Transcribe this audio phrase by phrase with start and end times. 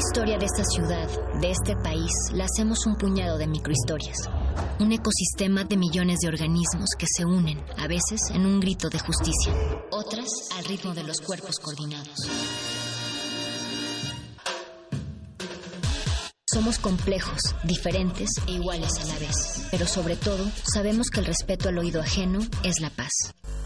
[0.00, 1.08] Historia de esta ciudad,
[1.40, 4.16] de este país, la hacemos un puñado de microhistorias.
[4.78, 8.98] Un ecosistema de millones de organismos que se unen, a veces en un grito de
[8.98, 9.52] justicia,
[9.90, 12.16] otras al ritmo de los cuerpos coordinados.
[16.52, 19.68] Somos complejos, diferentes e iguales a la vez.
[19.70, 23.12] Pero sobre todo, sabemos que el respeto al oído ajeno es la paz.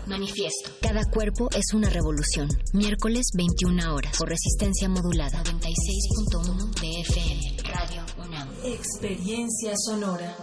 [0.06, 0.70] Manifiesto.
[0.82, 2.48] Cada cuerpo es una revolución.
[2.74, 4.18] Miércoles 21 horas.
[4.18, 5.42] Por resistencia modulada.
[5.44, 7.56] 96.1 de FM.
[7.72, 8.50] Radio UNAM.
[8.64, 10.36] Experiencia sonora.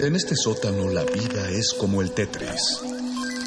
[0.00, 3.01] En este sótano la vida es como el Tetris.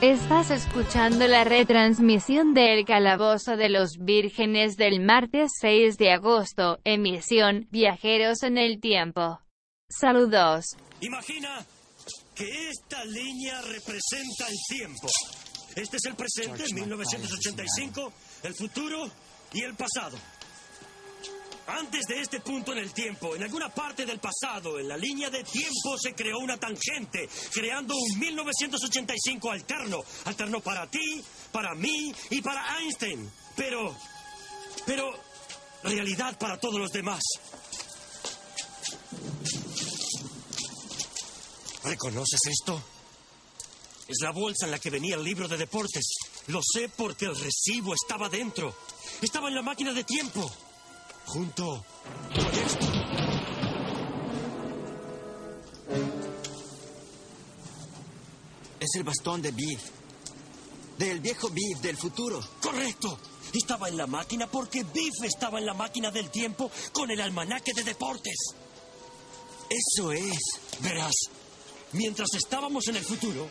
[0.00, 7.66] Estás escuchando la retransmisión del Calabozo de los Vírgenes del martes 6 de agosto, emisión
[7.72, 9.40] Viajeros en el Tiempo.
[9.88, 10.76] Saludos.
[11.00, 11.66] Imagina
[12.36, 15.08] que esta línea representa el tiempo.
[15.74, 18.12] Este es el presente, 1985,
[18.44, 19.04] el futuro
[19.52, 20.16] y el pasado.
[21.68, 25.28] Antes de este punto en el tiempo, en alguna parte del pasado, en la línea
[25.28, 30.02] de tiempo se creó una tangente, creando un 1985 alterno.
[30.24, 33.30] Alterno para ti, para mí y para Einstein.
[33.54, 33.94] Pero,
[34.86, 35.12] pero,
[35.82, 37.20] realidad para todos los demás.
[41.84, 42.82] ¿Reconoces esto?
[44.08, 46.16] Es la bolsa en la que venía el libro de deportes.
[46.46, 48.74] Lo sé porque el recibo estaba dentro.
[49.20, 50.50] Estaba en la máquina de tiempo
[51.28, 51.84] junto
[52.34, 52.86] con esto.
[58.80, 59.80] Es el bastón de Biff.
[60.96, 62.40] Del viejo Biff del futuro.
[62.60, 63.18] Correcto.
[63.52, 67.72] Estaba en la máquina porque Biff estaba en la máquina del tiempo con el almanaque
[67.74, 68.54] de deportes.
[69.68, 70.38] Eso es.
[70.80, 71.14] Verás,
[71.92, 73.48] mientras estábamos en el futuro,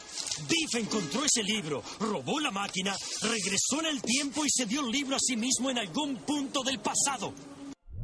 [0.48, 4.92] Biff encontró ese libro, robó la máquina, regresó en el tiempo y se dio el
[4.92, 7.34] libro a sí mismo en algún punto del pasado.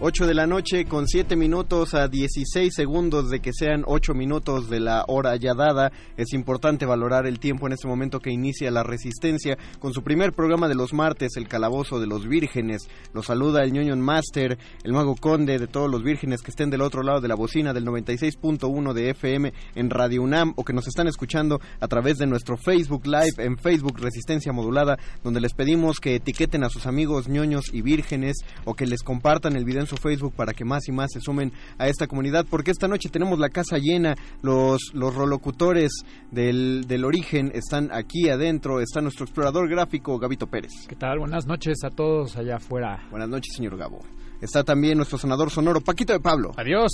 [0.00, 4.70] Ocho de la noche con siete minutos a 16 segundos de que sean ocho minutos
[4.70, 5.90] de la hora ya dada.
[6.16, 10.34] Es importante valorar el tiempo en este momento que inicia la Resistencia con su primer
[10.34, 12.88] programa de los martes, El Calabozo de los Vírgenes.
[13.12, 16.82] Los saluda el ñoño Master, el Mago Conde de todos los vírgenes que estén del
[16.82, 20.86] otro lado de la bocina del 96.1 de FM en Radio UNAM o que nos
[20.86, 25.98] están escuchando a través de nuestro Facebook Live en Facebook Resistencia Modulada, donde les pedimos
[25.98, 29.87] que etiqueten a sus amigos ñoños y vírgenes o que les compartan el video en
[29.88, 33.08] su Facebook para que más y más se sumen a esta comunidad, porque esta noche
[33.08, 35.90] tenemos la casa llena, los, los rolocutores
[36.30, 40.72] del, del origen están aquí adentro, está nuestro explorador gráfico Gabito Pérez.
[40.88, 41.18] ¿Qué tal?
[41.18, 43.06] Buenas noches a todos allá afuera.
[43.10, 44.00] Buenas noches, señor Gabo.
[44.40, 46.52] Está también nuestro sonador sonoro, Paquito de Pablo.
[46.56, 46.90] Adiós.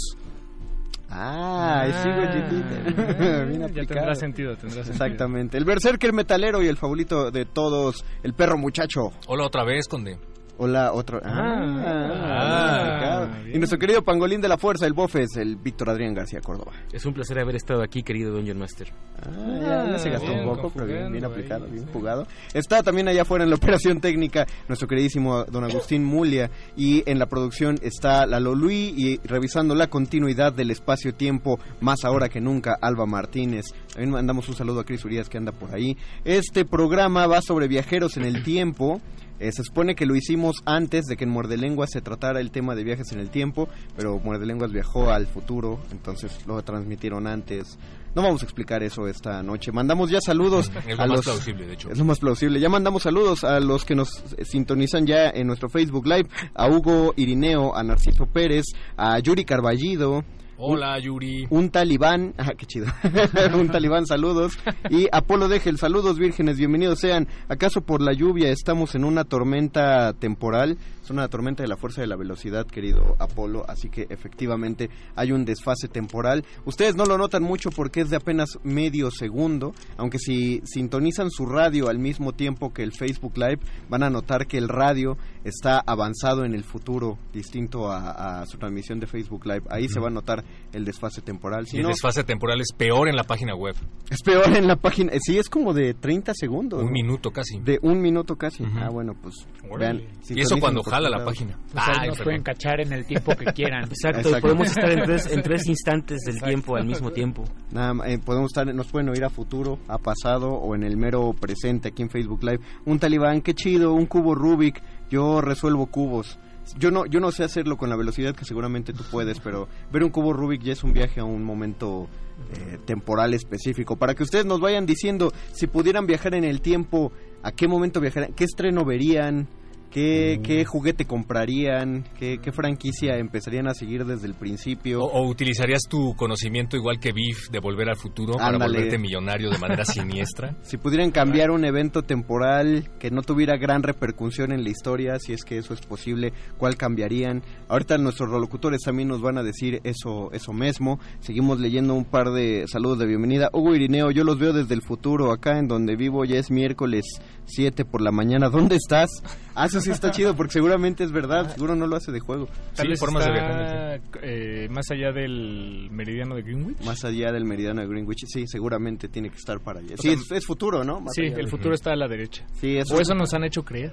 [1.10, 3.44] Ah, sigo chiquita.
[3.46, 3.94] Bien ya aplicado.
[4.00, 4.92] tendrá sentido, tendrá sentido.
[5.04, 5.58] Exactamente.
[5.58, 9.10] El berserker metalero y el favorito de todos, el perro muchacho.
[9.26, 10.18] Hola otra vez, Conde.
[10.56, 11.20] Hola, otro.
[11.24, 16.70] Ah, y nuestro querido pangolín de la fuerza, el Bofes, el Víctor Adrián García Córdoba.
[16.92, 18.92] Es un placer haber estado aquí, querido Dungeon Master.
[19.20, 22.24] Ah, ya, se gastó un poco, pero bien, bien aplicado, bien jugado.
[22.52, 26.50] Está también allá afuera en la operación técnica nuestro queridísimo don Agustín Mulia.
[26.76, 32.28] Y en la producción está Lalo Luis y revisando la continuidad del espacio-tiempo, más ahora
[32.28, 33.64] que nunca, Alba Martínez.
[33.88, 35.96] También mandamos un saludo a Cris Urias que anda por ahí.
[36.24, 39.00] Este programa va sobre viajeros en el tiempo.
[39.44, 42.50] Eh, se supone que lo hicimos antes de que en Muerde Lenguas se tratara el
[42.50, 47.26] tema de viajes en el tiempo, pero Muerde Lenguas viajó al futuro, entonces lo transmitieron
[47.26, 47.78] antes.
[48.14, 49.70] No vamos a explicar eso esta noche.
[49.70, 51.90] Mandamos ya saludos Es a lo más los plausible, de hecho.
[51.90, 52.58] es lo más plausible.
[52.58, 56.66] Ya mandamos saludos a los que nos eh, sintonizan ya en nuestro Facebook Live, a
[56.66, 58.64] Hugo Irineo, a Narciso Pérez,
[58.96, 60.24] a Yuri Carballido,
[60.56, 61.46] Hola, Yuri.
[61.50, 62.86] un talibán, ah, qué chido,
[63.58, 64.56] un talibán, saludos,
[64.88, 67.26] y Apolo Degel, saludos vírgenes, bienvenidos sean.
[67.48, 70.78] ¿Acaso por la lluvia estamos en una tormenta temporal?
[71.04, 75.32] Es una tormenta de la fuerza de la velocidad, querido Apolo, así que efectivamente hay
[75.32, 76.44] un desfase temporal.
[76.64, 81.44] Ustedes no lo notan mucho porque es de apenas medio segundo, aunque si sintonizan su
[81.44, 83.58] radio al mismo tiempo que el Facebook Live,
[83.90, 88.56] van a notar que el radio está avanzado en el futuro, distinto a, a su
[88.56, 89.64] transmisión de Facebook Live.
[89.68, 90.42] Ahí se va a notar
[90.72, 91.66] el desfase temporal.
[91.66, 93.76] Si Y el no, desfase temporal es peor en la página web.
[94.08, 95.12] es peor en la página.
[95.12, 96.80] eh, Sí, es como de 30 segundos.
[96.80, 96.92] Un ¿no?
[96.92, 97.58] minuto casi.
[97.60, 98.64] De un minuto casi.
[98.76, 99.34] Ah, bueno, pues
[99.78, 100.02] vean.
[100.30, 101.58] Y eso cuando jala la página.
[101.68, 102.24] O sea, Ay, nos perdón.
[102.24, 103.84] pueden cachar en el tiempo que quieran.
[103.90, 104.40] Exacto, Exacto.
[104.42, 107.44] podemos estar en tres, en tres instantes del tiempo al mismo tiempo.
[107.72, 111.32] Nada, eh, podemos estar, nos pueden oír a futuro, a pasado o en el mero
[111.38, 112.60] presente aquí en Facebook Live.
[112.86, 114.80] Un talibán, qué chido, un cubo Rubik.
[115.10, 116.38] Yo resuelvo cubos.
[116.78, 120.02] Yo no, yo no sé hacerlo con la velocidad que seguramente tú puedes, pero ver
[120.02, 122.08] un cubo Rubik ya es un viaje a un momento
[122.52, 123.96] eh, temporal específico.
[123.96, 127.12] Para que ustedes nos vayan diciendo si pudieran viajar en el tiempo,
[127.42, 129.46] a qué momento viajarían, qué estreno verían,
[129.94, 135.00] qué, qué juguete comprarían, qué, qué franquicia empezarían a seguir desde el principio.
[135.04, 139.50] O, o utilizarías tu conocimiento igual que Biff de volver al futuro para volverte millonario
[139.50, 140.56] de manera siniestra.
[140.62, 145.32] Si pudieran cambiar un evento temporal que no tuviera gran repercusión en la historia, si
[145.32, 147.42] es que eso es posible, ¿cuál cambiarían?
[147.68, 150.98] Ahorita nuestros relocutores también nos van a decir eso, eso mismo.
[151.20, 153.48] Seguimos leyendo un par de saludos de bienvenida.
[153.52, 157.04] Hugo Irineo, yo los veo desde el futuro, acá en donde vivo ya es miércoles
[157.46, 158.48] 7 por la mañana.
[158.48, 159.10] ¿Dónde estás?
[159.54, 162.48] Ah, eso sí está chido porque seguramente es verdad, seguro no lo hace de juego.
[162.74, 166.80] Tal Sí, formas de está, viajar eh, más allá del meridiano de Greenwich.
[166.84, 169.94] Más allá del meridiano de Greenwich, sí, seguramente tiene que estar para allá.
[169.98, 171.00] O Sí, sea, es, es futuro, ¿no?
[171.00, 172.44] Más Sí, allá el de- futuro está a la derecha.
[172.60, 173.92] Sí, eso O eso nos han hecho creer.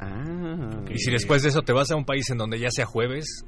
[0.00, 0.70] Ah.
[0.90, 3.44] Y si después de eso te vas a un país en donde ya sea jueves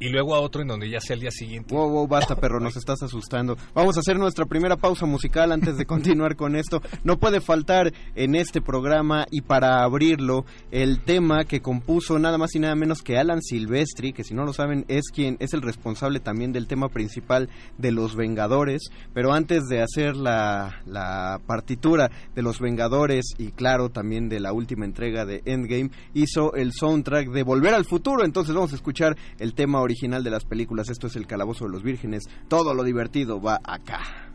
[0.00, 1.74] y luego a otro en donde ya sea el día siguiente.
[1.74, 3.56] Wow, wow, basta, perro, nos estás asustando.
[3.74, 6.80] Vamos a hacer nuestra primera pausa musical antes de continuar con esto.
[7.04, 12.54] No puede faltar en este programa y para abrirlo el tema que compuso nada más
[12.54, 15.62] y nada menos que Alan Silvestri, que si no lo saben es quien es el
[15.62, 18.90] responsable también del tema principal de Los Vengadores.
[19.14, 24.52] Pero antes de hacer la, la partitura de Los Vengadores y claro también de la
[24.52, 28.24] última entrega de Endgame, hizo el soundtrack de Volver al Futuro.
[28.24, 29.87] Entonces vamos a escuchar el tema original
[30.22, 30.90] de las películas.
[30.90, 32.28] Esto es El Calabozo de los Vírgenes.
[32.48, 34.27] Todo lo divertido va acá.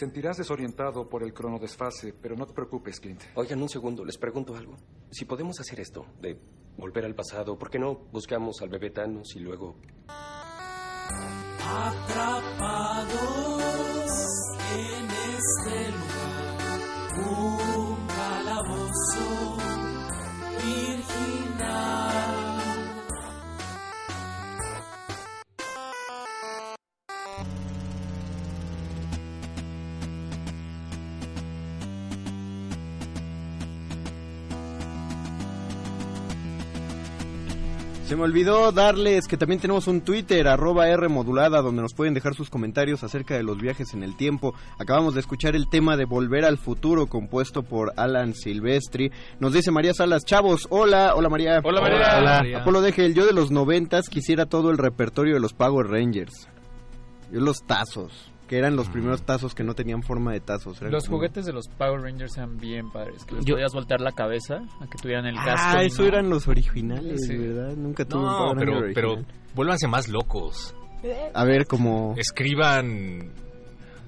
[0.00, 3.22] Sentirás desorientado por el cronodesfase, pero no te preocupes, Clint.
[3.34, 4.74] Oigan, un segundo, les pregunto algo.
[5.10, 6.38] Si podemos hacer esto, de
[6.78, 9.76] volver al pasado, ¿por qué no buscamos al bebé Thanos y luego...
[11.62, 13.10] Atrapados
[14.74, 15.04] en
[15.36, 16.48] este lugar,
[17.28, 19.58] un calabozo
[20.64, 22.39] virginal.
[38.10, 42.12] Se me olvidó darles que también tenemos un Twitter, arroba R modulada, donde nos pueden
[42.12, 44.52] dejar sus comentarios acerca de los viajes en el tiempo.
[44.80, 49.12] Acabamos de escuchar el tema de Volver al Futuro, compuesto por Alan Silvestri.
[49.38, 51.60] Nos dice María Salas, chavos, hola, hola María.
[51.62, 52.18] Hola, María.
[52.18, 52.60] Hola.
[52.62, 56.48] Apolo Deje, yo de los noventas quisiera todo el repertorio de los Power Rangers.
[57.30, 60.80] Yo los tazos, que eran los primeros tazos que no tenían forma de tazos.
[60.80, 63.24] eran Los como- juguetes de los Power Rangers eran bien padres.
[63.24, 65.78] Que les Yo- podías voltear la cabeza a que tuvieran el casco.
[65.78, 67.36] Ah, eso no- eran los originales, Sí.
[67.36, 67.76] ¿verdad?
[67.76, 69.34] Nunca tuve un Power pero, Ranger pero original.
[69.54, 70.74] vuélvanse más locos.
[71.32, 72.14] A ver, como...
[72.18, 73.30] Escriban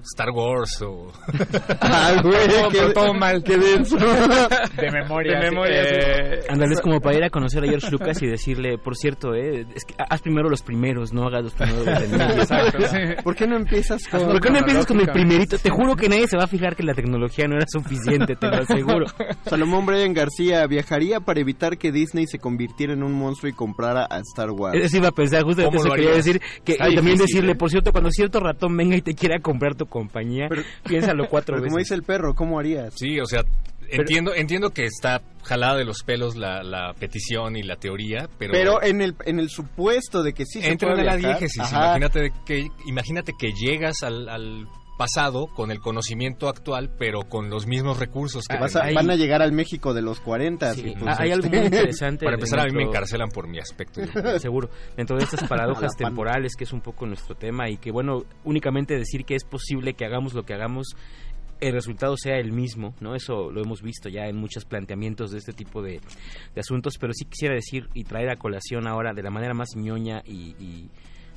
[0.03, 1.11] Star Wars o...
[1.81, 3.43] Ah, güey, Todo- qué- todo mal.
[3.43, 3.97] qué denso.
[4.77, 5.39] De memoria.
[5.39, 8.77] De memoria, Eh, Ándale, es como para ir a conocer a George Lucas y decirle,
[8.77, 11.87] por cierto, eh, es que haz primero los primeros, no hagas los primeros.
[12.37, 12.97] Exacto, sí.
[13.23, 14.21] ¿Por qué no empiezas con...
[14.27, 15.57] ¿Por qué no empiezas con el primerito?
[15.57, 18.47] Te juro que nadie se va a fijar que la tecnología no era suficiente, te
[18.47, 19.05] lo aseguro.
[19.45, 24.05] Salomón Brian García viajaría para evitar que Disney se convirtiera en un monstruo y comprara
[24.09, 24.77] a Star Wars.
[24.81, 26.41] Eso iba a pensar, justamente ¿Cómo eso quería decir.
[26.63, 27.55] Que, Está también difícil, decirle, ¿eh?
[27.55, 30.49] por cierto, cuando cierto ratón venga y te quiera comprar tu compañía,
[30.87, 31.89] piénsalo cuatro Pero como veces.
[31.89, 32.95] dice el perro, ¿cómo harías?
[32.95, 33.43] Sí, o sea,
[33.89, 38.53] entiendo, entiendo que está jalada de los pelos la, la petición y la teoría, pero...
[38.53, 41.61] Pero en el, en el supuesto de que sí se puede a la viajar, diégesis.
[41.61, 44.65] ajá, Imagínate de que, imagínate que llegas al, al
[45.03, 48.95] pasado con el conocimiento actual, pero con los mismos recursos que vas a- tenías.
[48.95, 50.73] van a llegar al México de los 40.
[50.73, 52.25] Sí, entonces- hay algo muy interesante.
[52.25, 54.01] Para empezar, a mí me encarcelan por mi aspecto.
[54.39, 54.69] Seguro.
[54.95, 58.97] Dentro de estas paradojas temporales, que es un poco nuestro tema, y que, bueno, únicamente
[58.97, 60.95] decir que es posible que hagamos lo que hagamos,
[61.59, 63.15] el resultado sea el mismo, ¿no?
[63.15, 66.01] Eso lo hemos visto ya en muchos planteamientos de este tipo de,
[66.53, 69.69] de asuntos, pero sí quisiera decir y traer a colación ahora de la manera más
[69.75, 70.89] ñoña y, y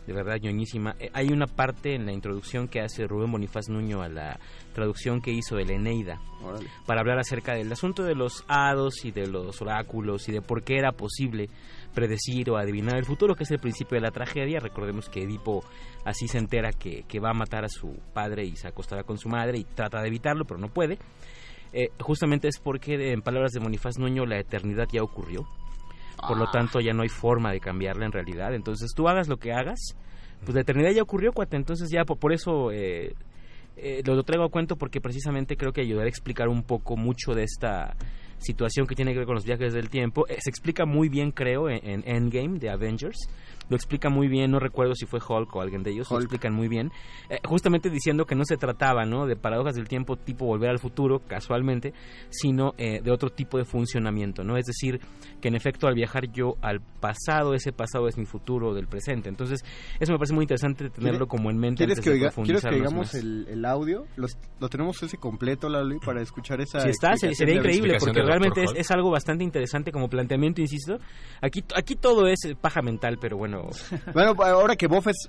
[0.06, 0.94] de verdad ñoñísima.
[0.98, 4.38] Eh, hay una parte en la introducción que hace Rubén Bonifaz Nuño a la
[4.72, 6.68] traducción que hizo de la Eneida Órale.
[6.86, 10.62] para hablar acerca del asunto de los hados y de los oráculos y de por
[10.62, 11.48] qué era posible
[11.94, 14.60] predecir o adivinar el futuro, que es el principio de la tragedia.
[14.60, 15.64] Recordemos que Edipo
[16.04, 19.18] así se entera que, que va a matar a su padre y se acostará con
[19.18, 20.98] su madre y trata de evitarlo, pero no puede.
[21.72, 25.46] Eh, justamente es porque, en palabras de Bonifaz Nuño, la eternidad ya ocurrió.
[26.16, 28.54] Por lo tanto, ya no hay forma de cambiarla en realidad.
[28.54, 29.96] Entonces, tú hagas lo que hagas,
[30.44, 31.56] pues la eternidad ya ocurrió, cuate.
[31.56, 33.14] Entonces, ya por, por eso eh,
[33.76, 37.32] eh, lo, traigo a cuento porque precisamente creo que ayudará a explicar un poco mucho
[37.32, 37.94] de esta
[38.38, 40.26] situación que tiene que ver con los viajes del tiempo.
[40.28, 43.28] Eh, se explica muy bien, creo, en, en Endgame de Avengers.
[43.68, 46.54] Lo explica muy bien, no recuerdo si fue Hulk o alguien de ellos, lo explican
[46.54, 46.92] muy bien.
[47.28, 49.26] Eh, justamente diciendo que no se trataba ¿no?
[49.26, 51.92] de paradojas del tiempo tipo volver al futuro, casualmente,
[52.30, 54.44] sino eh, de otro tipo de funcionamiento.
[54.44, 54.56] ¿no?
[54.56, 55.00] Es decir,
[55.40, 59.28] que en efecto al viajar yo al pasado, ese pasado es mi futuro del presente.
[59.28, 59.64] Entonces,
[59.99, 61.78] eso me parece muy interesante tenerlo como en mente.
[61.85, 63.14] ¿Quieres antes que, de oiga- ¿Quieres que profundizarnos oigamos más.
[63.14, 64.06] el, el audio?
[64.16, 68.62] Los- ¿Lo tenemos ese completo, Lali, para escuchar esa Si está, sería increíble porque realmente
[68.62, 70.99] es, es algo bastante interesante como planteamiento, insisto.
[71.42, 73.55] Aquí, aquí todo es paja mental, pero bueno.
[74.12, 75.28] Bueno, ahora que Boff es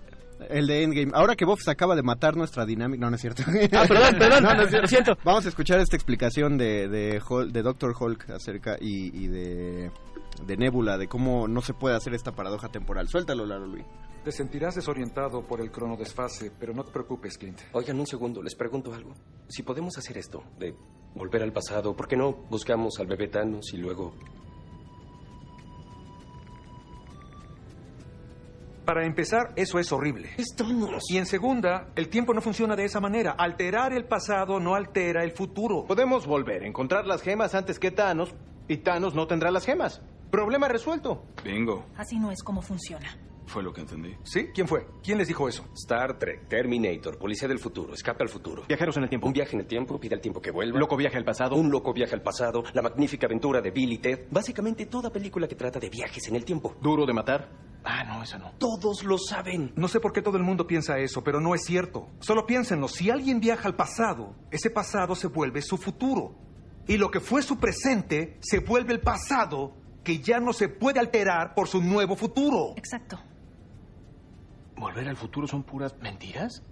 [0.49, 3.21] el de Endgame, ahora que Boff se acaba de matar nuestra dinámica, no, no es
[3.21, 3.43] cierto.
[3.47, 4.81] Ah, perdón, perdón, No, no es cierto.
[4.81, 5.17] lo siento.
[5.23, 7.95] Vamos a escuchar esta explicación de, de, Hul- de Dr.
[7.99, 9.91] Hulk acerca y, y de,
[10.45, 13.07] de Nebula, de cómo no se puede hacer esta paradoja temporal.
[13.07, 13.85] Suéltalo, Lalo Luis.
[14.23, 17.59] Te sentirás desorientado por el cronodesfase, pero no te preocupes, Clint.
[17.71, 19.13] Oigan, un segundo, les pregunto algo.
[19.47, 20.75] Si podemos hacer esto, de
[21.15, 24.13] volver al pasado, ¿por qué no buscamos al bebé Thanos y luego...
[28.87, 30.29] Para empezar, eso es horrible.
[31.09, 33.31] Y en segunda, el tiempo no funciona de esa manera.
[33.31, 35.83] Alterar el pasado no altera el futuro.
[35.85, 38.33] Podemos volver, encontrar las gemas antes que Thanos,
[38.69, 40.01] y Thanos no tendrá las gemas.
[40.31, 41.25] Problema resuelto.
[41.43, 41.85] Bingo.
[41.97, 43.09] Así no es como funciona.
[43.47, 44.15] Fue lo que entendí.
[44.23, 44.49] ¿Sí?
[44.53, 44.85] ¿Quién fue?
[45.01, 45.65] ¿Quién les dijo eso?
[45.73, 48.63] Star Trek, Terminator, Policía del Futuro, Escape al Futuro.
[48.67, 49.27] Viajeros en el tiempo.
[49.27, 50.77] Un viaje en el tiempo, pide al tiempo que vuelva.
[50.77, 51.55] Loco viaje al pasado.
[51.55, 54.27] Un loco viaje al pasado, La magnífica aventura de Bill y Ted.
[54.29, 56.75] Básicamente toda película que trata de viajes en el tiempo.
[56.81, 57.49] Duro de matar.
[57.85, 58.51] Ah, no, esa no.
[58.57, 59.71] Todos lo saben.
[59.77, 62.09] No sé por qué todo el mundo piensa eso, pero no es cierto.
[62.19, 66.35] Solo piénsenlo, si alguien viaja al pasado, ese pasado se vuelve su futuro.
[66.85, 69.73] Y lo que fue su presente se vuelve el pasado
[70.03, 72.73] que ya no se puede alterar por su nuevo futuro.
[72.75, 73.19] Exacto.
[74.77, 76.63] ¿Volver al futuro son puras mentiras?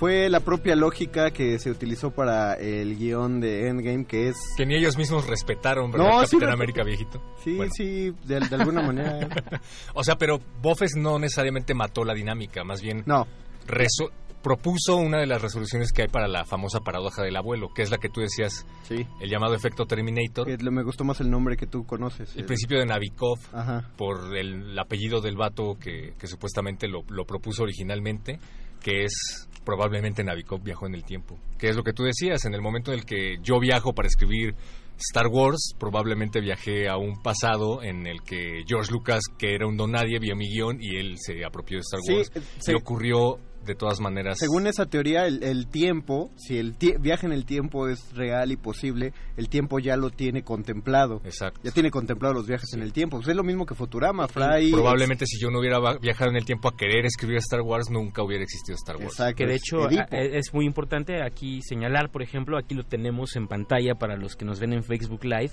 [0.00, 4.36] Fue la propia lógica que se utilizó para el guion de Endgame, que es...
[4.56, 6.06] Que ni ellos mismos respetaron, ¿verdad?
[6.06, 7.22] No, Capitán sí, América viejito.
[7.44, 9.28] Sí, sí, de, alguna manera.
[9.94, 13.02] o sea, pero Boffes no necesariamente mató la dinámica, más bien...
[13.04, 13.26] No.
[13.66, 14.10] Reso
[14.42, 17.90] propuso una de las resoluciones que hay para la famosa paradoja del abuelo, que es
[17.90, 19.06] la que tú decías, Sí.
[19.20, 22.34] el llamado efecto Terminator, Que me gustó más el nombre que tú conoces.
[22.36, 23.90] el principio de Navikov, Ajá.
[23.96, 28.38] por el, el apellido del vato que, que supuestamente lo, lo propuso originalmente,
[28.80, 31.38] que es probablemente Navikov viajó en el tiempo.
[31.58, 34.08] Que es lo que tú decías, en el momento en el que yo viajo para
[34.08, 34.54] escribir
[34.96, 39.76] Star Wars, probablemente viajé a un pasado en el que George Lucas, que era un
[39.76, 42.32] don nadie, vio mi guion y él se apropió de Star Sí, Wars.
[42.34, 44.38] eh, y se- ocurrió de todas maneras.
[44.38, 48.50] Según esa teoría, el, el tiempo, si el tie- viaje en el tiempo es real
[48.52, 51.20] y posible, el tiempo ya lo tiene contemplado.
[51.24, 51.60] Exacto.
[51.62, 53.18] Ya tiene contemplado los viajes en el tiempo.
[53.18, 54.70] Pues es lo mismo que Futurama, Fry.
[54.72, 58.22] Probablemente si yo no hubiera viajado en el tiempo a querer escribir Star Wars, nunca
[58.22, 59.16] hubiera existido Star Wars.
[59.36, 60.04] que de hecho Edipo.
[60.16, 64.36] e- es muy importante aquí señalar, por ejemplo, aquí lo tenemos en pantalla para los
[64.36, 65.52] que nos ven en Facebook Live,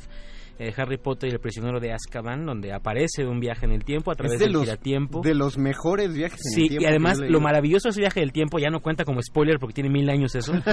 [0.60, 4.12] eh, Harry Potter y el prisionero de Azkaban, donde aparece un viaje en el tiempo
[4.12, 5.22] a través es de del los, giratiempo.
[5.22, 6.82] de los mejores viajes en Sí, el tiempo.
[6.82, 9.60] y que además lo maravilloso de ese viaje del tiempo ya no cuenta como spoiler
[9.60, 10.54] porque tiene mil años eso.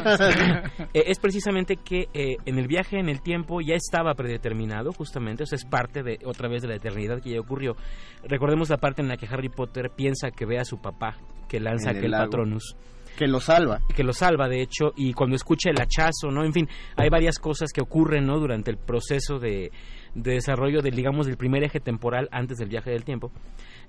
[0.92, 5.42] Eh, es precisamente que eh, en el viaje en el tiempo ya estaba predeterminado, justamente,
[5.42, 7.77] o sea, es parte de otra vez de la eternidad que ya ocurrió.
[8.23, 11.16] Recordemos la parte en la que Harry Potter piensa que ve a su papá,
[11.49, 12.25] que lanza aquel lago.
[12.25, 12.77] Patronus
[13.16, 13.81] Que lo salva.
[13.94, 17.38] que lo salva de hecho y cuando escucha el hachazo no en fin hay varias
[17.38, 19.70] cosas que ocurren no durante el proceso de,
[20.14, 23.31] de desarrollo del digamos del primer eje temporal antes del viaje del tiempo.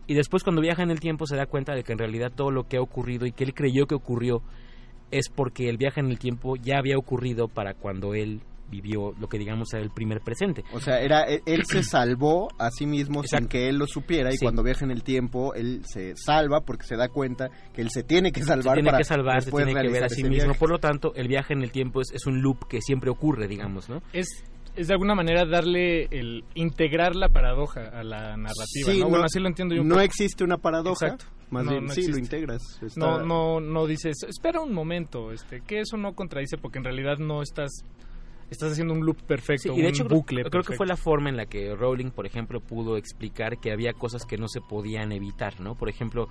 [0.07, 2.51] Y después cuando viaja en el tiempo se da cuenta de que en realidad todo
[2.51, 4.43] lo que ha ocurrido y que él creyó que ocurrió
[5.11, 9.27] es porque el viaje en el tiempo ya había ocurrido para cuando él vivió lo
[9.29, 12.85] que digamos era el primer presente O sea, era él, él se salvó a sí
[12.85, 14.45] mismo sin que él lo supiera y Sí.
[14.45, 18.03] cuando viaja en el tiempo él se salva porque se da cuenta que él se
[18.03, 20.45] tiene que se salvar tiene para que salvar, se tiene que ver a sí mismo.
[20.45, 20.59] viaje.
[20.59, 23.47] Por lo tanto, el viaje en el tiempo es, es un loop que siempre ocurre,
[23.47, 24.01] digamos, ¿no?
[24.13, 24.27] Es,
[24.75, 29.09] es de alguna manera darle el integrar la paradoja a la narrativa, Sí, ¿no?
[29.09, 29.81] Bueno, así lo entiendo yo.
[29.83, 30.03] un No poco.
[30.05, 31.25] existe una paradoja, Exacto.
[31.49, 32.61] más No, bien no sí lo integras.
[32.81, 36.83] está- No, no, no dices, espera un momento, este, que eso no contradice porque en
[36.83, 37.71] realidad no estás,
[38.51, 40.77] estás haciendo un loop perfecto, Sí, y de un hecho creo- bucle creo, que perfecto.
[40.77, 44.37] fue la forma en la que Rowling, por ejemplo, pudo explicar que había cosas que
[44.37, 45.75] no se podían evitar, ¿no?
[45.75, 46.27] Por ejemplo,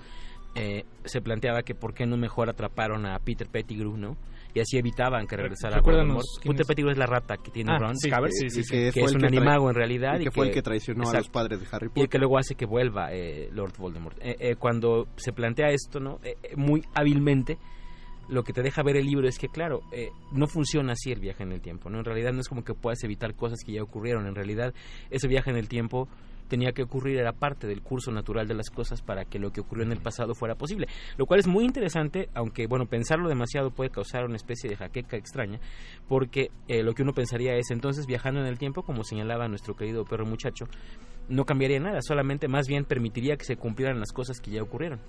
[0.55, 4.15] eh, se planteaba que por qué no mejor atraparon a Peter Pettigrew, ¿no?
[4.53, 6.41] Y así evitaban que regresara recuérdanos, Voldemort.
[6.41, 6.67] ¿quién Peter es?
[6.67, 8.69] Pettigrew es la rata que tiene Ah, Ron sí, Scabbers, sí, sí, Y sí.
[8.71, 10.17] que que es un que animago en realidad.
[10.17, 12.09] y que fue el que traicionó a los padres de Harry Y el Potter.
[12.09, 14.17] que luego hace que vuelva eh, Lord Voldemort.
[14.21, 16.21] Eh, eh, cuando se plantea esto, ¿no?
[16.23, 17.57] Eh, eh, muy hábilmente,
[18.29, 21.19] lo que te deja ver el libro es que, claro, eh, no funciona así el
[21.19, 21.99] viaje en el tiempo, ¿no?
[21.99, 24.27] En realidad no es como que puedas evitar cosas que ya ocurrieron.
[24.27, 24.73] En realidad,
[25.09, 26.07] ese viaje en el tiempo
[26.47, 29.61] tenía que ocurrir, era parte del curso natural de las cosas para que lo que
[29.61, 30.87] ocurrió en el pasado fuera posible.
[31.17, 35.17] Lo cual es muy interesante, aunque, bueno, pensarlo demasiado puede causar una especie de jaqueca
[35.17, 35.59] extraña,
[36.07, 39.75] porque eh, lo que uno pensaría es, entonces, viajando en el tiempo, como señalaba nuestro
[39.75, 40.65] querido perro muchacho,
[41.27, 44.99] no cambiaría nada, solamente más bien permitiría que se cumplieran las cosas que ya ocurrieron.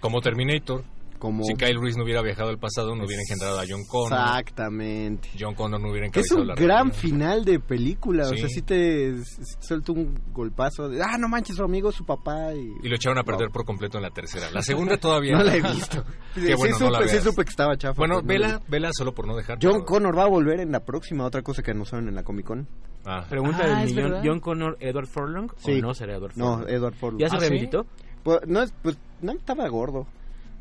[0.00, 0.82] Como Terminator.
[1.20, 1.44] Como...
[1.44, 4.18] Si Kyle Reese no hubiera viajado al pasado, no hubiera engendrado a John Connor.
[4.18, 5.28] Exactamente.
[5.38, 8.38] John Connor no hubiera Que es encabezado un la gran final de película, o Sí.
[8.38, 9.14] sea, sí te
[9.60, 12.52] suelta un golpazo de, ah, no manches, su amigo, su papá.
[12.54, 13.52] Y, Y lo echaron a perder Wow.
[13.52, 14.50] por completo en la tercera.
[14.50, 16.04] La segunda todavía No la he visto.
[16.34, 17.24] Qué Sí, bueno, sí no la supe, sí veas.
[17.24, 17.96] supe que estaba chafa.
[17.98, 19.58] Bueno, no la vela, vela solo por no dejar.
[19.62, 22.22] John pero- Connor va a volver en la próxima, otra cosa que anunciaron en la
[22.22, 22.66] Comic Con.
[23.04, 23.26] Ah.
[23.28, 24.22] Pregunta Ah, del es millón, verdad.
[24.26, 25.48] ¿John Connor, Edward Furlong?
[25.58, 25.72] Sí.
[25.72, 26.60] ¿O no será Edward Furlong?
[26.62, 27.20] No, Edward Furlong.
[27.20, 27.44] ¿Ya se ¿Ah, sí?
[27.46, 27.86] rehabilitó?
[28.22, 30.06] Pues, no, es- pues, no estaba gordo.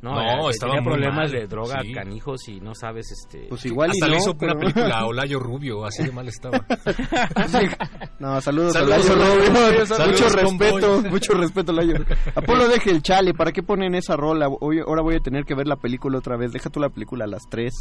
[0.02, 1.92] No, No, era- estaba tenía muy problemas mal, de droga, sí.
[1.92, 3.48] canijos y no sabes, este...
[3.50, 6.12] Pues igual Hasta y le no, hizo pero- una película a Olayo Rubio, así de
[6.12, 6.66] mal estaba.
[8.20, 9.36] No, saludos, Saludos, a Layo Layo.
[9.70, 9.86] Rubio.
[9.86, 11.94] Saludos, Mucho respeto, mucho respeto, Layo.
[12.36, 13.34] Apolo, deje el chale.
[13.34, 14.48] ¿Para qué ponen esa rola?
[14.60, 16.52] Hoy, ahora voy a tener que ver la película otra vez.
[16.52, 17.72] Deja tú la película a las 3.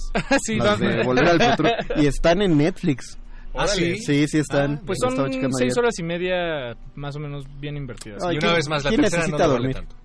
[0.43, 1.71] Sí, las de Volver al Futuro.
[1.97, 3.19] Y están en Netflix.
[3.55, 3.97] ¿Ah, sí?
[3.99, 4.81] Sí, sí están.
[4.87, 5.79] Pues Lo son seis ayer.
[5.79, 8.23] horas y media más o menos bien invertidas.
[8.23, 9.77] Ay, y una ¿quién- vez más, la quién tercera no necesita le vale dormir?
[9.77, 9.97] tanto.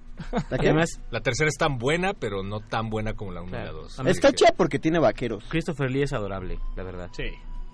[0.51, 3.71] Además, La tercera es tan buena, pero no tan buena como la 1 y la
[3.71, 3.99] 2.
[4.07, 5.43] Está chida porque tiene vaqueros.
[5.49, 7.09] Christopher Lee es adorable, la verdad.
[7.13, 7.29] Sí,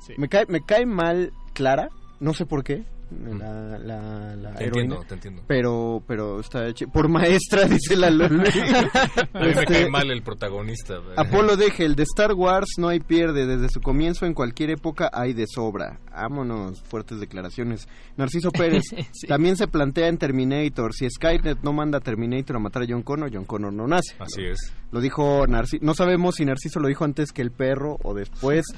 [0.05, 0.13] sí.
[0.17, 2.85] Me cae, me cae mal Clara, no sé por qué.
[3.11, 4.95] La, la, la Te heroína.
[4.95, 5.41] entiendo, te entiendo.
[5.47, 8.35] Pero, pero está chi- Por maestra, dice la Loli.
[8.35, 10.95] A mí me Este, cae mal el protagonista.
[11.17, 15.09] Apolo deje, el de Star Wars no hay pierde, desde su comienzo en cualquier época
[15.11, 15.99] hay de sobra.
[16.11, 17.87] Vámonos, fuertes declaraciones.
[18.17, 19.27] Narciso Pérez, Sí.
[19.27, 23.01] también se plantea en Terminator, si Skynet no manda a Terminator a matar a John
[23.03, 24.15] Connor, John Connor no nace.
[24.19, 24.73] Así es.
[24.91, 28.65] Lo dijo Narciso, no sabemos si Narciso lo dijo antes que el perro o después.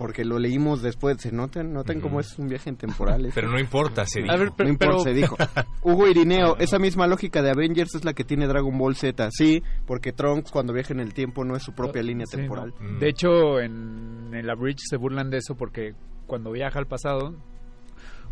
[0.00, 1.18] porque lo leímos después.
[1.20, 3.32] Se notan, notan cómo es un viaje en temporales.
[3.34, 4.32] Pero no importa, se dijo.
[4.32, 5.36] A ver, no importa, se dijo.
[5.82, 9.28] Hugo Irineo, esa misma lógica de Avengers es la que tiene Dragon Ball Z.
[9.30, 12.72] Sí, porque Trunks cuando viaja en el tiempo no es su propia línea Sí, temporal.
[12.80, 12.98] no.
[12.98, 15.94] De hecho, en, en la Bridge se burlan de eso porque
[16.26, 17.36] cuando viaja al pasado,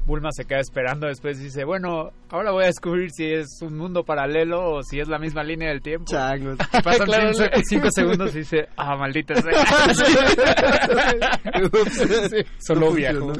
[0.09, 3.77] Bulma se queda esperando después y dice, bueno, ahora voy a descubrir si es un
[3.77, 6.07] mundo paralelo o si es la misma línea del tiempo.
[6.11, 6.57] Changos.
[6.83, 9.53] Pasan Claro, cinco, le- cinco segundos y dice, ah, maldita sea.
[12.31, 13.33] Sí, Solo viajo.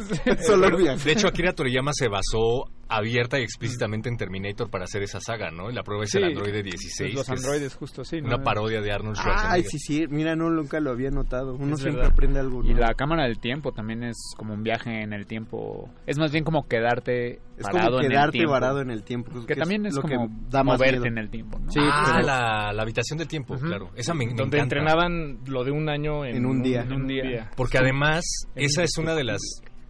[1.05, 5.51] De hecho, Akira Toriyama se basó abierta y explícitamente en Terminator para hacer esa saga,
[5.51, 5.71] ¿no?
[5.71, 7.15] Y La prueba es el Sí, androide 16.
[7.15, 8.29] los que es androides, justo, sí, ¿no?
[8.29, 9.53] Una parodia de Arnold Schwarzenegger.
[9.53, 10.07] Ay, sí, sí.
[10.09, 11.55] Mira, no, nunca lo había notado.
[11.55, 12.13] Uno Es siempre verdad.
[12.13, 12.63] aprende algo.
[12.65, 15.89] Y la cámara del tiempo también es como un viaje en el tiempo.
[16.07, 18.53] Es más bien como quedarte Es parado como en el quedarte tiempo.
[18.53, 19.47] varado en el tiempo.
[19.47, 21.07] Que también es lo que como da más moverte miedo.
[21.07, 21.71] en el tiempo, ¿no?
[21.71, 23.91] Sí, ah, pero- la, la habitación del tiempo, claro.
[23.97, 24.63] Esa me, me Donde encanta.
[24.63, 26.83] entrenaban lo de un año en, En un día.
[26.83, 27.51] En un día.
[27.57, 28.25] Porque además,
[28.55, 29.41] esa es una de las...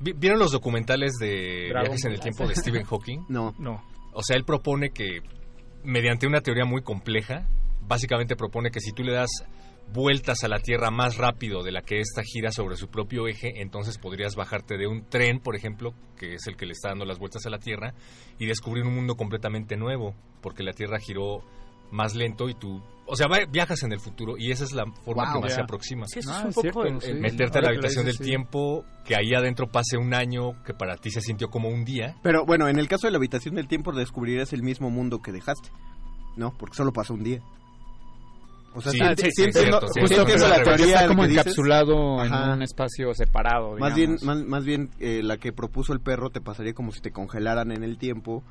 [0.00, 3.24] ¿Vi- ¿Vieron los documentales de Dragon viajes en el tiempo de Stephen Hawking?
[3.28, 3.54] No.
[3.58, 3.82] No.
[4.12, 5.20] O sea, él propone que,
[5.84, 7.46] mediante una teoría muy compleja,
[7.82, 9.30] básicamente propone que si tú le das
[9.92, 13.62] vueltas a la Tierra más rápido de la que ésta gira sobre su propio eje,
[13.62, 17.06] entonces podrías bajarte de un tren, por ejemplo, que es el que le está dando
[17.06, 17.94] las vueltas a la Tierra,
[18.38, 21.42] y descubrir un mundo completamente nuevo, porque la Tierra giró
[21.90, 22.80] más lento y tú...
[23.10, 25.34] O sea, va- viajas en el futuro y esa es la forma Wow.
[25.34, 26.06] que más se aproxima.
[26.08, 27.14] Sí, eso Ah, es un es poco cierto, el- sí.
[27.14, 28.24] Meterte a la que habitación del sí.
[28.24, 32.16] tiempo, que ahí adentro pase un año, que para ti se sintió como un día.
[32.22, 35.32] Pero bueno, en el caso de la habitación del tiempo descubrirás el mismo mundo que
[35.32, 35.70] dejaste.
[36.36, 37.40] No, porque solo pasó un día.
[38.74, 40.48] O sea, Sí, sí, sí, cierto, entiendo cierto.
[40.48, 44.90] la teoría Está como que encapsulado en un espacio separado, Más bien, más, más bien
[45.00, 48.44] eh, la que propuso el perro te pasaría como si te congelaran en el tiempo.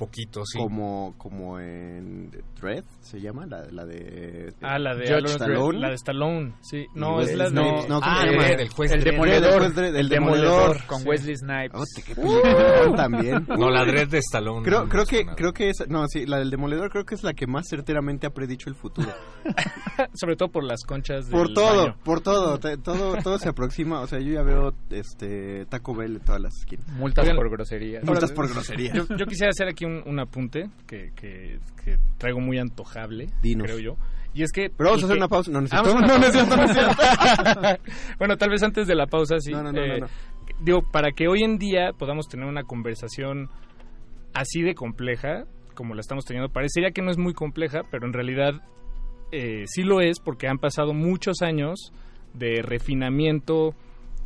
[0.00, 0.58] Poquito, sí.
[0.58, 3.44] Como, como en Dread, ¿se llama?
[3.44, 4.50] La, la de...
[4.62, 5.78] Ah, la de Stallone.
[5.78, 6.86] la de Stallone, sí.
[6.94, 7.54] No, Wesley es la de...
[7.86, 8.46] No, ¿cómo ah, se llama?
[8.46, 9.62] el, juez demoledor.
[9.94, 10.86] El demoledor.
[10.86, 11.08] Con Sí.
[11.08, 11.78] Wesley Snipes.
[11.78, 13.46] Hostia, qué peliculón también.
[13.60, 14.62] No, la Dread de Stallone.
[14.64, 17.22] Creo, no creo que creo que es no sí la del demoledor creo que es
[17.22, 19.08] la que más certeramente ha predicho el futuro
[20.14, 21.96] Sobre todo por las conchas del por todo baño.
[22.04, 26.16] por todo te- todo todo se aproxima o sea yo ya veo este Taco Bell
[26.16, 28.04] en todas las esquinas Multas Oigan, por groserías.
[28.04, 32.40] multas por grosería Yo, yo quisiera hacer aquí un, un apunte que, que, que traigo
[32.40, 33.66] muy antojable, Dinos.
[33.66, 33.96] creo yo.
[34.32, 34.70] Y es que...
[34.70, 35.50] Pero vamos a el hacer que- una pausa.
[35.50, 36.06] No, Ah, una
[36.46, 37.78] No, pausa.
[38.18, 39.50] bueno, tal vez antes de la pausa, sí.
[39.52, 40.06] No, no, no, eh, no.
[40.60, 43.48] Digo, para que hoy en día podamos tener una conversación
[44.34, 48.12] así de compleja, como la estamos teniendo, parecería que no es muy compleja, pero en
[48.12, 48.52] realidad
[49.32, 51.92] eh, sí lo es porque han pasado muchos años
[52.34, 53.74] de refinamiento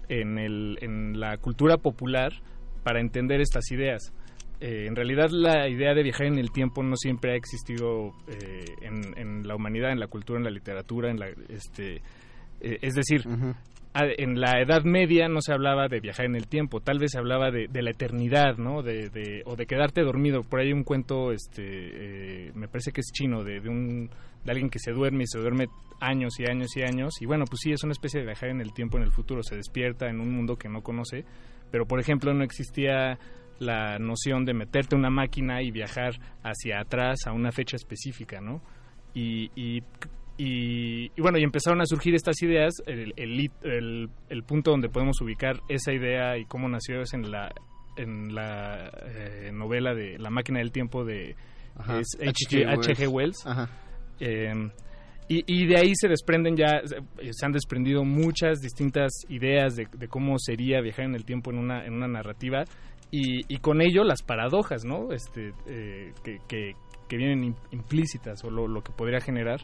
[0.09, 2.33] en, el, en la cultura popular
[2.83, 4.13] para entender estas ideas.
[4.61, 8.65] Eh, en realidad la idea de viajar en el tiempo no siempre ha existido eh,
[8.83, 11.97] en, en la humanidad, en la cultura, en la literatura, en la, este,
[12.61, 13.23] eh, es decir,
[13.95, 17.11] a- en la Edad Media no se hablaba de viajar en el tiempo, tal vez
[17.13, 18.83] se hablaba de, de la eternidad, ¿no?
[18.83, 20.43] De, de- o de quedarte dormido.
[20.43, 21.63] Por ahí un cuento, este,
[22.49, 24.09] eh, me parece que es chino, de, de un
[24.45, 25.67] de alguien que se duerme y se duerme
[26.01, 27.21] años y años y años.
[27.23, 29.43] Y bueno, pues sí, es una especie de viajar en el tiempo, en el futuro.
[29.43, 31.25] Se despierta en un mundo que no conoce.
[31.71, 33.19] Pero, por ejemplo, no existía
[33.59, 38.61] la noción de meterte una máquina y viajar hacia atrás a una fecha específica, ¿no?
[39.15, 39.83] Y, y,
[40.37, 42.75] y- y bueno, y empezaron a surgir estas ideas.
[42.87, 47.15] El, el, lit- el- el punto donde podemos ubicar esa idea y cómo nació es
[47.15, 47.53] en la,
[47.97, 51.37] en la eh, novela de La máquina del tiempo de
[52.87, 53.09] H.G.
[53.09, 53.47] Wells.
[53.47, 53.69] Ajá.
[54.21, 54.53] Eh,
[55.29, 56.99] y, y de ahí se desprenden ya, se-
[57.33, 61.59] se han desprendido muchas distintas ideas de, de cómo sería viajar en el tiempo en
[61.59, 62.65] una, en una narrativa
[63.11, 65.13] y, y con ello las paradojas, ¿no?
[65.13, 66.73] Este, eh, que, que,
[67.09, 69.61] que vienen im- implícitas o lo, lo que podría generar.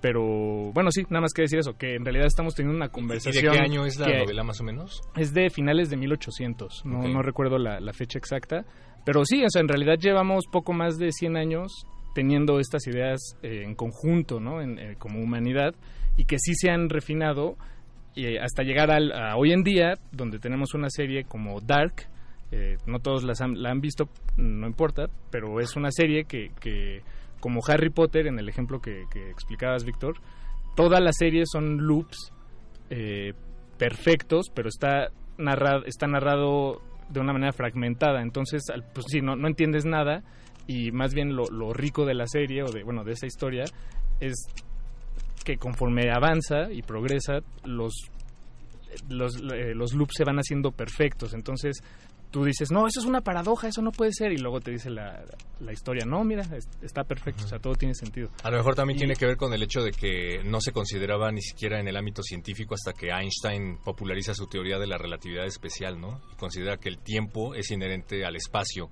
[0.00, 2.88] Pero bueno, sí, nada más que decir eso, que en realidad estamos teniendo una ¿Y
[2.88, 3.54] de conversación.
[3.54, 5.00] qué año es la novela más o menos?
[5.16, 8.66] es de finales de 1800, no, no recuerdo la, la fecha exacta,
[9.06, 13.18] pero sí, o sea, en realidad llevamos poco más de 100 años teniendo estas ideas
[13.42, 14.60] eh, en conjunto, ¿no?
[14.60, 15.74] En, eh, como humanidad,
[16.18, 17.56] y que sí se han refinado
[18.14, 22.08] eh, hasta llegar al, a hoy en día, donde tenemos una serie como Dark,
[22.52, 26.50] eh, no todos las han- la han visto, no importa, pero es una serie que,
[27.40, 30.16] como Harry Potter, en el ejemplo que, explicabas, Víctor,
[30.76, 32.32] toda la serie son loops
[32.90, 33.32] eh,
[33.78, 36.80] perfectos, pero está narrado, está narrado
[37.10, 38.22] de una manera fragmentada.
[38.22, 40.22] Entonces, pues sí, no, no entiendes nada
[40.66, 43.64] y más bien lo, lo rico de la serie o de, bueno, de esa historia
[44.20, 44.34] es
[45.44, 47.92] que conforme avanza y progresa, los,
[49.10, 51.34] los, eh, los loops se van haciendo perfectos.
[51.34, 51.82] Entonces,
[52.34, 54.90] tú dices, no, eso es una paradoja, eso no puede ser, y luego te dice
[54.90, 55.22] la,
[55.60, 58.28] la historia, no, mira, es- está perfecto, o sea, todo tiene sentido.
[58.42, 60.72] A lo mejor también Y- tiene que ver con el hecho de que no se
[60.72, 64.98] consideraba ni siquiera en el ámbito científico hasta que Einstein populariza su teoría de la
[64.98, 66.20] relatividad especial, ¿no?
[66.32, 68.90] Y considera que el tiempo es inherente al espacio.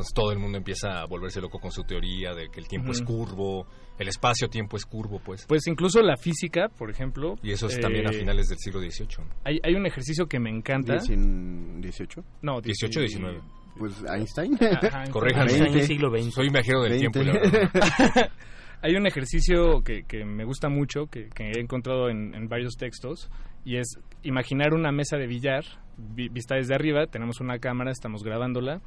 [0.00, 2.90] Entonces todo el mundo empieza a volverse loco con su teoría de que el tiempo
[2.92, 3.12] es Ujú.
[3.26, 3.66] curvo,
[3.98, 5.44] el espacio-tiempo es curvo, pues.
[5.46, 7.34] Pues incluso la física, por ejemplo.
[7.42, 9.08] Y eso es también a eh, finales del siglo XVIII.
[9.18, 9.24] ¿no?
[9.44, 10.94] Hay, hay un ejercicio que me encanta.
[10.96, 12.24] Diecin- ¿18?
[12.40, 13.40] No, 18 19.
[13.78, 14.58] Pues Einstein.
[14.82, 15.52] Ajá, Corríjanme.
[15.52, 16.30] Veinte.
[16.32, 17.10] Soy viajero del 20.
[17.10, 17.20] tiempo.
[17.20, 18.30] y la verdad.
[18.82, 22.76] Hay un ejercicio que, que me gusta mucho, que, que he encontrado en, en varios
[22.78, 23.28] textos,
[23.66, 25.64] y es imaginar una mesa de billar
[25.98, 28.80] vi- vista desde arriba, tenemos una cámara, estamos grabándola,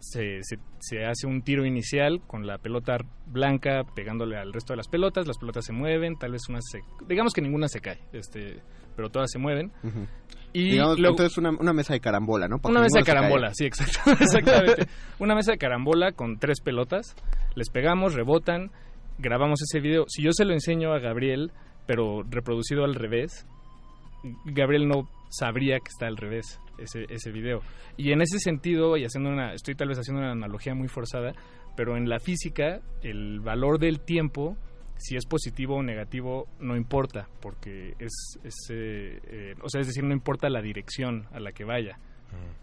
[0.00, 4.78] se, se, se hace un tiro inicial con la pelota blanca pegándole al resto de
[4.78, 6.80] las pelotas, las pelotas se mueven, tal vez una se...
[7.06, 8.60] digamos que ninguna se cae, este,
[8.96, 9.70] pero todas se mueven.
[10.52, 12.56] Y Digamos, luego- entonces una, una mesa de carambola, ¿no?
[12.64, 14.86] Una mesa de carambola, sí, exacto, exactamente.
[15.20, 17.14] Una mesa de carambola con tres pelotas,
[17.54, 18.70] les pegamos, rebotan,
[19.18, 20.06] grabamos ese video.
[20.08, 21.52] Si yo se lo enseño a Gabriel,
[21.86, 23.46] pero reproducido al revés,
[24.44, 27.60] Gabriel no sabría que está al revés ese, ese video.
[27.96, 31.32] Y en ese sentido, y haciendo una, estoy tal vez haciendo una analogía muy forzada,
[31.76, 34.56] pero en la física el valor del tiempo,
[34.96, 39.86] si es positivo o negativo, no importa, porque es, es eh, eh, o sea, es
[39.86, 41.98] decir, no importa la dirección a la que vaya.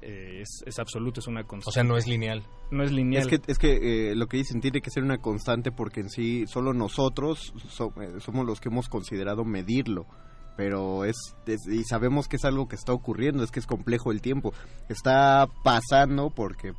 [0.02, 1.70] Eh, es, es absoluto, es una constante.
[1.70, 2.42] O sea, no es lineal.
[2.72, 3.24] No es lineal.
[3.24, 6.10] Es que, es que eh, lo que dicen tiene que ser una constante porque en
[6.10, 10.06] sí solo nosotros so- eh, somos los que hemos considerado medirlo.
[10.58, 11.16] Pero es,
[11.46, 14.54] y sabemos que es algo que está ocurriendo, es que es complejo el tiempo.
[14.90, 16.74] Está pasando porque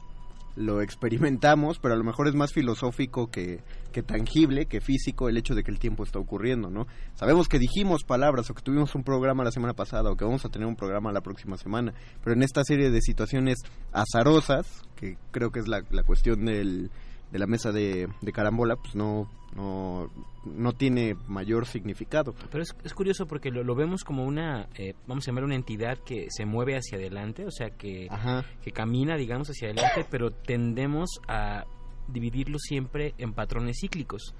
[0.59, 3.63] lo experimentamos, pero a lo mejor es más filosófico que,
[3.93, 6.89] que tangible, que físico el hecho de que el tiempo está ocurriendo, ¿no?
[7.15, 10.45] Sabemos que dijimos palabras o que tuvimos un programa la semana pasada o que vamos
[10.45, 13.59] a tener un programa la próxima semana, pero en esta serie de situaciones
[13.93, 16.91] azarosas, que creo que es la, la cuestión del,
[17.31, 20.11] de la mesa de, de carambola, pues no, no,
[20.45, 22.35] no tiene mayor significado.
[22.51, 25.55] Pero es, es curioso porque lo, lo vemos como una, eh, vamos a llamar una
[25.55, 28.45] entidad que se mueve hacia adelante, o sea, que, Ajá.
[28.63, 31.65] que camina, digamos, hacia adelante, pero tendemos a
[32.09, 34.35] dividirlo siempre en patrones cíclicos.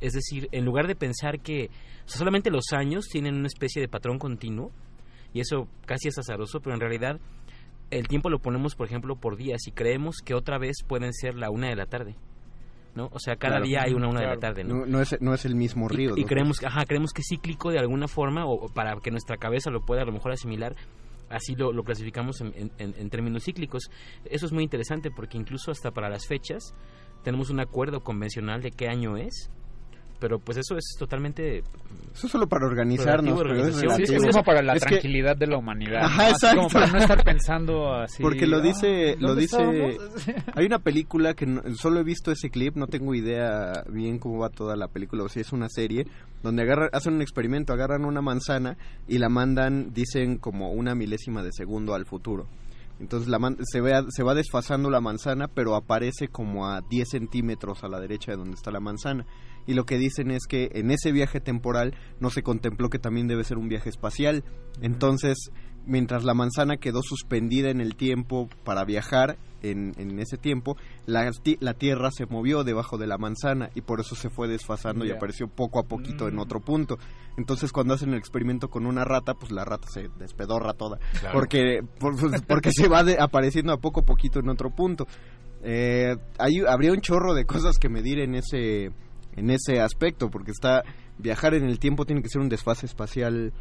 [0.00, 1.70] Es decir, en lugar de pensar que
[2.06, 4.70] o sea, solamente los años tienen una especie de patrón continuo,
[5.32, 7.20] y eso casi es azaroso, pero en realidad
[7.90, 11.34] el tiempo lo ponemos, por ejemplo, por días y creemos que otra vez pueden ser
[11.34, 12.16] la una de la tarde.
[12.94, 13.08] ¿no?
[13.12, 13.66] O sea, cada Claro.
[13.66, 14.78] día hay una una de la tarde, ¿no?
[14.80, 16.16] No, no es, no es el mismo río.
[16.16, 19.12] Y, creemos, que- ajá, creemos que es cíclico de alguna forma, o, o para que
[19.12, 20.74] nuestra cabeza lo pueda a lo mejor asimilar,
[21.28, 23.84] así lo, lo clasificamos en- en términos cíclicos.
[24.24, 26.74] Eso es muy interesante porque incluso hasta para las fechas
[27.22, 29.50] tenemos un acuerdo convencional de qué año es,
[30.20, 31.58] pero pues eso es totalmente...
[32.14, 33.76] Eso es solo para organizarnos, pero es.
[33.76, 36.02] Sí, es como para la Es que- tranquilidad de la humanidad.
[36.04, 36.28] Ajá, ¿no?
[36.30, 36.56] Exacto.
[36.56, 38.22] como para no estar pensando así.
[38.22, 39.56] Porque lo "Ah, dice, lo ¿dónde dice.
[39.56, 44.18] estábamos?" Hay una película que no- solo he visto ese clip, no tengo idea bien
[44.18, 46.04] cómo va toda la película o si es una serie
[46.42, 51.42] donde agarran, hacen un experimento, agarran una manzana y la mandan, dicen como una milésima
[51.42, 52.46] de segundo al futuro.
[52.98, 57.08] Entonces la man- se, ve, se va desfasando la manzana, pero aparece como a 10
[57.08, 59.24] centímetros a la derecha de donde está la manzana.
[59.66, 63.28] Y lo que dicen es que en ese viaje temporal no se contempló que también
[63.28, 64.42] debe ser un viaje espacial.
[64.80, 65.50] Entonces,
[65.86, 71.30] mientras la manzana quedó suspendida en el tiempo para viajar en, en ese tiempo, la,
[71.60, 75.10] la Tierra se movió debajo de la manzana y por eso se fue desfasando y
[75.10, 76.40] apareció poco a poquito en Mm.
[76.40, 76.98] otro punto.
[77.36, 80.98] Entonces, cuando hacen el experimento con una rata, pues la rata se despedorra toda.
[81.20, 81.32] Claro.
[81.34, 85.06] Porque, por- pues, porque se va de- apareciendo a poco a poquito en otro punto.
[85.62, 88.90] Eh, hay, habría un chorro de cosas que medir en ese,
[89.36, 90.84] en ese aspecto, porque está
[91.18, 93.52] viajar en el tiempo tiene que ser un desfase espacial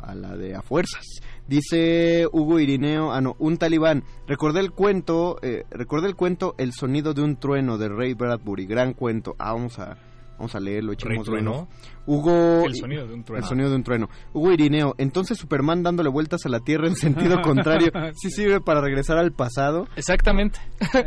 [0.00, 1.04] a la de a fuerzas.
[1.46, 4.04] Dice Hugo Irineo, ah no, un talibán.
[4.26, 8.66] Recordé el cuento, eh, recordé el cuento El sonido de un trueno de Ray Bradbury,
[8.66, 9.34] gran cuento.
[9.38, 9.96] Ah, vamos a
[10.38, 11.50] vamos a leerlo, echemos Trueno?
[11.52, 11.68] uno.
[12.06, 13.44] Hugo El sonido de un trueno.
[13.44, 14.08] El sonido de un trueno.
[14.32, 18.80] Hugo Irineo, entonces Superman dándole vueltas a la Tierra en sentido contrario, ¿sí sirve para
[18.80, 19.86] regresar al pasado?
[19.96, 20.58] Exactamente.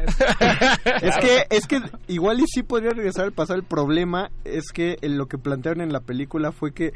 [1.02, 3.60] Es que, es que igual y sí podría regresar al pasado.
[3.60, 6.94] El problema es que lo que plantearon en la película fue que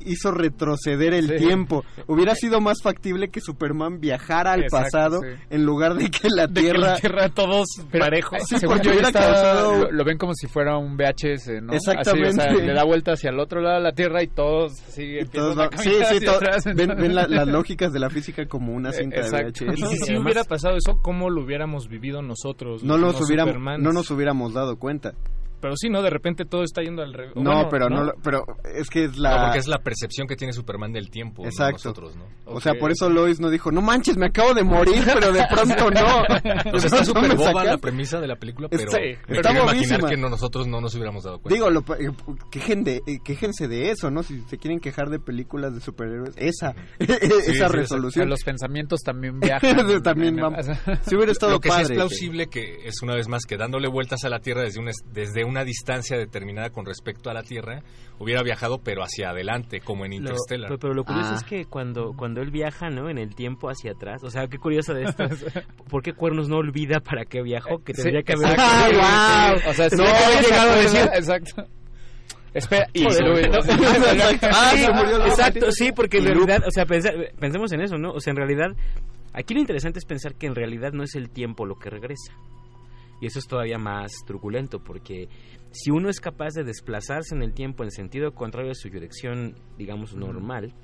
[0.00, 1.36] hizo retroceder el Sí.
[1.36, 1.84] tiempo.
[2.06, 5.28] Hubiera sido más factible que Superman viajara al Exacto, pasado sí.
[5.50, 6.78] en lugar de que la De que Tierra...
[6.78, 8.38] la Tierra todos parejos.
[8.46, 11.60] Sí, según porque yo hubiera está- causado- lo, lo ven como si fuera un VHS,
[11.60, 11.72] ¿no?
[11.72, 12.28] Exactamente.
[12.42, 14.72] Así, o sea, le da vuelta hacia el otro lado de la Tierra y todos
[14.88, 17.26] así y todos a va- Sí, caminar sí, hacia to- atrás, ven, entonces- ven la-
[17.26, 19.64] las lógicas de la física como una cinta Exacto.
[19.64, 19.88] de Y VHS.
[19.90, 22.84] si sí Además, hubiera pasado eso, ¿cómo lo hubiéramos vivido nosotros?
[22.84, 23.82] no los nos, hubiéramos, Supermans?
[23.82, 25.14] no nos hubiéramos dado cuenta.
[25.60, 26.02] Pero sí, ¿no?
[26.02, 27.34] De repente todo está yendo al revés.
[27.36, 30.36] No, Bueno, pero no, pero es que es la No, porque es la percepción que
[30.36, 31.72] tiene Superman del tiempo, no Exacto.
[31.88, 32.24] nosotros, ¿no?
[32.44, 35.44] O sea, por eso Lois no dijo, no manches, me acabo de morir, pero de
[35.50, 36.22] pronto no.
[36.76, 39.64] O sea, está súper boba la premisa de la película, pero Está- me está quiero
[39.64, 40.08] imaginar bobísima.
[40.08, 41.54] que no- nosotros no nos hubiéramos dado cuenta.
[41.54, 42.10] Digo, lo, eh,
[42.50, 44.22] quejen de, eh, quéjense de eso, ¿no?
[44.22, 48.28] Si se quieren quejar de películas de superhéroes, esa, esa resolución.
[48.28, 50.02] Los pensamientos también viajan.
[50.02, 50.62] También En- va-
[51.02, 51.94] si hubiera estado Lo que sí padre.
[51.94, 54.92] es plausible que es una vez más que dándole vueltas a la Tierra desde una,
[55.12, 57.82] desde una distancia determinada con respecto a la Tierra,
[58.18, 60.68] hubiera viajado pero hacia adelante, como en Lo- Interstellar.
[60.68, 61.36] pero, pero lo curioso Ah.
[61.36, 63.08] es que cuando, cuando él viaja, ¿no?
[63.10, 65.24] En el tiempo hacia atrás, o sea, qué curioso de esto.
[65.90, 67.78] ¿Por qué Cuernos no olvida para qué viajó?
[67.84, 68.50] Que Sí, tendría que haber...
[68.50, 68.62] exacto.
[69.02, 69.70] ¡Ah, wow!
[69.70, 71.00] O sea, no, había llegado a decir...
[71.14, 71.64] Exacto.
[72.54, 73.26] Espera, y exacto.
[74.50, 74.84] Ah, Sí,
[75.28, 78.12] exacto, sí, porque en realidad, o sea, pensa- pensemos en eso, ¿no?
[78.12, 78.68] O sea, en realidad,
[79.34, 82.32] aquí lo interesante es pensar que en realidad no es el tiempo lo que regresa.
[83.20, 85.28] Y eso es todavía más truculento, porque
[85.70, 89.54] si uno es capaz de desplazarse en el tiempo en sentido contrario a su dirección,
[89.78, 90.74] digamos, normal,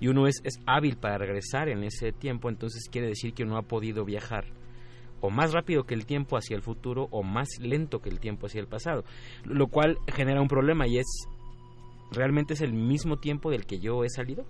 [0.00, 3.56] y uno es, es hábil para regresar en ese tiempo, entonces quiere decir que uno
[3.56, 4.44] ha podido viajar
[5.20, 8.46] o más rápido que el tiempo hacia el futuro o más lento que el tiempo
[8.46, 9.04] hacia el pasado,
[9.44, 11.06] lo cual genera un problema y es
[12.10, 14.44] ¿realmente es el mismo tiempo del que yo he salido?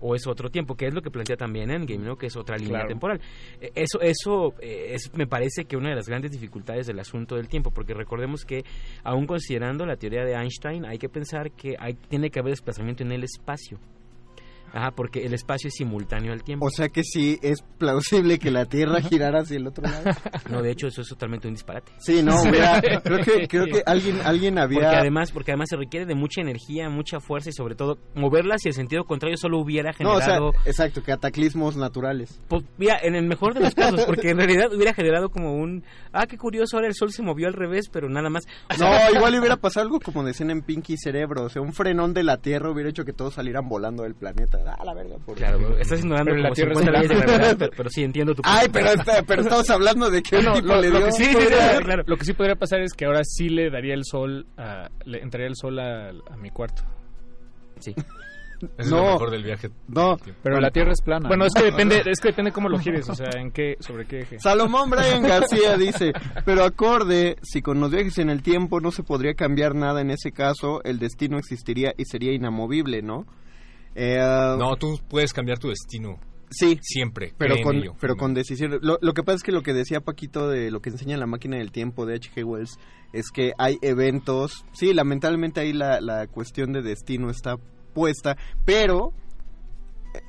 [0.00, 0.76] ¿O es otro tiempo?
[0.76, 2.16] Que es lo que plantea también Endgame, ¿no?
[2.16, 2.88] Que es otra línea Claro.
[2.88, 3.20] temporal.
[3.60, 7.36] Eh, Eso, eso eh, es, me parece que una de las grandes dificultades del asunto
[7.36, 8.64] del tiempo, porque recordemos que,
[9.04, 13.02] aún considerando la teoría de Einstein, hay que pensar que hay, tiene que haber desplazamiento
[13.02, 13.78] en el espacio.
[14.72, 16.66] Ajá, porque el espacio es simultáneo al tiempo.
[16.66, 20.04] O sea que sí es plausible que la Tierra girara hacia el otro lado.
[20.50, 21.92] No, de hecho, eso es totalmente un disparate.
[21.98, 25.76] Sí, no, hubiera- creo que creo que alguien alguien había Porque además, porque además se
[25.76, 29.58] requiere de mucha energía, mucha fuerza y sobre todo moverla hacia el sentido contrario solo
[29.58, 30.52] hubiera No, o sea, generado...
[30.64, 32.40] exacto, cataclismos naturales.
[32.48, 35.84] Pues, mira, en el mejor de los casos, porque en realidad hubiera generado como un...
[36.12, 38.44] Ah, qué curioso, ahora el sol se movió al revés, pero nada más.
[38.70, 41.72] O No, sea, igual hubiera pasado algo como decían en Pinky Cerebro, o sea, un
[41.72, 44.57] frenón de la Tierra hubiera hecho que todos salieran volando del planeta.
[44.66, 45.16] Ah, la verga.
[45.24, 45.36] Por...
[45.36, 47.32] Claro, bro, estás ignorando Pero la como Tierra es 50 leyes de plana.
[47.38, 48.72] gravedad, pero, pero sí entiendo tu Ay, punto.
[48.80, 51.06] pero, está- pero estamos hablando de que un No, tipo lo, le lo dio...
[51.06, 54.04] que sí podría, lo que sí podría pasar es que ahora sí le daría el
[54.04, 56.82] sol, a, le entraría el sol a, a mi cuarto.
[57.80, 57.94] Sí.
[58.76, 59.70] Es lo mejor del viaje.
[59.86, 61.28] No, Pero la Tierra es plana.
[61.28, 61.46] Bueno, ¿no?
[61.46, 64.22] es que depende, es que depende cómo lo gires, o sea, en qué, sobre qué
[64.22, 64.40] eje.
[64.40, 66.12] Salomón Brian García dice,
[66.44, 70.10] pero acorde, si con los viajes en el tiempo no se podría cambiar nada en
[70.10, 73.26] ese caso, el destino existiría y sería inamovible, ¿no?
[73.98, 74.16] Eh,
[74.58, 76.20] No, tú puedes cambiar tu destino.
[76.50, 76.78] Sí.
[76.80, 77.34] Siempre.
[77.36, 77.94] Pero con, ello.
[78.00, 78.78] pero con decisiones.
[78.80, 81.26] Lo, lo que pasa es que lo que decía Paquito de lo que enseña la
[81.26, 82.44] máquina del tiempo de H.G.
[82.44, 82.78] Wells
[83.12, 84.64] es que hay eventos.
[84.72, 87.56] Sí, lamentablemente ahí la, la cuestión de destino está
[87.92, 89.12] puesta, pero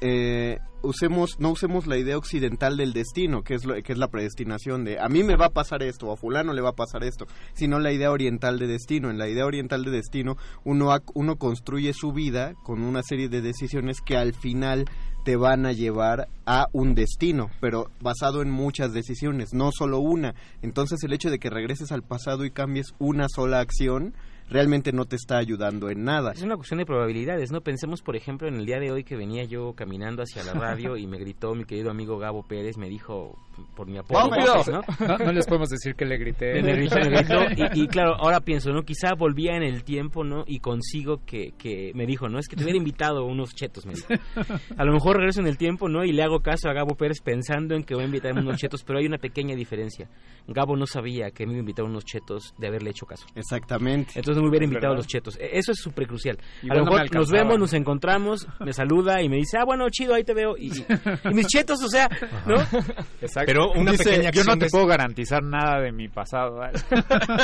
[0.02, 4.08] eh, usemos no usemos la idea occidental del destino, que es lo, que es la
[4.08, 6.76] predestinación de a mí me va a pasar esto o a fulano le va a
[6.76, 9.10] pasar esto, sino la idea oriental de destino.
[9.10, 13.42] En la idea oriental de destino uno uno construye su vida con una serie de
[13.42, 14.86] decisiones que al final
[15.26, 20.34] te van a llevar a un destino, pero basado en muchas decisiones, no solo una.
[20.62, 24.14] Entonces el hecho de que regreses al pasado y cambies una sola acción
[24.50, 26.32] realmente no te está ayudando en nada.
[26.32, 27.62] Es una cuestión de probabilidades, ¿no?
[27.62, 30.98] Pensemos, por ejemplo, en el día de hoy que venía yo caminando hacia la radio
[30.98, 33.38] y me gritó mi querido amigo Gabo Pérez, me dijo
[33.76, 34.16] por mi ¡Rápido!
[34.18, 34.82] Guapos, ¿no?
[35.08, 36.62] No, no les podemos decir que le grité.
[36.62, 37.44] Me gritó, me gritó,
[37.76, 38.84] y, y claro, ahora pienso, ¿no?
[38.84, 40.44] Quizá volvía en el tiempo, ¿no?
[40.48, 42.40] Y consigo que, que me dijo, ¿no?
[42.40, 44.08] Es que te hubiera invitado unos chetos, me dijo.
[44.78, 46.04] A lo mejor regreso en el tiempo, ¿no?
[46.04, 48.84] Y le hago caso a Gabo Pérez pensando en que voy a invitarme unos chetos,
[48.84, 50.10] pero hay una pequeña diferencia.
[50.48, 53.26] Gabo no sabía que me iba a invitar unos chetos de haberle hecho caso.
[53.36, 54.12] Exactamente.
[54.16, 55.38] Entonces no me hubiera Es invitado a los chetos.
[55.40, 56.38] E- Eso es súper crucial.
[56.64, 59.66] A lo no me mejor nos vemos, nos encontramos, me saluda y me dice, ah,
[59.66, 60.56] bueno, chido, ahí te veo.
[60.58, 60.72] Y,
[61.30, 62.10] y mis chetos, o sea,
[62.48, 62.56] ¿no?
[63.22, 63.49] Exacto.
[63.50, 66.60] Pero una Dice, pequeña Yo no acción te puedo garantizar nada de mi pasado.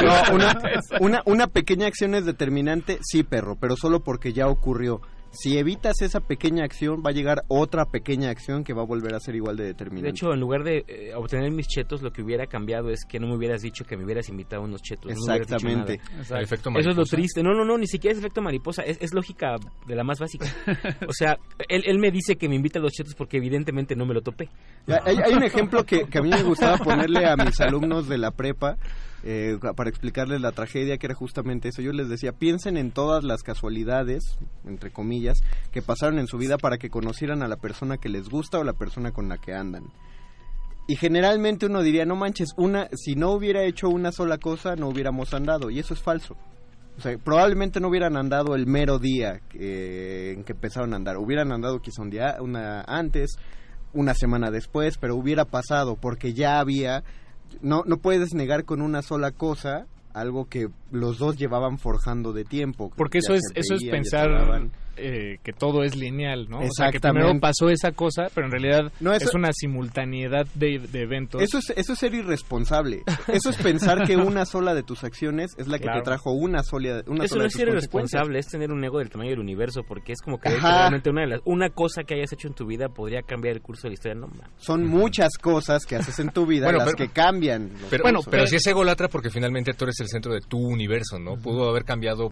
[0.05, 0.59] No, una,
[0.99, 5.01] una, una pequeña acción es determinante, sí, perro, pero solo porque ya ocurrió.
[5.35, 9.13] Si evitas esa pequeña acción, va a llegar otra pequeña acción que va a volver
[9.13, 10.07] a ser igual de determinante.
[10.07, 13.19] De hecho, en lugar de eh, obtener mis chetos, lo que hubiera cambiado es que
[13.19, 15.11] no me hubieras dicho que me hubieras invitado a unos chetos.
[15.13, 15.99] no Exactamente.
[16.29, 17.43] El efecto Eso es lo triste.
[17.43, 18.83] No, no, no, ni siquiera es efecto mariposa.
[18.83, 19.55] Es, es lógica
[19.85, 20.45] de la más básica.
[21.07, 24.05] O sea, él, él me dice que me invita a los chetos porque evidentemente no
[24.05, 24.49] me lo topé.
[24.87, 28.17] Hay, hay un ejemplo que, que a mí me gustaba ponerle a mis alumnos de
[28.17, 28.77] la prepa
[29.25, 31.81] eh, para explicarles la tragedia, que era justamente eso.
[31.81, 35.39] Yo les decía, piensen en todas las casualidades, entre comillas,
[35.71, 38.63] que pasaron en su vida para que conocieran a la persona que les gusta o
[38.63, 39.85] la persona con la que andan.
[40.87, 44.87] Y generalmente uno diría, no manches, una, si no hubiera hecho una sola cosa, no
[44.89, 45.71] hubiéramos andado.
[45.71, 46.37] Y eso es falso.
[46.97, 51.17] O sea, probablemente no hubieran andado el mero día que- en que empezaron a andar.
[51.17, 53.31] Hubieran andado quizá un día una antes,
[53.93, 57.03] una semana después, pero hubiera pasado porque ya había...
[57.61, 62.43] No, no puedes negar con una sola cosa algo que los dos llevaban forjando de
[62.45, 62.91] tiempo.
[62.95, 64.29] Porque eso es eso es pensar
[64.97, 66.59] eh, que todo es lineal, ¿no?
[66.59, 67.25] O sea, que Exactamente.
[67.25, 71.41] primero pasó esa cosa, pero en realidad No, eso- es una simultaneidad de, de eventos.
[71.41, 73.03] Eso es, eso es ser irresponsable.
[73.27, 75.99] Eso es pensar que una sola de tus acciones es la que Claro.
[75.99, 78.83] te trajo una sola, una Eso sola no de es ser irresponsable, es tener un
[78.85, 82.03] ego del tamaño del universo, porque es como que realmente una, de las, una cosa
[82.05, 84.15] que hayas hecho en tu vida podría cambiar el curso de la historia.
[84.15, 84.29] No.
[84.57, 87.69] Son muchas cosas que haces en tu vida Bueno, las pero- que cambian.
[87.89, 88.27] Pero, cursos.
[88.31, 90.84] pero si es ególatra porque finalmente tú eres el centro de tu universo,
[91.19, 91.37] ¿no?
[91.37, 92.31] Pudo haber cambiado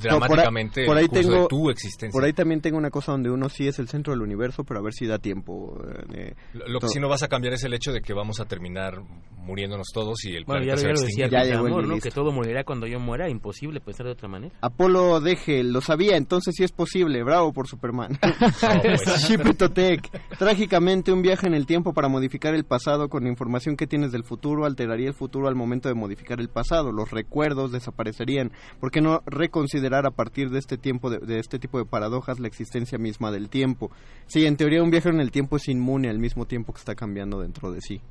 [0.00, 2.12] dramáticamente por ahí el curso tengo, de tu existencia.
[2.12, 4.80] Por ahí también tengo una cosa donde uno sí es el centro del universo, pero
[4.80, 5.78] a ver si da tiempo.
[6.14, 8.40] eh, Lo lo que sí no vas a cambiar es el hecho de que vamos
[8.40, 9.02] a terminar
[9.48, 11.28] muriéndonos todos y el Bueno, ya, planeta se ya lo decía.
[11.28, 11.94] Ya llegó el Amor, ¿no?
[11.94, 12.08] listo.
[12.08, 13.28] Que todo morirá cuando yo muera.
[13.30, 14.54] Imposible pensar de otra manera.
[14.60, 17.22] Apolo deje, lo sabía, entonces sí es posible.
[17.24, 18.18] Bravo por Superman.
[18.82, 19.02] pues.
[19.26, 20.08] Chipitotec.
[20.38, 24.12] Trágicamente, un viaje en el tiempo para modificar el pasado con la información que tienes
[24.12, 26.92] del futuro alteraría el futuro al momento de modificar el pasado.
[26.92, 28.52] Los recuerdos desaparecerían.
[28.80, 32.38] ¿Por qué no reconsiderar a partir de este tiempo de, de este tipo de paradojas
[32.38, 33.90] la existencia misma del tiempo?
[34.26, 36.94] Sí, en teoría un viaje en el tiempo es inmune al mismo tiempo que está
[36.94, 38.02] cambiando dentro de sí.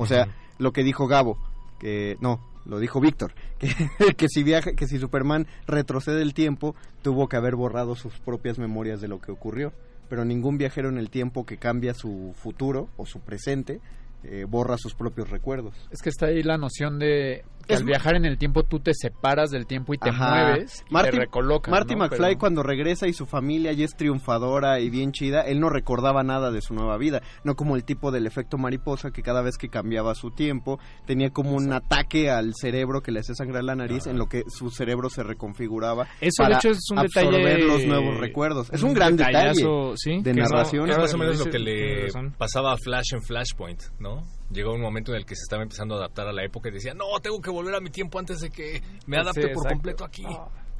[0.00, 1.36] O sea, lo que dijo Gabo,
[1.78, 6.74] que no, lo dijo Víctor, que, que si viaja, que si Superman retrocede el tiempo,
[7.02, 9.74] tuvo que haber borrado sus propias memorias de lo que ocurrió.
[10.08, 13.80] Pero ningún viajero en el tiempo que cambia su futuro o su presente
[14.24, 15.74] eh, borra sus propios recuerdos.
[15.90, 18.80] Es que está ahí la noción de que Es- al viajar en el tiempo tú
[18.80, 20.30] te separas del tiempo y te Ajá.
[20.50, 21.70] mueves y Marty, te recolocas.
[21.70, 22.04] Marty ¿no?
[22.04, 25.68] McFly Pero- cuando regresa y su familia ya es triunfadora y bien chida, él no
[25.70, 29.42] recordaba nada de su nueva vida, no como el tipo del efecto mariposa que cada
[29.42, 33.62] vez que cambiaba su tiempo tenía como un ataque al cerebro que le hacía sangrar
[33.64, 37.58] la nariz en lo que su cerebro se reconfiguraba Eso, de hecho, es un absorber
[37.58, 38.70] detalle- los nuevos recuerdos.
[38.72, 39.64] Es un, un gran detalle
[39.96, 40.90] sí, de que narración.
[40.90, 44.09] Es más o menos lo que le pasaba a Flash en Flashpoint, ¿no?
[44.52, 46.72] Llegó un momento en el que se estaba empezando a adaptar a la época y
[46.72, 49.68] decía, no, tengo que volver a mi tiempo antes de que me adapte Sí, por
[49.68, 50.24] completo aquí.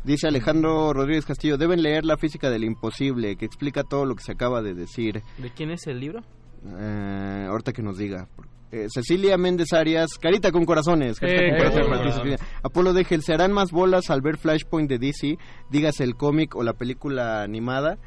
[0.03, 4.25] Dice Alejandro Rodríguez Castillo, deben leer La física del imposible, que explica todo lo que
[4.25, 5.23] se acaba de decir.
[5.39, 6.21] ¿De quién es el libro?
[6.67, 8.27] Eh, ahorita que nos diga.
[8.73, 11.19] Eh, Cecilia Méndez Arias, carita con corazones.
[11.19, 12.47] carita Eh, con corazones, eh, dice eh.
[12.63, 15.39] Apolo Degel, ¿se harán más bolas al ver Flashpoint de DC?
[15.71, 17.99] Dígase el cómic o la película animada.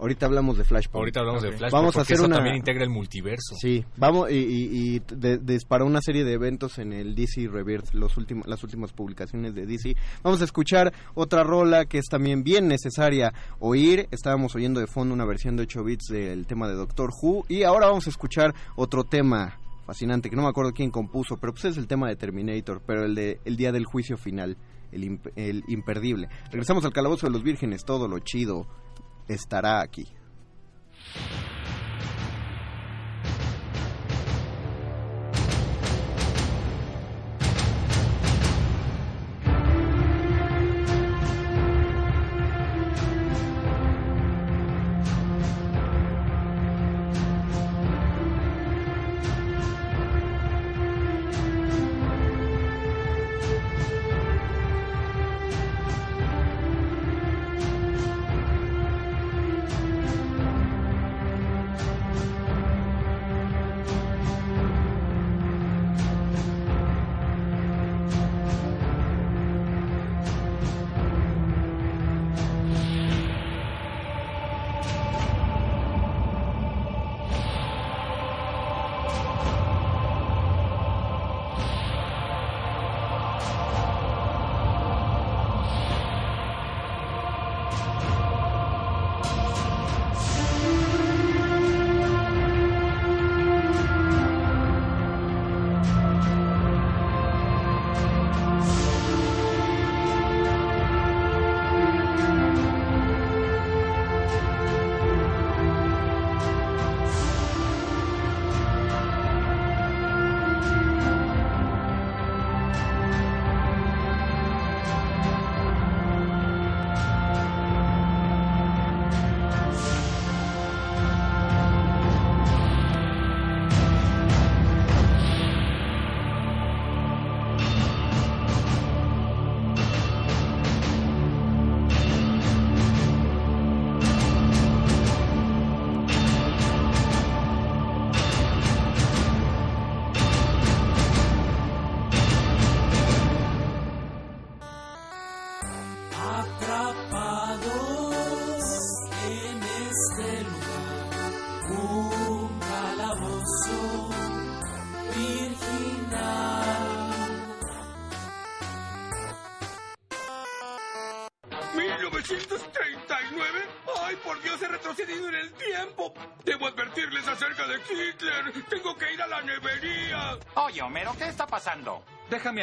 [0.00, 1.00] Ahorita hablamos de Flashpoint.
[1.02, 2.36] Ahorita hablamos de Flashpoint Vamos a porque hacer eso una...
[2.36, 3.56] también integra el multiverso.
[3.60, 7.92] Sí, vamos y, y, y de- disparó una serie de eventos en el DC Rebirth,
[7.94, 9.96] los últimos, las últimas publicaciones de DC.
[10.22, 14.06] Vamos a escuchar otra rola que es también bien necesaria oír.
[14.10, 17.62] Estábamos oyendo de fondo una versión de 8 bits del tema de Doctor Who y
[17.64, 21.64] ahora vamos a escuchar otro tema fascinante que no me acuerdo quién compuso, pero pues
[21.64, 24.56] es el tema de Terminator, pero el de el día del juicio final,
[24.92, 26.28] el, imp- el imperdible.
[26.50, 28.66] Regresamos al calabozo de los vírgenes, todo lo chido
[29.28, 30.08] estará aquí.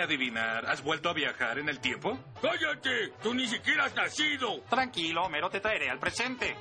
[0.06, 0.66] Adivinar.
[0.66, 2.18] ¿Has vuelto a viajar en el tiempo?
[2.41, 3.10] ¡Cállate!
[3.22, 4.62] ¡Tú ni siquiera has nacido!
[4.70, 6.56] Tranquilo, Homero, te traeré al presente.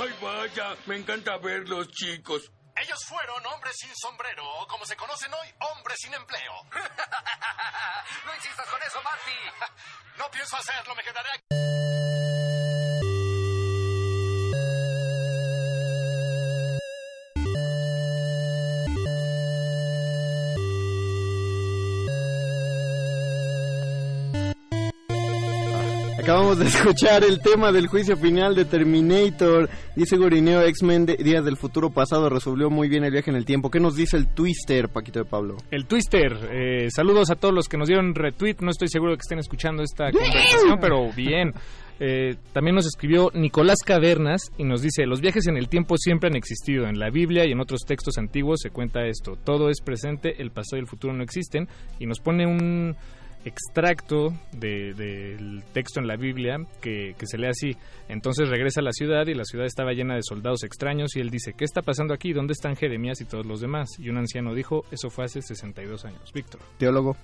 [0.00, 0.76] ¡Ay, vaya!
[0.86, 2.50] Me encanta verlos, chicos.
[2.76, 6.52] Ellos fueron hombres sin sombrero, o como se conocen hoy, hombres sin empleo.
[8.26, 9.70] no insistas con eso, Marty.
[10.18, 12.13] No pienso hacerlo, me quedaré aquí.
[26.24, 29.68] Acabamos de escuchar el tema del juicio final de Terminator.
[29.94, 33.44] Dice Gurineo, X-Men de Días del Futuro Pasado resolvió muy bien el viaje en el
[33.44, 33.70] tiempo.
[33.70, 35.58] ¿Qué nos dice el Twister, Paquito de Pablo?
[35.70, 38.56] El Twister, eh, saludos a todos los que nos dieron retweet.
[38.60, 41.52] No estoy seguro de que estén escuchando esta conversación, pero bien.
[42.00, 46.30] Eh, también nos escribió Nicolás Cavernas y nos dice, los viajes en el tiempo siempre
[46.30, 46.86] han existido.
[46.88, 49.36] En la Biblia y en otros textos antiguos se cuenta esto.
[49.44, 51.68] Todo es presente, el pasado y el futuro no existen.
[51.98, 52.96] Y nos pone un
[53.44, 57.76] extracto de- del texto en la Biblia que, que se lee así.
[58.08, 61.30] Entonces regresa a la ciudad y la ciudad estaba llena de soldados extraños y él
[61.30, 62.32] dice, ¿qué está pasando aquí?
[62.32, 63.88] ¿Dónde están Jeremías y todos los demás?
[63.98, 66.32] Y un anciano dijo, eso fue hace 62 años.
[66.32, 66.60] Víctor.
[66.78, 67.16] Teólogo.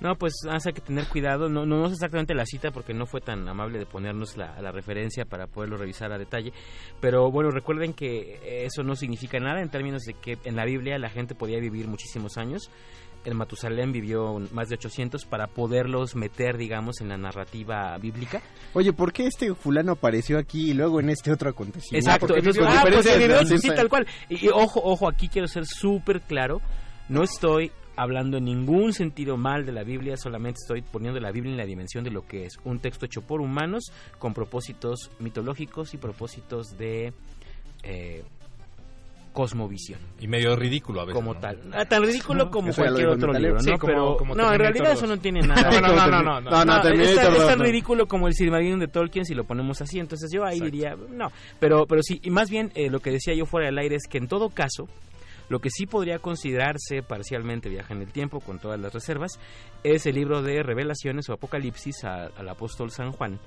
[0.00, 1.48] No, pues hace que tener cuidado.
[1.48, 4.60] No, no, no sé exactamente la cita porque no fue tan amable de ponernos la,
[4.60, 6.52] la referencia para poderlo revisar a detalle.
[7.00, 10.98] Pero bueno, recuerden que eso no significa nada en términos de que en la Biblia
[10.98, 12.68] la gente podía vivir muchísimos años.
[13.24, 18.42] El Matusalén vivió más de 800 para poderlos meter, digamos, en la narrativa bíblica.
[18.74, 22.08] Oye, ¿por qué este fulano apareció aquí y luego en este otro acontecimiento?
[22.10, 24.06] Exacto, entonces, ah, pues, de- sí, tal cual.
[24.28, 26.60] Y, y ojo, ojo, aquí quiero ser súper claro.
[27.08, 31.52] No estoy hablando en ningún sentido mal de la Biblia, solamente estoy poniendo la Biblia
[31.52, 35.92] en la dimensión de lo que es un texto hecho por humanos con propósitos mitológicos
[35.92, 37.12] y propósitos de
[37.82, 38.24] eh,
[39.32, 39.98] cosmovisión.
[40.20, 41.14] Y medio ridículo a veces.
[41.16, 41.40] Como ¿no?
[41.40, 41.58] tal.
[41.72, 43.78] Ah, tan ridículo como cualquier otro libro, Sí, ¿no?
[43.78, 44.98] como- Pero como no, en realidad 2.
[44.98, 45.62] eso no tiene nada.
[45.80, 46.50] No, no, no, no, no, no.
[46.50, 47.64] No, No, es, Terminator tan, es 2, tan no.
[47.64, 49.98] ridículo como el Silmarillion de Tolkien si lo ponemos así.
[49.98, 51.32] Entonces yo ahí diría, no.
[51.58, 54.06] Pero, pero sí, y más bien eh, lo que decía yo fuera del aire es
[54.08, 54.88] que en todo caso,
[55.48, 59.38] lo que sí podría considerarse parcialmente viaje en el tiempo, con todas las reservas,
[59.82, 63.38] es el libro de Revelaciones o Apocalipsis a- al apóstol San Juan,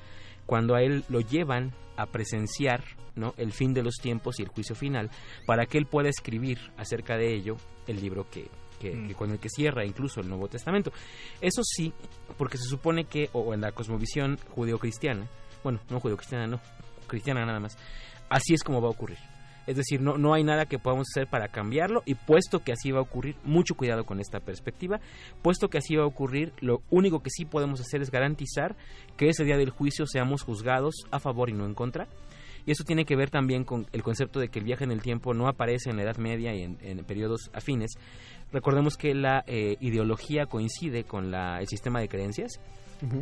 [0.46, 2.84] cuando a él lo llevan a presenciar
[3.16, 3.34] ¿no?
[3.38, 5.10] el fin de los tiempos y el juicio final,
[5.46, 7.56] para que él pueda escribir acerca de ello
[7.88, 8.48] el libro que,
[8.80, 9.08] que- Mm.
[9.08, 10.92] que con el que cierra incluso el Nuevo Testamento.
[11.40, 11.94] Eso sí,
[12.38, 15.28] porque se supone que, o en la cosmovisión judeocristiana,
[15.64, 16.60] bueno, no judeocristiana, no,
[17.08, 17.78] cristiana nada más,
[18.30, 19.18] así es como va a ocurrir.
[19.68, 22.92] Es decir, no, no hay nada que podamos hacer para cambiarlo y puesto que así
[22.92, 25.00] va a ocurrir, mucho cuidado con esta perspectiva,
[25.42, 28.76] puesto que así va a ocurrir, lo único que sí podemos hacer es garantizar
[29.18, 32.08] que ese día del juicio seamos juzgados a favor y no en contra.
[32.68, 35.02] Y eso tiene que ver también con el concepto de que el viaje en el
[35.04, 37.92] tiempo no aparece en la Edad Media y en, en periodos afines.
[38.52, 42.60] Recordemos que la eh, ideología coincide con la- el sistema de creencias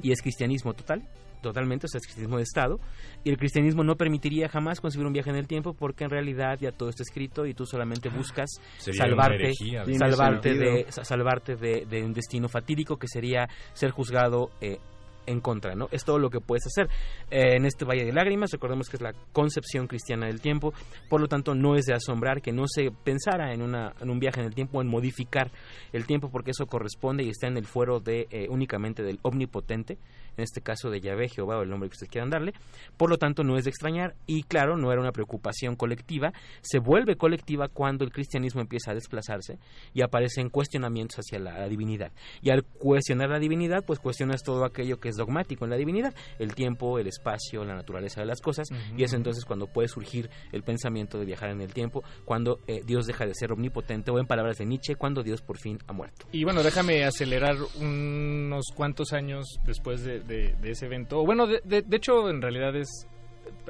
[0.02, 1.02] y es cristianismo total,
[1.44, 2.80] totalmente, o sea, es cristianismo de Estado.
[3.24, 6.58] Y el cristianismo no permitiría jamás concebir un viaje en el tiempo porque en realidad
[6.60, 9.86] ya todo está escrito y tú solamente buscas Sería una salvarte, herejía.
[9.86, 14.80] Salvarte, de, sa- salvarte de, de un destino fatídico que sería ser juzgado eh,
[15.26, 15.88] en contra, ¿no?
[15.92, 16.90] Es todo lo que puedes hacer.
[17.32, 20.74] Eh, en este Valle de Lágrimas, recordemos que es la concepción cristiana del tiempo,
[21.10, 24.20] por lo tanto no es de asombrar que no se pensara en, una, en un
[24.20, 25.50] viaje en el tiempo, en modificar
[25.94, 29.98] el tiempo, porque eso corresponde y está en el fuero de eh, únicamente del omnipotente,
[30.38, 32.54] en este caso de Yahvé, Jehová o el nombre que ustedes quieran darle,
[32.98, 36.80] por lo tanto no es de extrañar y claro, no era una preocupación colectiva, se
[36.80, 39.60] vuelve colectiva cuando el cristianismo empieza a desplazarse
[39.94, 42.12] y aparecen cuestionamientos hacia la, la divinidad.
[42.42, 46.14] Y al cuestionar la divinidad, pues cuestionas todo aquello que es dogmático en la divinidad,
[46.40, 48.68] el tiempo, el espacio, la naturaleza de las cosas,
[48.98, 52.82] y es entonces cuando puede surgir el pensamiento de viajar en el tiempo, cuando eh,
[52.86, 55.94] Dios deja de ser omnipotente, o en palabras de Nietzsche, cuando Dios por fin ha
[55.94, 56.26] muerto.
[56.32, 61.20] Y bueno, déjame acelerar unos cuantos años después de, de- de ese evento.
[61.22, 62.90] O bueno, de, de- de hecho, en realidad es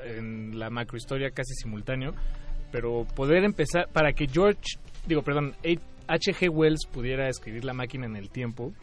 [0.06, 2.14] en la macrohistoria casi simultáneo.
[2.72, 4.62] Pero poder empezar, para que George,
[5.06, 5.54] digo, perdón,
[6.08, 6.50] H.G.
[6.50, 8.74] Wells pudiera escribir La máquina en el tiempo,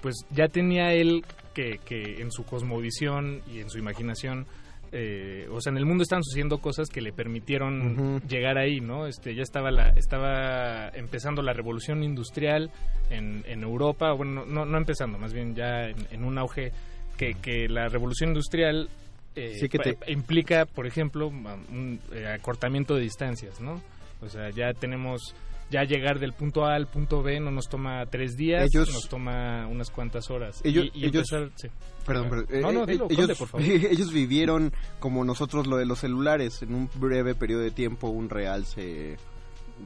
[0.00, 4.46] pues ya tenía él que, que en su cosmovisión y en su imaginación
[4.90, 9.06] eh, o sea, en el mundo estaban sucediendo cosas que le permitieron llegar ahí, ¿no?
[9.06, 12.70] Este, ya estaba la, estaba empezando la revolución industrial
[13.10, 16.72] en, en Europa, bueno, no, no empezando, más bien ya en, en un auge
[17.18, 18.88] que, que la revolución industrial
[19.36, 23.80] eh, Sí, que te- pa- implica, por ejemplo, un eh, acortamiento de distancias, ¿no?
[24.22, 25.34] O sea, ya tenemos
[25.70, 29.06] ya llegar del punto A al punto B no nos toma tres días, Ellos- nos
[29.08, 30.60] toma unas cuantas horas.
[30.64, 31.68] Ellos, y, y ellos- empezar- sí.
[32.06, 33.66] perdón, pero, no, eh, no, eh, dilo, ellos, Conde, por favor.
[33.92, 38.30] ellos vivieron como nosotros lo de los celulares, en un breve periodo de tiempo un
[38.30, 39.18] realce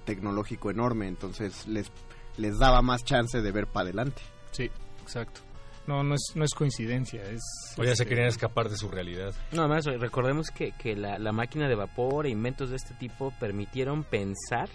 [0.04, 1.90] tecnológico enorme, entonces les,
[2.38, 4.22] les daba más chance de ver para adelante.
[4.52, 4.70] Sí,
[5.02, 5.40] exacto.
[5.86, 7.42] No, no es, no es coincidencia, es...
[7.76, 9.34] O ya se este, querían escapar de su realidad.
[9.50, 13.32] No, además recordemos que, que la, la máquina de vapor e inventos de este tipo
[13.40, 14.68] permitieron pensar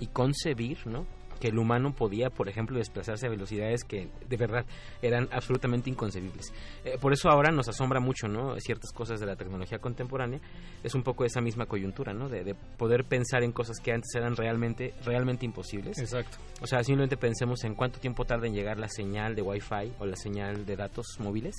[0.00, 1.06] y concebir, ¿no?
[1.40, 4.64] Que el humano podía, por ejemplo, desplazarse a velocidades que de verdad
[5.02, 6.52] eran absolutamente inconcebibles.
[6.84, 8.58] Eh, por eso ahora nos asombra mucho, ¿no?
[8.58, 10.40] Ciertas cosas de la tecnología contemporánea.
[10.82, 12.28] Es un poco esa misma coyuntura, ¿no?
[12.28, 15.98] De, de poder pensar en cosas que antes eran realmente, realmente imposibles.
[15.98, 16.38] Exacto.
[16.62, 20.06] O sea, simplemente pensemos en cuánto tiempo tarda en llegar la señal de Wi-Fi o
[20.06, 21.54] la señal de datos móviles.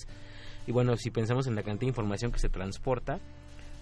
[0.65, 3.19] Y bueno, si pensamos en la cantidad de información que se transporta,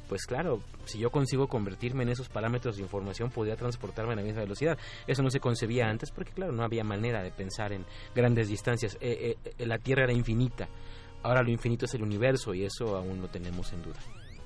[0.07, 4.21] pues claro, si yo consigo convertirme en esos parámetros de información, podría transportarme a la
[4.21, 4.77] misma velocidad.
[5.07, 8.97] Eso no se concebía antes porque, claro, no había manera de pensar en grandes distancias.
[9.01, 10.67] Eh, eh, eh, la Tierra era infinita.
[11.23, 13.99] Ahora lo infinito es el universo y eso aún lo tenemos en duda.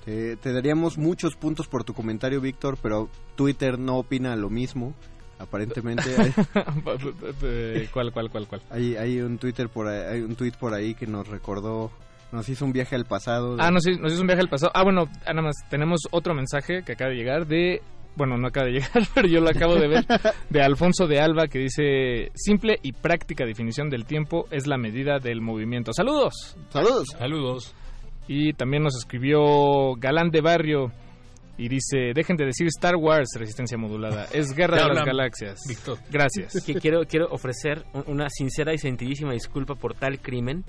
[0.05, 4.93] Te, te daríamos muchos puntos por tu comentario, Víctor, pero Twitter no opina lo mismo.
[5.39, 6.34] Aparentemente hay,
[7.93, 8.62] ¿Cuál, cuál, cuál, cuál?
[8.70, 11.91] hay, hay un Twitter por ahí, hay un tweet por ahí que nos recordó,
[12.32, 13.55] nos hizo un viaje al pasado.
[13.55, 14.71] de- Ah, nos, hizo- nos hizo un viaje al pasado.
[14.75, 17.82] Ah, bueno, ah, nada más, tenemos otro mensaje que acaba de llegar de...
[18.15, 20.05] Bueno, no acaba de llegar, pero yo lo acabo de ver.
[20.49, 22.32] De Alfonso de Alba que dice...
[22.36, 25.93] Simple y práctica definición del tiempo es la medida del movimiento.
[25.93, 26.57] ¡Saludos!
[26.69, 27.05] ¡Saludos!
[27.17, 27.75] Saludos.
[28.27, 30.91] Y también nos escribió Galán de Barrio
[31.60, 32.14] y dice...
[32.16, 34.26] Dejen de decir Star Wars, resistencia modulada.
[34.34, 35.60] Es Guerra de las Galaxias.
[35.68, 35.99] Víctor.
[36.10, 36.64] Gracias.
[36.66, 40.64] Que quiero, quiero ofrecer un- una sincera y sentidísima disculpa por tal crimen,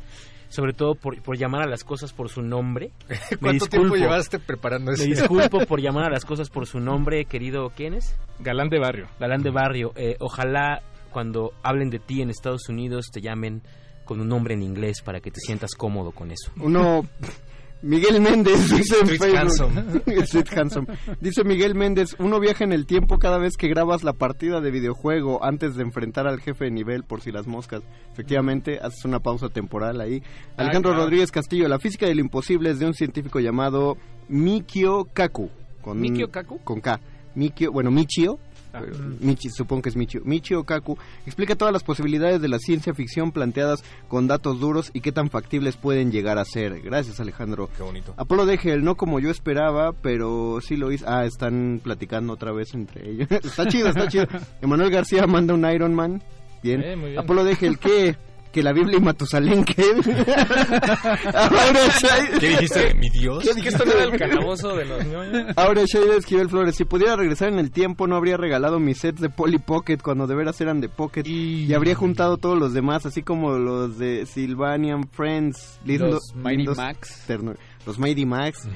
[0.48, 2.90] sobre todo por, por llamar a las cosas por su nombre.
[3.08, 3.96] Me ¿Cuánto tiempo disculpo.
[3.96, 5.06] llevaste preparando Me ese?
[5.06, 7.70] disculpo por llamar a las cosas por su nombre, querido.
[7.76, 8.16] ¿Quién es?
[8.40, 9.06] Galán de Barrio.
[9.20, 9.92] Galán de Barrio.
[9.96, 13.62] Eh, ojalá cuando hablen de ti en Estados Unidos te llamen
[14.04, 16.50] con un nombre en inglés para que te sientas cómodo con eso.
[16.56, 17.02] Uno,
[17.82, 19.36] Miguel Méndez dice en Facebook-
[20.56, 20.86] Handsome.
[21.20, 24.70] Dice Miguel Méndez, uno viaja en el tiempo cada vez que grabas la partida de
[24.70, 27.82] videojuego antes de enfrentar al jefe de nivel por si las moscas.
[28.12, 30.22] Efectivamente, haces una pausa temporal ahí.
[30.56, 31.04] Ah, Alejandro claro.
[31.04, 33.96] Rodríguez Castillo, la física del imposible es de un científico llamado
[34.28, 35.48] Mikio Kaku.
[35.80, 36.58] Con, ¿Mikio Kaku?
[36.62, 37.00] Con K.
[37.34, 38.38] Mikio, bueno, Michio.
[38.72, 38.82] Ah.
[38.84, 40.22] eh, Michi, supongo que es Michio.
[40.24, 45.00] Michio Kaku explica todas las posibilidades de la ciencia ficción planteadas con datos duros y
[45.00, 46.80] qué tan factibles pueden llegar a ser.
[46.80, 47.68] Gracias, Alejandro.
[47.76, 48.14] Qué bonito.
[48.16, 51.06] Apolo de Gel, no como yo esperaba, pero sí lo hizo.
[51.08, 53.28] Ah, están platicando otra vez entre ellos.
[53.44, 54.26] está chido, está chido.
[54.60, 56.22] Emanuel García manda un Iron Man.
[56.62, 56.82] Bien.
[56.82, 57.18] Eh, bien.
[57.18, 58.16] Apolo de Gel, ¿qué?
[58.52, 59.76] Que la Biblia y Matusalén, ¿qué?
[62.40, 62.94] ¿Qué dijiste?
[62.94, 63.44] ¿Mi Dios?
[63.44, 65.52] ¿Qué ¿Que esto no era el calabozo de los ñoños?
[65.56, 69.20] Ahora Shader Esquivel Flores, si pudiera regresar en el tiempo no habría regalado mis sets
[69.20, 73.06] de Polly Pocket cuando de veras eran de Pocket y, habría juntado todos los demás,
[73.06, 77.24] así como los de Sylvanian Friends, lindo- Los Mighty lindos Max.
[77.28, 77.54] terno-
[77.86, 78.68] los Mighty Max.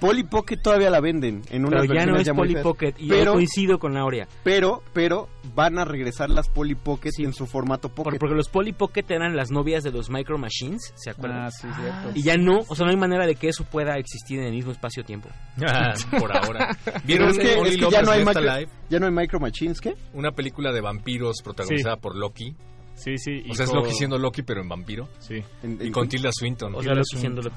[0.00, 2.62] Polly Pocket todavía la venden en unas Pero ya no es Polly feas.
[2.62, 4.28] Pocket y pero, yo coincido con Aurea.
[4.42, 8.10] pero, pero van a regresar las Polly Pocket en su formato Pocket.
[8.10, 11.44] Por- porque los Polly Pocket eran las novias de los Micro Machines, ¿se acuerdan?
[11.46, 12.10] Ah, sí, cierto.
[12.14, 14.52] Y ya no, o sea, no hay manera de que eso pueda existir en el
[14.52, 15.28] mismo espacio-tiempo.
[15.66, 16.76] Ah, por ahora.
[17.04, 18.42] ¿Vieron es que, es que ya, no hay micro,
[18.90, 19.94] ya no hay Micro Machines, ¿qué?
[20.12, 22.54] Una película de vampiros protagonizada por Loki.
[22.94, 23.42] Sí, sí.
[23.44, 25.08] y O sea, es Loki siendo Loki, pero en vampiro.
[25.18, 25.42] Sí.
[25.64, 26.76] En- Y con Tilda Swinton.
[26.76, 27.56] O sea, Loki siendo Loki.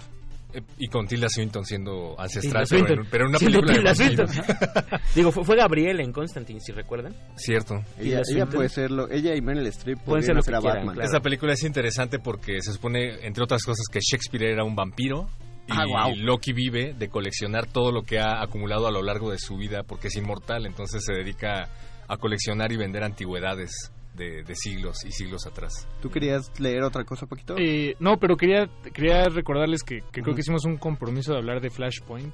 [0.57, 3.07] Eh, Y con Tilda Swinton siendo ancestral, pero, en, Swinton.
[3.11, 5.01] pero en una Siendo película de Tilda vampiros.
[5.15, 7.15] Digo, fue, fue Gabriel en Constantine, si recuerdan.
[7.35, 7.75] Cierto.
[7.99, 8.49] Ella, ella Swinton.
[8.49, 10.95] puede serlo, ella y Meryl Streep Pueden ser lo que quieran, Batman.
[10.95, 11.09] claro.
[11.09, 15.29] Esa película es interesante porque se supone, entre otras cosas, que Shakespeare era un vampiro.
[15.67, 16.15] Y Ah, guau.
[16.15, 19.83] Loki vive de coleccionar todo lo que ha acumulado a lo largo de su vida
[19.83, 20.65] porque es inmortal.
[20.65, 21.69] Entonces se dedica
[22.07, 25.87] a coleccionar y vender antigüedades de, de siglos y siglos atrás.
[26.01, 27.55] ¿Tú querías leer otra cosa, Paquito?
[27.57, 31.61] Eh, no, pero quería, quería recordarles que, que creo que hicimos un compromiso de hablar
[31.61, 32.33] de Flashpoint.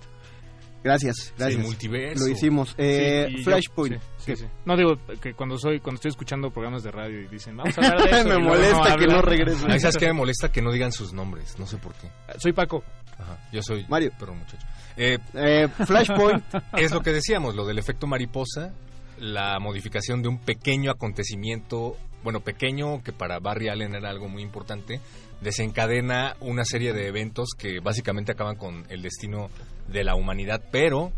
[0.84, 1.60] Gracias, gracias.
[1.62, 2.26] El multiverso.
[2.26, 2.76] Lo hicimos.
[2.78, 4.02] Eh, Sí, Flashpoint.
[4.18, 4.46] sí, sí, sí.
[4.66, 7.82] No digo que cuando soy cuando estoy escuchando programas de radio y dicen, vamos a
[7.88, 8.28] hablar de eso.
[8.28, 9.10] Me molesta que hablan.
[9.16, 9.72] no regresen.
[9.72, 10.52] A ¿Sabes qué me molesta?
[10.52, 11.58] Que no digan sus nombres.
[11.58, 12.10] No sé por qué.
[12.38, 12.84] Soy Paco.
[13.18, 14.12] Ajá, yo soy Mario.
[14.20, 14.66] Perdón, muchacho.
[14.98, 16.44] Eh, Eh, Flashpoint.
[16.78, 18.74] es lo que decíamos, lo del efecto mariposa,
[19.20, 24.44] la modificación de un pequeño acontecimiento, bueno, pequeño, que para Barry Allen era algo muy
[24.44, 25.00] importante,
[25.42, 29.50] desencadena una serie de eventos que básicamente acaban con el destino
[29.88, 31.12] de la humanidad, pero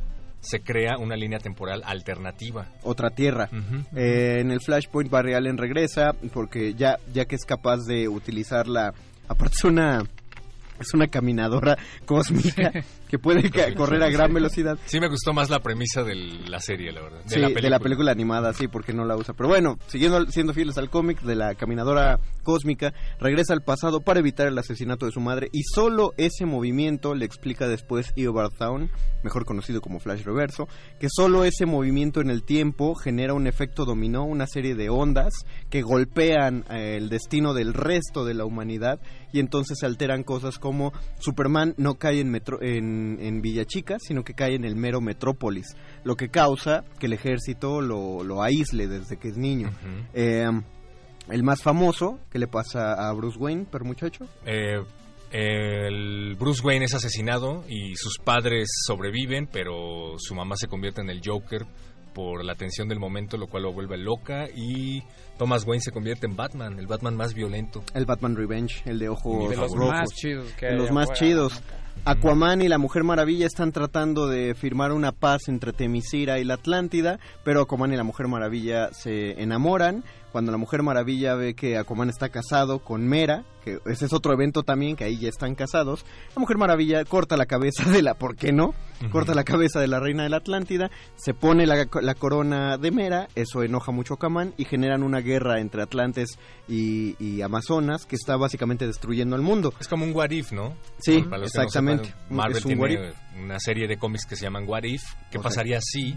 [0.46, 2.68] se crea una línea temporal alternativa.
[2.84, 3.50] otra tierra.
[3.96, 8.68] Eh, en el Flashpoint Barry Allen regresa porque ya, ya que es capaz de utilizar
[8.68, 8.94] la...
[9.28, 10.04] Aparte es una...
[10.78, 12.70] Es una caminadora cósmica
[13.16, 14.78] que puede ca- correr a gran velocidad.
[14.86, 17.22] Sí me gustó más la premisa de la serie, la verdad.
[17.26, 19.34] Sí, de la película animada, sí, porque no la usa.
[19.34, 24.22] Pero bueno, siguiendo siendo fieles al cómic de la caminadora cósmica, regresa al pasado para
[24.22, 28.90] evitar el asesinato de su madre y solo ese movimiento le explica después Eobard Thawne,
[29.24, 33.84] mejor conocido como Flash Reverso, que solo ese movimiento en el tiempo genera un efecto
[33.84, 35.34] dominó, una serie de ondas
[35.70, 39.02] que golpean eh, el destino del resto de la humanidad
[39.34, 43.98] y entonces se alteran cosas como Superman no cae en, metro, en, en Villa Chica,
[44.00, 48.44] sino que cae en el mero Metrópolis, lo que causa que el ejército lo, lo
[48.44, 49.72] aísle desde que es niño.
[50.14, 50.46] Eh,
[51.30, 54.26] el más famoso, que le pasa a Bruce Wayne, pero muchacho?
[54.46, 54.82] Eh,
[55.32, 61.10] el Bruce Wayne es asesinado y sus padres sobreviven, pero su mamá se convierte en
[61.10, 61.66] el Joker
[62.14, 65.04] por la tensión del momento, lo cual lo vuelve loca y
[65.38, 67.84] Thomas Wayne se convierte en Batman, el Batman más violento.
[67.94, 69.90] El Batman Revenge, el de ojos De los rojos.
[69.90, 71.62] más chidos que De los más chidos.
[72.06, 76.54] Aquaman y la Mujer Maravilla están tratando de firmar una paz entre Temisira y la
[76.56, 80.04] Atlántida, pero Aquaman y la Mujer Maravilla se enamoran.
[80.36, 84.34] Cuando la Mujer Maravilla ve que Aquaman está casado con Mera, que ese es otro
[84.34, 86.06] evento también, que ahí ya están casados,
[86.36, 88.74] la Mujer Maravilla corta la cabeza de la, ¿por qué no?
[89.14, 92.92] Corta la cabeza de la reina de la Atlántida, se pone la, la corona de
[92.92, 98.06] Mera, eso enoja mucho a Aquaman y generan una guerra entre Atlantes y, y Amazonas
[98.06, 99.74] que está básicamente destruyendo al mundo.
[99.80, 100.76] Es como un What If, ¿no?
[100.98, 102.08] Sí, no exactamente.
[102.08, 105.02] sepan, Marvel Es un What tiene una serie de cómics que se llaman What If.
[105.32, 106.14] ¿Qué O sea, pasaría si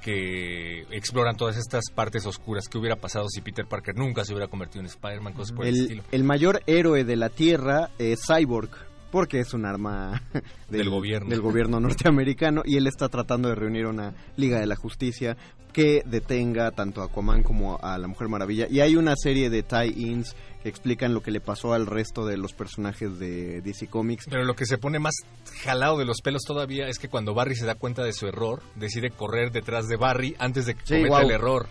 [0.00, 2.68] que exploran todas estas partes oscuras?
[2.68, 5.32] ¿Qué hubiera pasado si Peter Parker nunca se hubiera convertido en Spider-Man?
[5.34, 6.02] Cosas por el, el, estilo.
[6.10, 8.70] el mayor héroe de la Tierra es Cyborg,
[9.10, 10.22] porque es un arma
[10.70, 11.28] Del gobierno.
[11.30, 15.36] del gobierno norteamericano y él está tratando de reunir una Liga de la Justicia
[15.72, 18.66] que detenga tanto a Aquaman como a la Mujer Maravilla.
[18.68, 20.34] Y hay una serie de tie-ins
[20.64, 24.26] que explican lo que le pasó al resto de los personajes de DC Comics.
[24.28, 25.14] Pero lo que se pone más
[25.62, 28.62] jalado de los pelos todavía es que cuando Barry se da cuenta de su error,
[28.74, 31.68] decide correr detrás de Barry antes de que Sí, cometa el error.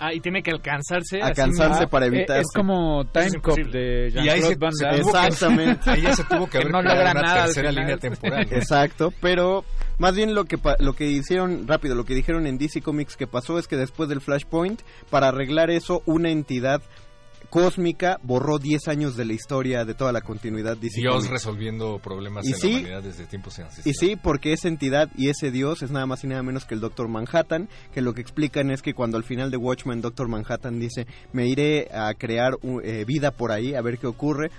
[0.00, 1.20] Ah, y tiene que alcanzarse.
[1.20, 2.38] Alcanzarse para Eh, evitar.
[2.40, 4.98] Es como Time Es Cop de Y ahí Jean-Claude se- Van Damme.
[5.00, 5.80] Exactamente.
[5.90, 7.84] Ahí ya se tuvo que Que haber no logra una nada al tercera final.
[7.84, 8.46] línea temporal.
[8.50, 8.56] ¿no?
[8.56, 9.64] Exacto, pero
[9.98, 13.16] más bien lo que pa- lo que hicieron rápido, lo que dijeron en DC Comics
[13.16, 14.80] que pasó es que después del Flashpoint,
[15.10, 16.80] para arreglar eso, una entidad
[17.50, 21.30] cósmica borró 10 años de la historia de toda la continuidad DC Dios Comics.
[21.30, 23.96] resolviendo problemas Y en sí, la humanidad desde tiempos Y ancestrales.
[23.98, 26.80] sí, porque esa entidad y ese dios es nada más y nada menos que el
[26.80, 30.78] Doctor Manhattan, que lo que explican es que cuando al final de Watchmen Doctor Manhattan
[30.78, 34.50] dice, me iré a crear u- eh, vida por ahí, a ver qué ocurre,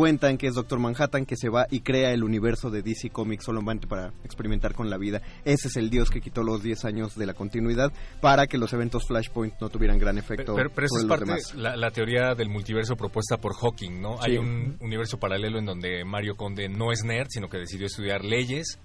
[0.00, 3.44] cuentan que es Doctor Manhattan que se va y crea el universo de DC Comics
[3.44, 5.20] solamente para experimentar con la vida.
[5.44, 7.92] Ese es el dios que quitó los 10 años de la continuidad
[8.22, 11.54] para que los eventos Flashpoint no tuvieran gran efecto Pero, es parte demás.
[11.54, 14.16] la, la teoría del multiverso propuesta por Hawking, ¿no?
[14.22, 14.30] Sí.
[14.30, 18.24] Hay un universo paralelo en donde Mario Conde no es nerd, sino que decidió estudiar
[18.24, 18.78] leyes.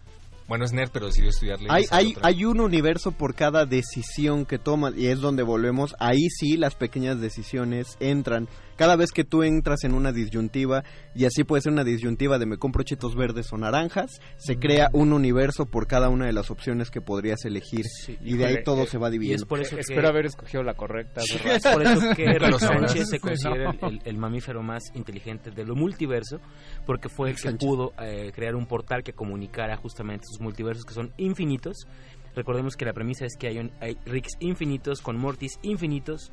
[0.49, 1.71] Bueno, es nerd, pero decidió estudiar leyes.
[1.71, 5.95] Hay, hay, hay un universo por cada decisión que tomas y es donde volvemos.
[5.97, 8.49] Ahí sí las pequeñas decisiones entran.
[8.75, 12.45] Cada vez que tú entras en una disyuntiva, y así puede ser una disyuntiva de
[12.45, 16.51] me compro chetos verdes o naranjas, se crea un universo por cada una de las
[16.51, 17.85] opciones que podrías elegir.
[18.21, 19.45] y de ahí todo eh, se va y es dividiendo.
[19.47, 21.21] por eso que- Espero haber escogido la correcta.
[21.21, 22.91] Es por eso que lo sabrás.
[22.91, 26.39] Sánchez se considera el, el- el mamífero más inteligente del multiverso,
[26.85, 30.93] porque fue el que pudo eh, crear un portal que comunicara justamente esos multiversos que
[30.93, 31.87] son infinitos.
[32.35, 36.31] Recordemos que la premisa es que hay, un, hay Ricks infinitos con Mortis infinitos.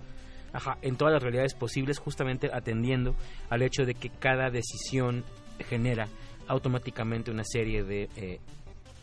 [0.53, 3.15] Ajá, en todas las realidades posibles, justamente atendiendo
[3.51, 5.25] al hecho de que cada decisión
[5.69, 6.09] genera
[6.49, 8.39] automáticamente una serie de eh,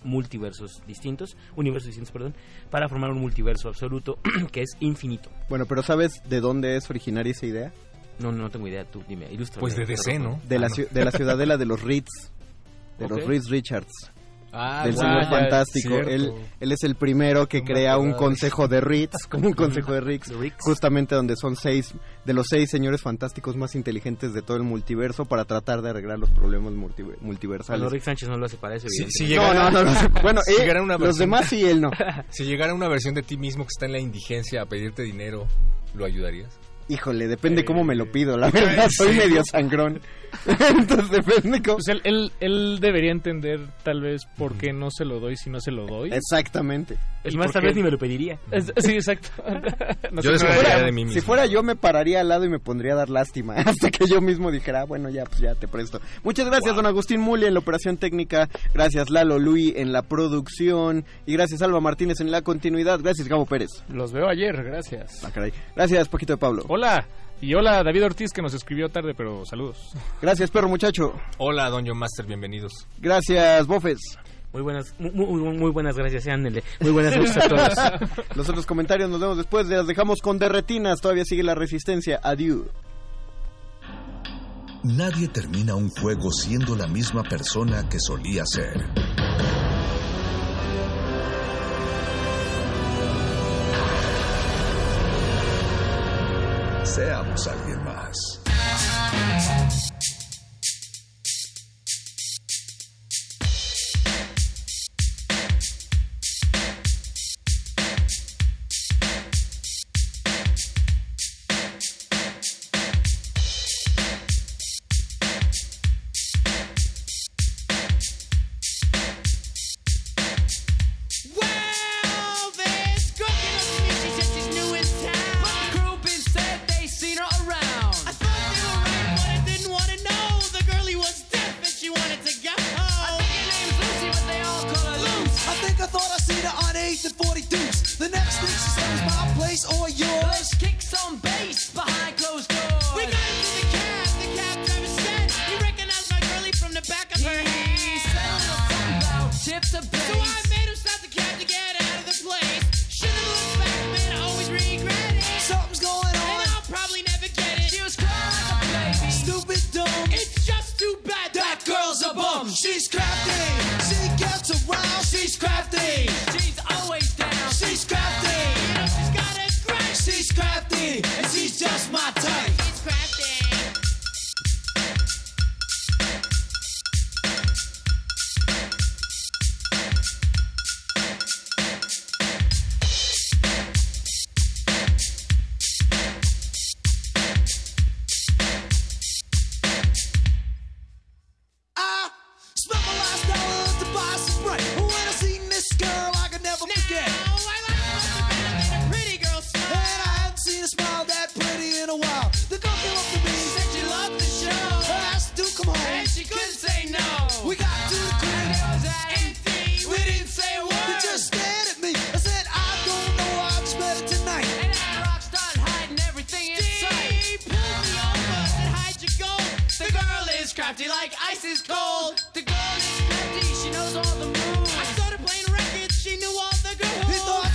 [0.03, 2.35] multiversos distintos, universos distintos, perdón,
[2.69, 4.19] para formar un multiverso absoluto
[4.51, 5.29] que es infinito.
[5.49, 7.73] Bueno, pero ¿sabes de dónde es originaria esa idea?
[8.19, 9.61] No, no tengo idea, tú dime, ilústrame.
[9.61, 10.39] Pues de DC, ¿no?
[10.47, 10.75] De la, Ah, no.
[10.75, 12.09] ciu- de la ciudadela de los Ritz,
[12.97, 13.91] de los Ritz Richards.
[14.51, 15.95] Ah, del señor fantástico.
[15.95, 19.93] Él, él es el primero que No crea un consejo de Ritz, como un consejo
[19.93, 21.93] de Ritz, justamente donde son seis
[22.25, 26.19] de los seis señores fantásticos más inteligentes de todo el multiverso para tratar de arreglar
[26.19, 27.79] los problemas multi- multiversales.
[27.81, 30.41] Bueno, Rick Sánchez no lo hace para eso, Si, si llegara, no, no, no, bueno,
[30.43, 31.91] si eh, llegara una los demás sí, él no.
[32.29, 35.47] Si llegara una versión de ti mismo que está en la indigencia a pedirte dinero,
[35.93, 36.57] ¿lo ayudarías?
[36.87, 40.01] Híjole, depende cómo me Eh, lo pido, la verdad, soy medio sangrón.
[40.77, 41.77] Entonces depende cómo...
[41.77, 45.49] Pues él, él, él debería entender tal vez por qué no se lo doy si
[45.49, 46.11] no se lo doy.
[46.13, 46.97] Exactamente.
[47.23, 48.39] Es ¿Y más, tal vez ni me lo pediría.
[48.51, 49.29] Es- sí, exacto.
[50.11, 51.13] No Yo sé, desconfiaría fuera- de mí mismo.
[51.13, 54.05] Si fuera yo me pararía al lado y me pondría a dar lástima hasta que
[54.07, 55.99] yo mismo dijera, ah, bueno, ya, pues ya te presto.
[56.23, 61.05] Muchas gracias, don Agustín Muli en la operación técnica, gracias Lalo Luis en la producción
[61.25, 63.69] y gracias Alba Martínez en la continuidad, gracias Gabo Pérez.
[63.89, 65.23] Los veo ayer, gracias.
[65.23, 65.51] Ah, caray.
[65.75, 66.63] Gracias, Paquito de Pablo.
[66.67, 67.05] Hola.
[67.41, 69.93] Y hola David Ortiz que nos escribió tarde, pero saludos.
[70.21, 71.13] Gracias, perro muchacho.
[71.37, 72.87] Hola, Don John Master, bienvenidos.
[72.99, 73.99] Gracias, Bofes.
[74.51, 76.63] Muy buenas, muy, buenas gracias, Ándele.
[76.79, 77.73] Muy buenas noches a todos.
[78.35, 82.19] Los otros comentarios nos vemos después, las dejamos con derretinas, todavía sigue la resistencia.
[82.23, 82.63] Adiós.
[84.83, 88.85] Nadie termina un juego siendo la misma persona que solía ser.
[96.89, 97.51] Sẽ xác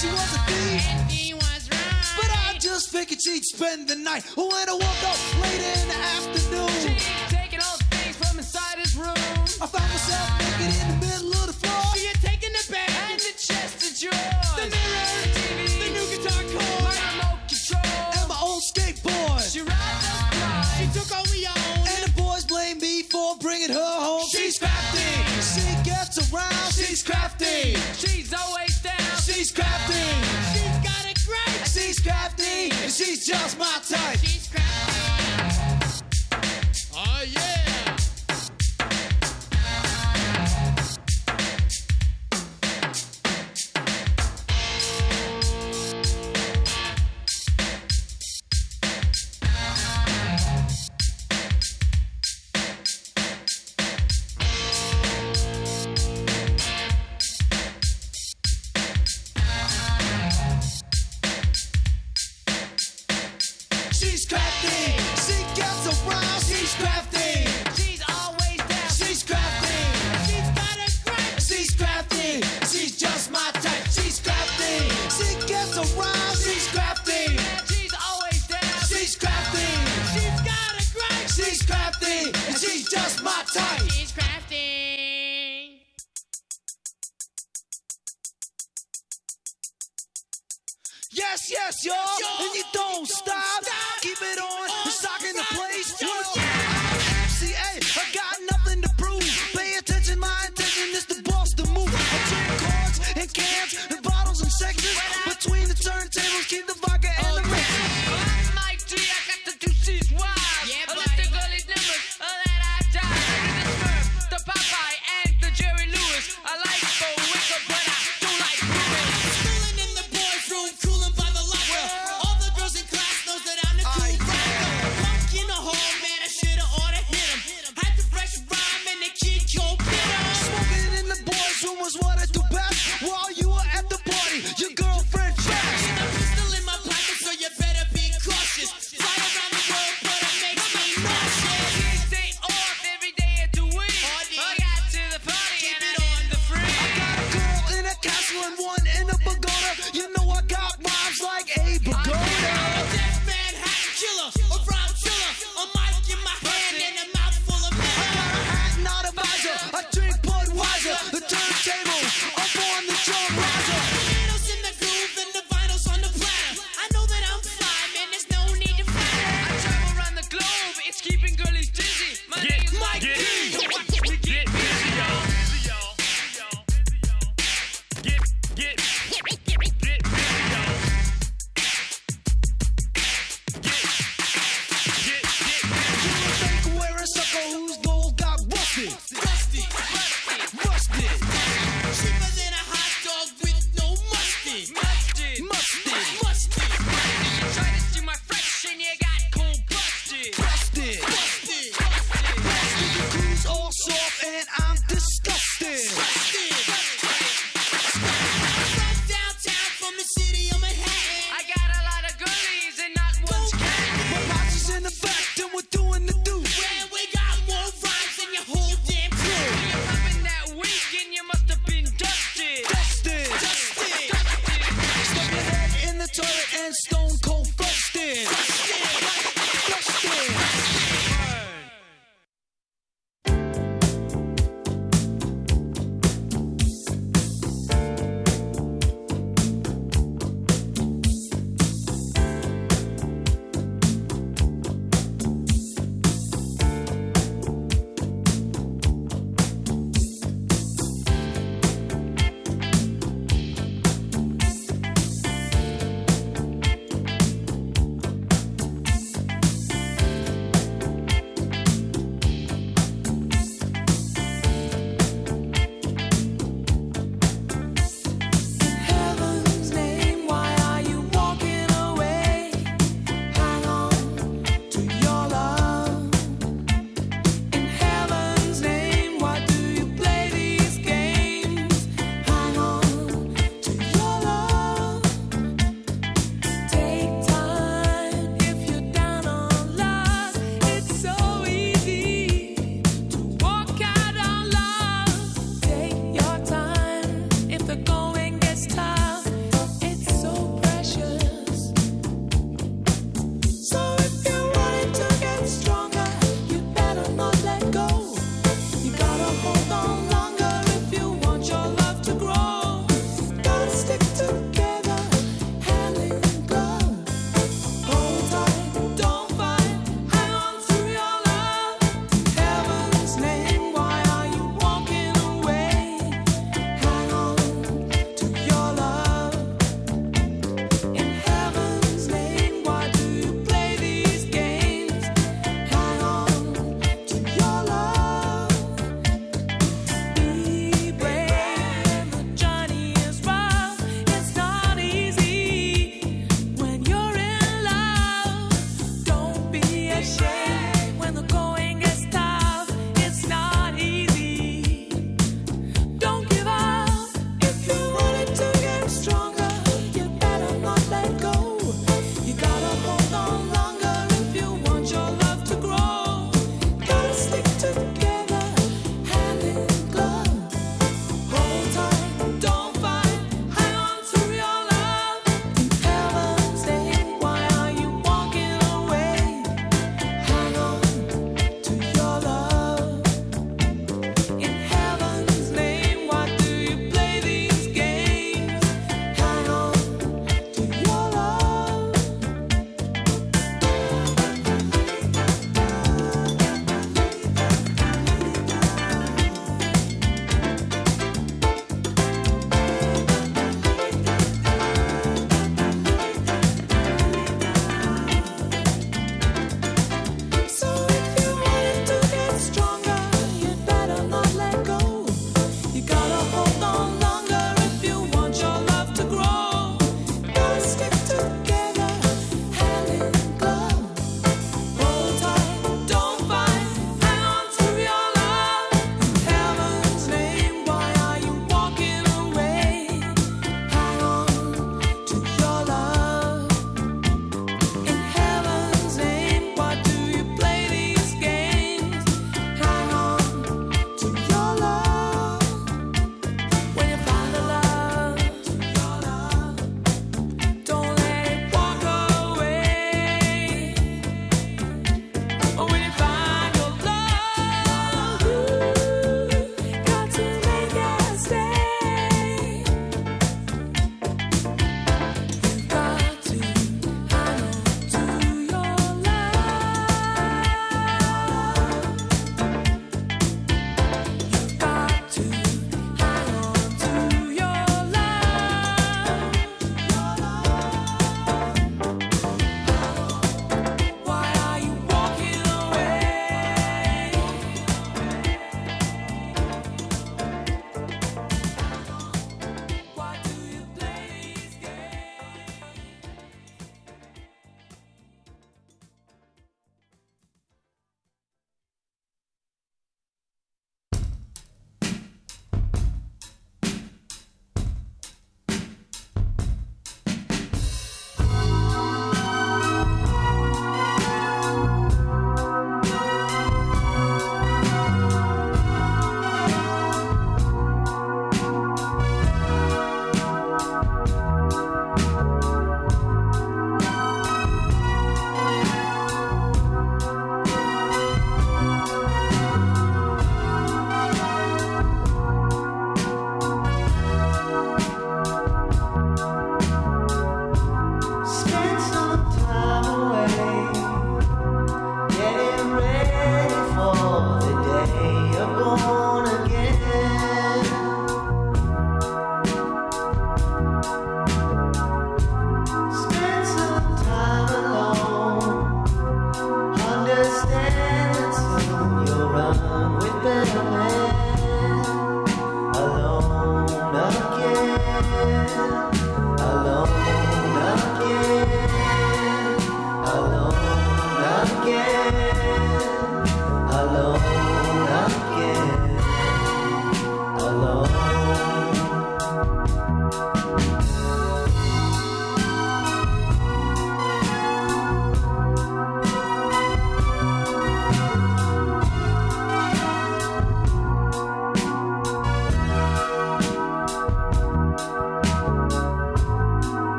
[0.00, 0.82] she was a thief.
[1.10, 2.14] He was right.
[2.16, 5.98] But I just figured she'd spend the night when I woke up late in the
[6.16, 6.68] afternoon.
[6.80, 9.12] She taking all the things from inside his room.
[9.60, 11.82] I found myself naked in the middle of the floor.
[11.94, 12.08] She
[32.00, 34.18] She's crafty, and she's just my type.
[34.20, 35.19] She's crafty.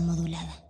[0.00, 0.69] Modulada.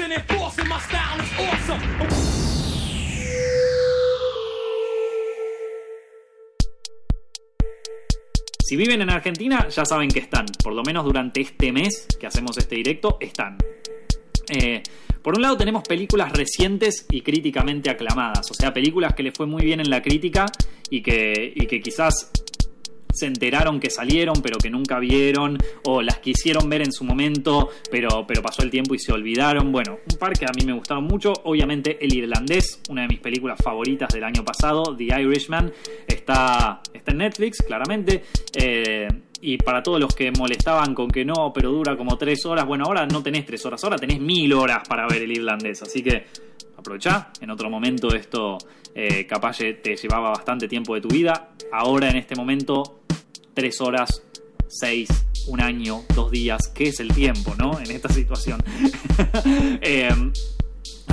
[8.71, 10.45] Si viven en Argentina, ya saben que están.
[10.63, 13.57] Por lo menos durante este mes que hacemos este directo, están.
[14.47, 14.81] Eh,
[15.21, 19.45] por un lado tenemos películas recientes y críticamente aclamadas, o sea, películas que le fue
[19.45, 20.45] muy bien en la crítica
[20.89, 22.31] y que, y que quizás
[23.13, 27.69] se enteraron que salieron pero que nunca vieron o las quisieron ver en su momento
[27.89, 29.71] pero, pero pasó el tiempo y se olvidaron.
[29.71, 33.19] Bueno, un par que a mí me gustaron mucho, obviamente El Irlandés, una de mis
[33.19, 35.71] películas favoritas del año pasado, The Irishman,
[36.07, 38.23] está, está en Netflix, claramente.
[38.53, 39.07] Eh,
[39.41, 42.85] y para todos los que molestaban con que no, pero dura como tres horas, bueno,
[42.85, 46.25] ahora no tenés tres horas, ahora tenés mil horas para ver el irlandés, así que
[46.77, 47.31] aprovechá.
[47.41, 48.57] En otro momento esto
[48.93, 53.00] eh, capaz te llevaba bastante tiempo de tu vida, ahora en este momento
[53.53, 54.23] tres horas,
[54.67, 55.09] seis,
[55.47, 57.79] un año, dos días, ¿qué es el tiempo, no?
[57.79, 58.63] En esta situación.
[59.81, 60.31] Em,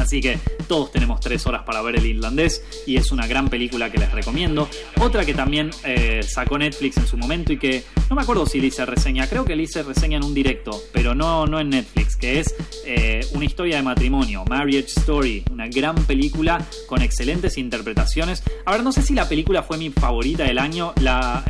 [0.08, 3.92] Así que todos tenemos tres horas para ver el irlandés y es una gran película
[3.92, 4.66] que les recomiendo.
[5.02, 8.58] Otra que también eh, sacó Netflix en su momento y que no me acuerdo si
[8.58, 11.68] le hice reseña, creo que le hice reseña en un directo, pero no, no en
[11.68, 12.54] Netflix, que es
[12.86, 18.42] eh, una historia de matrimonio, Marriage Story, una gran película con excelentes interpretaciones.
[18.64, 20.94] A ver, no sé si la película fue mi favorita del año,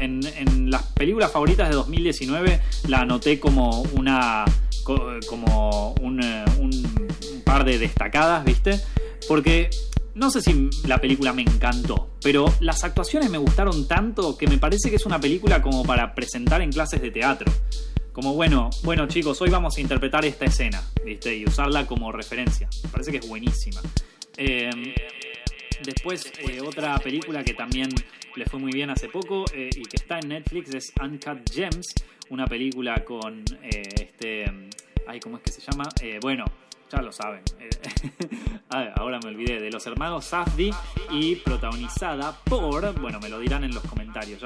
[0.01, 0.19] en,
[0.69, 4.45] las películas favoritas de 2019 la anoté como una
[4.83, 6.45] co- como un, eh,
[7.49, 8.79] par de destacadas, ¿viste?
[9.27, 9.71] Porque
[10.15, 14.59] no sé si la película me encantó, pero las actuaciones me gustaron tanto que me
[14.59, 17.51] parece que es una película como para presentar en clases de teatro.
[18.13, 21.35] Como bueno, bueno chicos, hoy vamos a interpretar esta escena, ¿viste?
[21.35, 22.69] Y usarla como referencia.
[22.85, 23.81] Me parece que es buenísima.
[24.37, 24.69] Eh,
[25.83, 27.89] después, eh, otra película que también
[28.37, 31.95] le fue muy bien hace poco eh, y que está en Netflix es Uncut Gems,
[32.29, 34.45] una película con eh, este...
[35.07, 35.85] Ay, ¿cómo es que se llama?
[36.21, 36.45] Bueno,
[36.91, 37.43] ya lo saben.
[38.71, 39.59] Ah, ahora me olvidé.
[39.61, 40.75] De los hermanos Safdie
[41.11, 43.01] y protagonizada por...
[43.01, 44.43] Bueno, me lo dirán en los comentarios.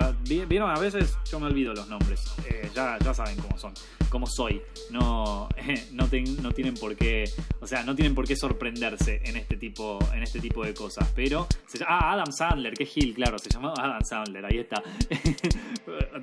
[0.48, 2.32] Vieron, a veces yo me olvido los nombres.
[2.48, 3.74] Eh, ya, ya saben cómo son.
[4.10, 4.62] Cómo soy.
[4.90, 5.48] No,
[5.92, 7.24] no, ten- no tienen por qué...
[7.60, 11.10] O sea, no tienen por qué sorprenderse en este tipo, en este tipo de cosas.
[11.16, 11.48] Pero...
[11.88, 12.74] ah, Adam Sandler.
[12.74, 13.40] Que Gil, claro.
[13.40, 14.46] Se llamaba Adam Sandler.
[14.46, 14.80] Ahí está.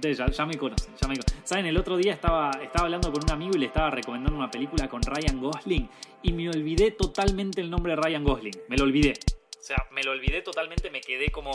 [0.01, 1.37] Ya, ya me conocen, ya me conocen.
[1.43, 4.49] Saben, el otro día estaba, estaba hablando con un amigo y le estaba recomendando una
[4.49, 5.89] película con Ryan Gosling
[6.21, 8.55] y me olvidé totalmente el nombre de Ryan Gosling.
[8.67, 9.13] Me lo olvidé.
[9.59, 11.51] O sea, me lo olvidé totalmente, me quedé como.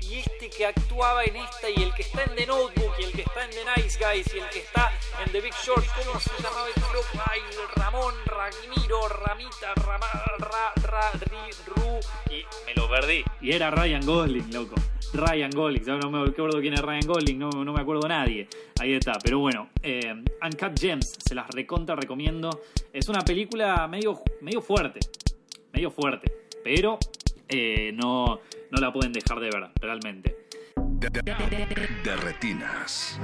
[0.00, 3.12] Y este que actuaba en esta, y el que está en The Notebook, y el
[3.12, 4.92] que está en The Nice Guys, y el que está
[5.24, 7.24] en The Big Short, ¿cómo se llamaba el loco?
[7.30, 7.40] Ay,
[7.76, 10.06] Ramón, Ramiro, Ramita, Rama,
[10.38, 12.00] Ra, Ra, Ri, Ru,
[12.30, 13.24] y me lo perdí.
[13.40, 14.74] Y era Ryan Gosling, loco.
[15.12, 16.04] Ryan Gosling, ¿sabes?
[16.04, 18.48] no me acuerdo quién es Ryan Gosling, no, no me acuerdo nadie.
[18.80, 22.62] Ahí está, pero bueno, eh, Uncut Gems, se las recontra recomiendo.
[22.92, 25.00] Es una película medio, medio fuerte,
[25.72, 26.30] medio fuerte,
[26.62, 26.98] pero
[27.48, 30.36] eh, no, no la pueden dejar de ver, realmente.
[32.04, 33.18] De retinas.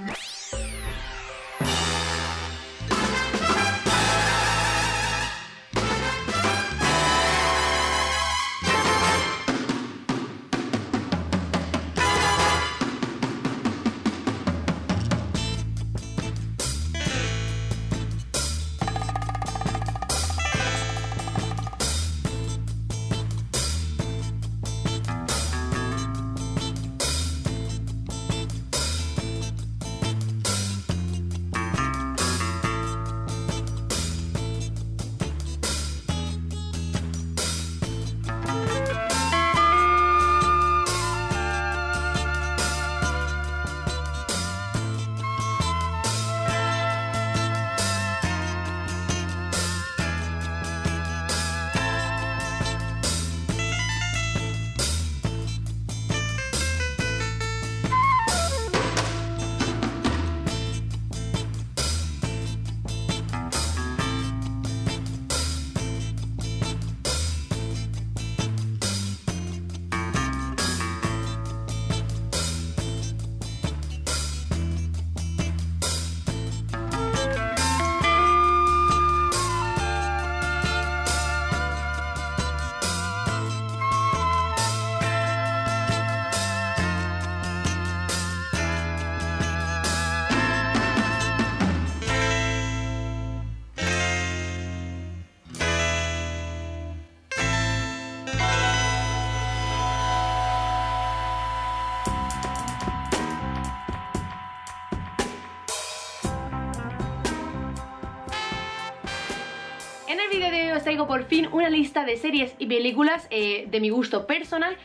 [110.85, 114.77] Traigo por fin una lista de series y películas eh, de mi gusto personal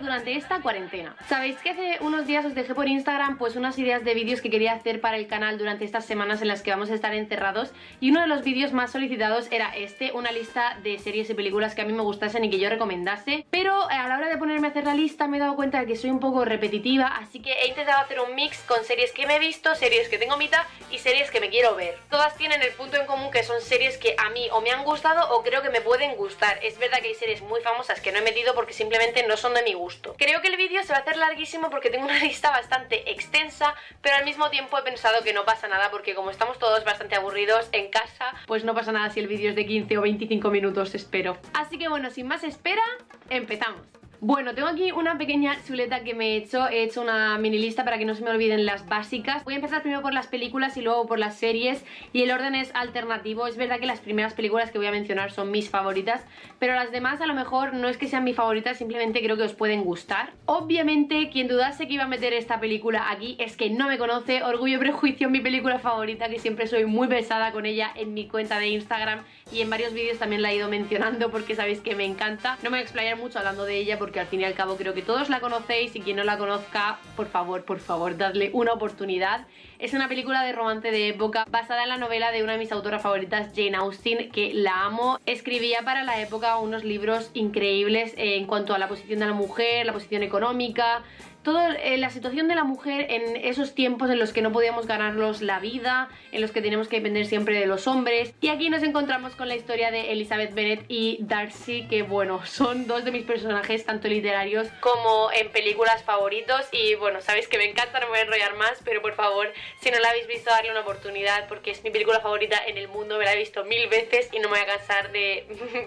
[0.00, 1.16] durante esta cuarentena.
[1.28, 4.50] Sabéis que hace unos días os dejé por Instagram pues unas ideas de vídeos que
[4.50, 7.72] quería hacer para el canal durante estas semanas en las que vamos a estar encerrados
[8.00, 11.74] y uno de los vídeos más solicitados era este, una lista de series y películas
[11.74, 14.38] que a mí me gustasen y que yo recomendase, pero eh, a la hora de
[14.38, 17.06] ponerme a hacer la lista me he dado cuenta de que soy un poco repetitiva,
[17.06, 20.18] así que he intentado hacer un mix con series que me he visto, series que
[20.18, 21.98] tengo mitad y series que me quiero ver.
[22.10, 24.84] Todas tienen el punto en común que son series que a mí o me han
[24.84, 26.58] gustado o creo que me pueden gustar.
[26.62, 29.54] Es verdad que hay series muy famosas que no he metido porque simplemente no son
[29.54, 29.81] de mi gusto.
[30.18, 33.74] Creo que el vídeo se va a hacer larguísimo porque tengo una lista bastante extensa,
[34.00, 37.16] pero al mismo tiempo he pensado que no pasa nada porque como estamos todos bastante
[37.16, 40.50] aburridos en casa, pues no pasa nada si el vídeo es de 15 o 25
[40.50, 41.38] minutos, espero.
[41.54, 42.82] Así que bueno, sin más espera,
[43.30, 43.82] empezamos.
[44.24, 46.68] Bueno, tengo aquí una pequeña chuleta que me he hecho.
[46.68, 49.42] He hecho una mini lista para que no se me olviden las básicas.
[49.42, 51.84] Voy a empezar primero por las películas y luego por las series.
[52.12, 53.48] Y el orden es alternativo.
[53.48, 56.24] Es verdad que las primeras películas que voy a mencionar son mis favoritas.
[56.62, 59.42] Pero las demás a lo mejor no es que sean mis favoritas, simplemente creo que
[59.42, 60.30] os pueden gustar.
[60.44, 64.44] Obviamente, quien dudase que iba a meter esta película aquí es que no me conoce.
[64.44, 68.28] Orgullo y Prejuicio, mi película favorita, que siempre soy muy pesada con ella en mi
[68.28, 69.24] cuenta de Instagram.
[69.50, 72.56] Y en varios vídeos también la he ido mencionando porque sabéis que me encanta.
[72.62, 74.76] No me voy a explayar mucho hablando de ella porque al fin y al cabo
[74.76, 78.50] creo que todos la conocéis y quien no la conozca, por favor, por favor, dadle
[78.52, 79.48] una oportunidad.
[79.82, 82.70] Es una película de romance de época basada en la novela de una de mis
[82.70, 85.18] autoras favoritas, Jane Austen, que la amo.
[85.26, 89.84] Escribía para la época unos libros increíbles en cuanto a la posición de la mujer,
[89.84, 91.02] la posición económica,
[91.42, 94.86] toda eh, la situación de la mujer en esos tiempos en los que no podíamos
[94.86, 98.34] ganarnos la vida, en los que tenemos que depender siempre de los hombres.
[98.40, 102.86] Y aquí nos encontramos con la historia de Elizabeth Bennet y Darcy, que bueno, son
[102.86, 106.66] dos de mis personajes, tanto literarios como en películas favoritos.
[106.72, 109.52] Y bueno, sabéis que me encanta, no me voy a enrollar más, pero por favor,
[109.80, 112.88] si no la habéis visto, darle una oportunidad, porque es mi película favorita en el
[112.88, 115.46] mundo, me la he visto mil veces y no me voy a cansar de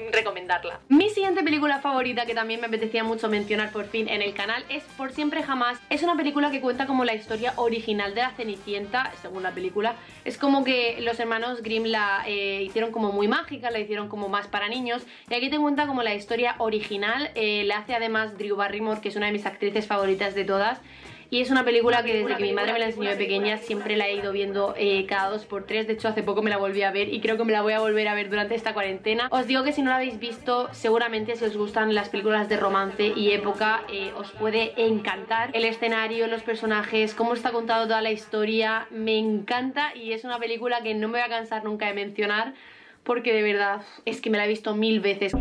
[0.11, 0.81] recomendarla.
[0.89, 4.63] Mi siguiente película favorita, que también me apetecía mucho mencionar por fin en el canal,
[4.69, 5.79] es Por siempre jamás.
[5.89, 9.95] Es una película que cuenta como la historia original de la Cenicienta, según la película.
[10.25, 14.27] Es como que los hermanos Grimm la eh, hicieron como muy mágica, la hicieron como
[14.27, 15.03] más para niños.
[15.29, 17.31] Y aquí te cuenta como la historia original.
[17.35, 20.79] Eh, la hace además Drew Barrymore, que es una de mis actrices favoritas de todas.
[21.29, 23.95] Y es una película que desde que mi madre me la enseñó de pequeña siempre
[23.95, 25.87] la he ido viendo eh, cada dos por tres.
[25.87, 27.73] De hecho, hace poco me la volví a ver y creo que me la voy
[27.73, 29.27] a volver a ver durante esta cuarentena.
[29.31, 32.57] Os digo que si no la habéis visto, seguramente si os gustan las películas de
[32.57, 35.49] romance y época, eh, os puede encantar.
[35.53, 40.39] El escenario, los personajes, cómo está contado toda la historia, me encanta y es una
[40.39, 42.53] película que no me voy a cansar nunca de mencionar
[43.03, 45.31] porque de verdad es que me la he visto mil veces.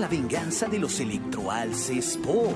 [0.00, 2.54] La venganza de los electroalces Pop.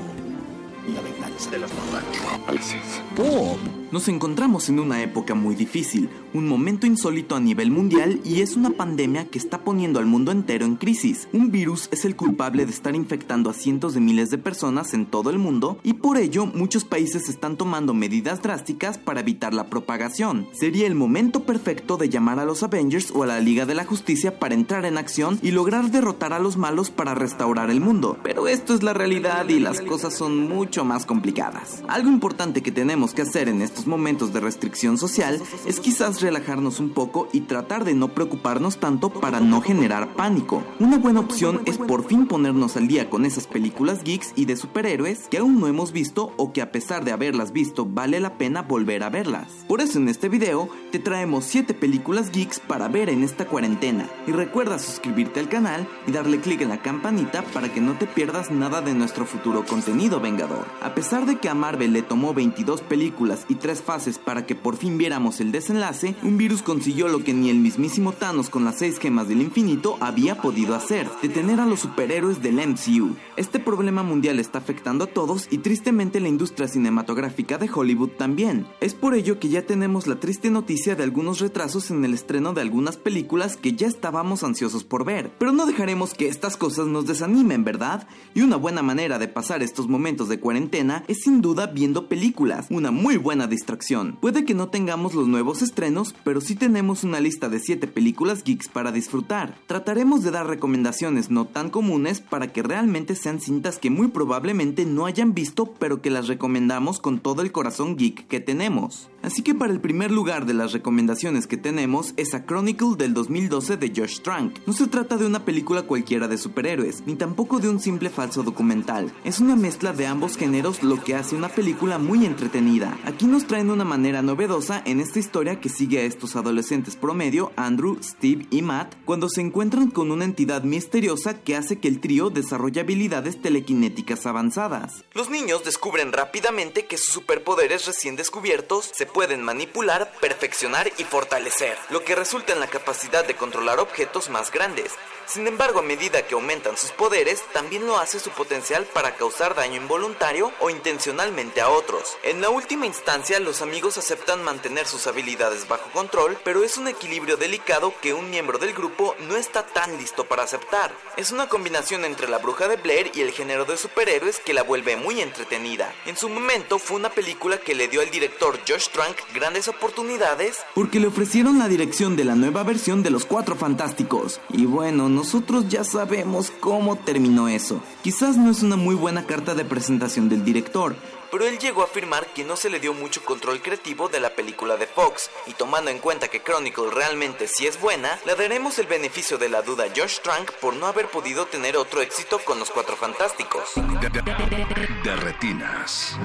[0.95, 3.03] La venganza de los electroalces.
[3.15, 3.59] Pop.
[3.93, 8.57] Nos encontramos en una época muy difícil, un momento insólito a nivel mundial y es
[8.57, 11.29] una pandemia que está poniendo al mundo entero en crisis.
[11.33, 15.07] Un virus es el culpable de estar infectando a cientos de miles de personas en
[15.07, 19.69] todo el mundo y por ello muchos países están tomando medidas drásticas para evitar la
[19.69, 20.49] propagación.
[20.53, 23.85] Sería el momento perfecto de llamar a los Avengers o a la Liga de la
[23.85, 28.19] Justicia para entrar en acción y lograr derrotar a los malos para restaurar el mundo.
[28.25, 31.85] Pero esto es la realidad y las cosas son mucho más complicadas.
[31.87, 36.81] Algo importante que tenemos que hacer en estos momentos de restricción social es quizás relajarnos
[36.81, 40.63] un poco y tratar de no preocuparnos tanto para no generar pánico.
[40.81, 44.57] Una buena opción es por fin ponernos al día con esas películas geeks y de
[44.57, 48.39] superhéroes que aún no hemos visto o que a pesar de haberlas visto vale la
[48.39, 49.65] pena volver a verlas.
[49.69, 54.09] Por eso en este video te traemos 7 películas geeks para ver en esta cuarentena.
[54.27, 58.07] Y recuerda suscribirte al canal y darle clic en la campanita para que no te
[58.07, 60.65] pierdas nada de nuestro futuro contenido vengador.
[60.83, 64.55] A pesar de que a Marvel le tomó 22 películas y 3 fases para que
[64.55, 68.65] por fin viéramos el desenlace, un virus consiguió lo que ni el mismísimo Thanos con
[68.65, 73.17] las 6 gemas del infinito había podido hacer, detener a los superhéroes del MCU.
[73.37, 78.67] Este problema mundial está afectando a todos y tristemente la industria cinematográfica de Hollywood también.
[78.81, 82.53] Es por ello que ya tenemos la triste noticia de algunos retrasos en el estreno
[82.53, 85.33] de algunas películas que ya estábamos ansiosos por ver.
[85.39, 88.07] Pero no dejaremos que estas cosas nos desanimen, ¿verdad?
[88.35, 92.67] Y una buena manera de pasar estos momentos de cuarentena es sin duda viendo películas,
[92.71, 94.19] una muy buena distracción.
[94.21, 98.43] Puede que no tengamos los nuevos estrenos, pero sí tenemos una lista de 7 películas
[98.45, 99.57] geeks para disfrutar.
[99.67, 104.85] Trataremos de dar recomendaciones no tan comunes para que realmente sean cintas que muy probablemente
[104.85, 109.09] no hayan visto, pero que las recomendamos con todo el corazón geek que tenemos.
[109.25, 113.15] Así que para el primer lugar de las recomendaciones que tenemos es a Chronicle del
[113.15, 114.59] 2012 de Josh Trank.
[114.67, 118.43] No se trata de una película cualquiera de superhéroes, ni tampoco de un simple falso
[118.43, 119.11] documental.
[119.25, 122.99] Es una mezcla de ambos géneros lo que hace una película muy entretenida.
[123.07, 127.51] Aquí nos traen una manera novedosa en esta historia que sigue a estos adolescentes promedio,
[127.57, 132.01] Andrew, Steve y Matt, cuando se encuentran con una entidad misteriosa que hace que el
[132.01, 135.03] trío desarrolle habilidades telequinéticas avanzadas.
[135.15, 141.79] Los niños descubren rápidamente que sus superpoderes recién descubiertos se pueden manipular, perfeccionar y fortalecer,
[141.89, 144.93] lo que resulta en la capacidad de controlar objetos más grandes.
[145.27, 149.55] Sin embargo, a medida que aumentan sus poderes, también lo hace su potencial para causar
[149.55, 152.19] daño involuntario o intencionalmente a otros.
[152.25, 156.89] En la última instancia, los amigos aceptan mantener sus habilidades bajo control, pero es un
[156.89, 160.93] equilibrio delicado que un miembro del grupo no está tan listo para aceptar.
[161.17, 164.63] Es una combinación entre la bruja de Blair y el género de superhéroes que la
[164.63, 165.95] vuelve muy entretenida.
[166.05, 168.89] En su momento fue una película que le dio al director Josh
[169.35, 174.41] grandes oportunidades porque le ofrecieron la dirección de la nueva versión de Los Cuatro Fantásticos.
[174.51, 177.81] Y bueno, nosotros ya sabemos cómo terminó eso.
[178.03, 180.95] Quizás no es una muy buena carta de presentación del director,
[181.31, 184.31] pero él llegó a afirmar que no se le dio mucho control creativo de la
[184.37, 188.79] película de Fox, y tomando en cuenta que Chronicle realmente sí es buena, le daremos
[188.79, 192.39] el beneficio de la duda a Josh Trank por no haber podido tener otro éxito
[192.45, 193.71] con los Cuatro Fantásticos.
[193.75, 196.17] De, de- de- de retinas.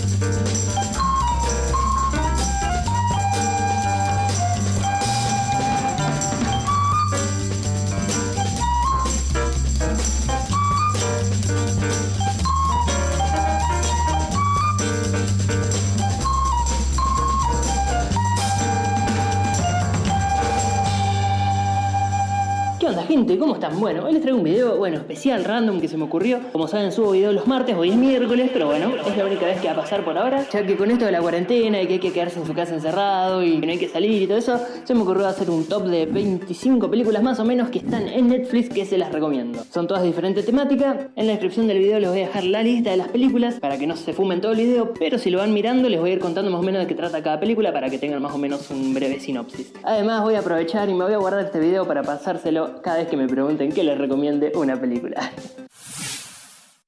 [0.00, 0.49] thank you.
[23.78, 26.40] Bueno, hoy les traigo un video, bueno, especial, random, que se me ocurrió.
[26.52, 29.60] Como saben, subo video los martes, hoy es miércoles, pero bueno, es la única vez
[29.60, 30.44] que va a pasar por ahora.
[30.52, 32.74] Ya que con esto de la cuarentena y que hay que quedarse en su casa
[32.74, 35.64] encerrado y que no hay que salir y todo eso, se me ocurrió hacer un
[35.66, 39.62] top de 25 películas más o menos que están en Netflix que se las recomiendo.
[39.70, 40.96] Son todas diferentes temáticas.
[41.14, 43.78] En la descripción del video les voy a dejar la lista de las películas para
[43.78, 46.12] que no se fumen todo el video, pero si lo van mirando les voy a
[46.14, 48.38] ir contando más o menos de qué trata cada película para que tengan más o
[48.38, 49.72] menos un breve sinopsis.
[49.84, 53.08] Además voy a aprovechar y me voy a guardar este video para pasárselo cada vez
[53.08, 55.30] que me pregunten que les recomiende una película.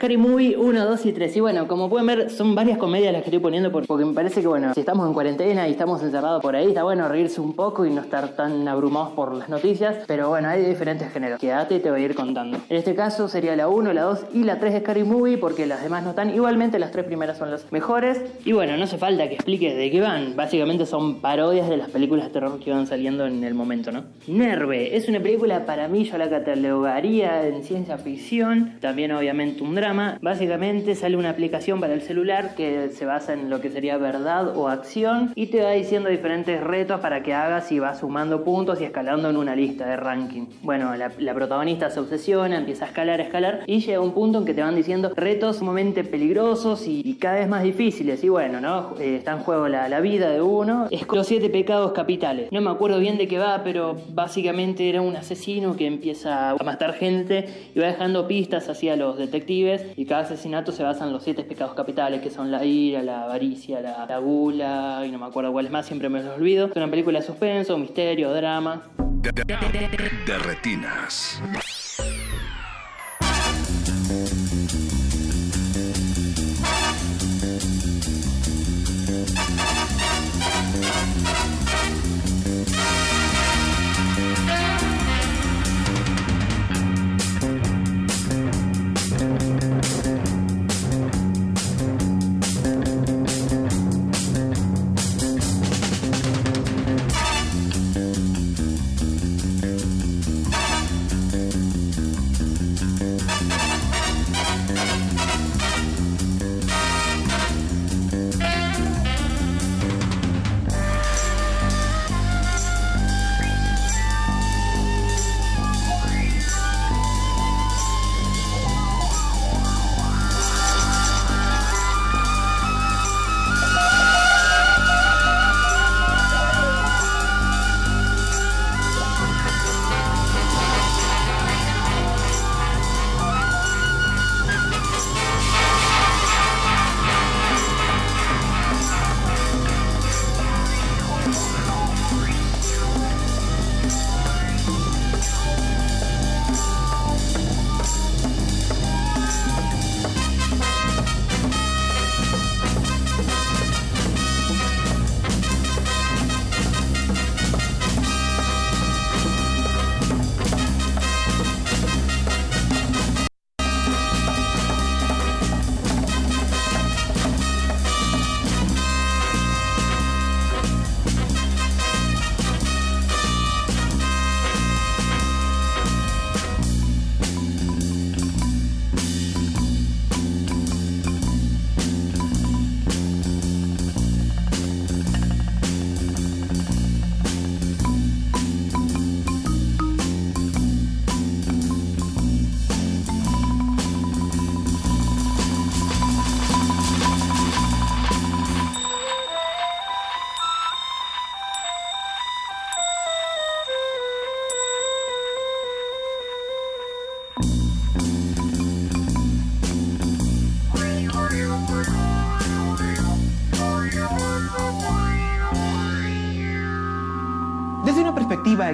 [0.03, 1.37] Scary Movie 1, 2 y 3.
[1.37, 4.13] Y bueno, como pueden ver, son varias comedias las que estoy poniendo por- porque me
[4.13, 7.41] parece que, bueno, si estamos en cuarentena y estamos encerrados por ahí, está bueno reírse
[7.41, 9.99] un poco y no estar tan abrumados por las noticias.
[10.09, 11.39] Pero bueno, hay diferentes géneros.
[11.39, 12.59] Quédate y te voy a ir contando.
[12.69, 15.67] En este caso sería la 1, la 2 y la 3 de Scary Movie porque
[15.67, 16.35] las demás no están.
[16.35, 18.21] Igualmente, las tres primeras son las mejores.
[18.45, 20.35] Y bueno, no hace falta que explique de qué van.
[20.35, 24.03] Básicamente son parodias de las películas de terror que van saliendo en el momento, ¿no?
[24.27, 28.79] Nerve es una película para mí, yo la catalogaría en ciencia ficción.
[28.81, 29.92] También, obviamente, un drama.
[30.21, 34.57] Básicamente sale una aplicación para el celular que se basa en lo que sería verdad
[34.57, 38.81] o acción y te va diciendo diferentes retos para que hagas y vas sumando puntos
[38.81, 40.47] y escalando en una lista de ranking.
[40.63, 44.45] Bueno, la, protagonista se obsesiona, empieza a escalar, a escalar y llega un punto en
[44.45, 48.25] que te van diciendo retos sumamente peligrosos y, cada vez más difíciles.
[48.25, 48.95] Y bueno, ¿no?
[48.99, 50.89] Eh, está en juego la, la vida de uno.
[50.91, 52.51] Es los siete pecados capitales.
[52.51, 56.57] No me acuerdo bien de qué va, pero básicamente era un asesino que empieza a
[56.65, 61.13] matar gente y va dejando pistas hacia los detectives y cada asesinato se basa en
[61.13, 65.19] los siete pecados capitales que son la ira, la avaricia, la, la gula y no
[65.19, 66.67] me acuerdo cuáles más, siempre me los olvido.
[66.67, 68.83] Es una película de suspenso, misterio, drama.
[69.23, 69.43] De.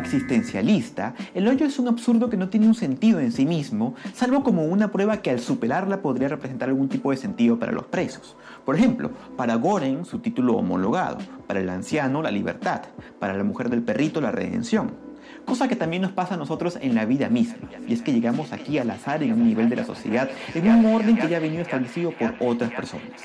[0.09, 4.43] Existencialista, el hoyo es un absurdo que no tiene un sentido en sí mismo, salvo
[4.43, 8.35] como una prueba que al superarla podría representar algún tipo de sentido para los presos.
[8.65, 12.83] Por ejemplo, para Goren su título homologado, para el anciano la libertad,
[13.19, 15.08] para la mujer del perrito la redención.
[15.49, 18.53] Cosa que también nos pasa a nosotros en la vida misma, y es que llegamos
[18.53, 21.41] aquí al azar en un nivel de la sociedad, en un orden que ya ha
[21.41, 23.23] venido establecido por otras personas.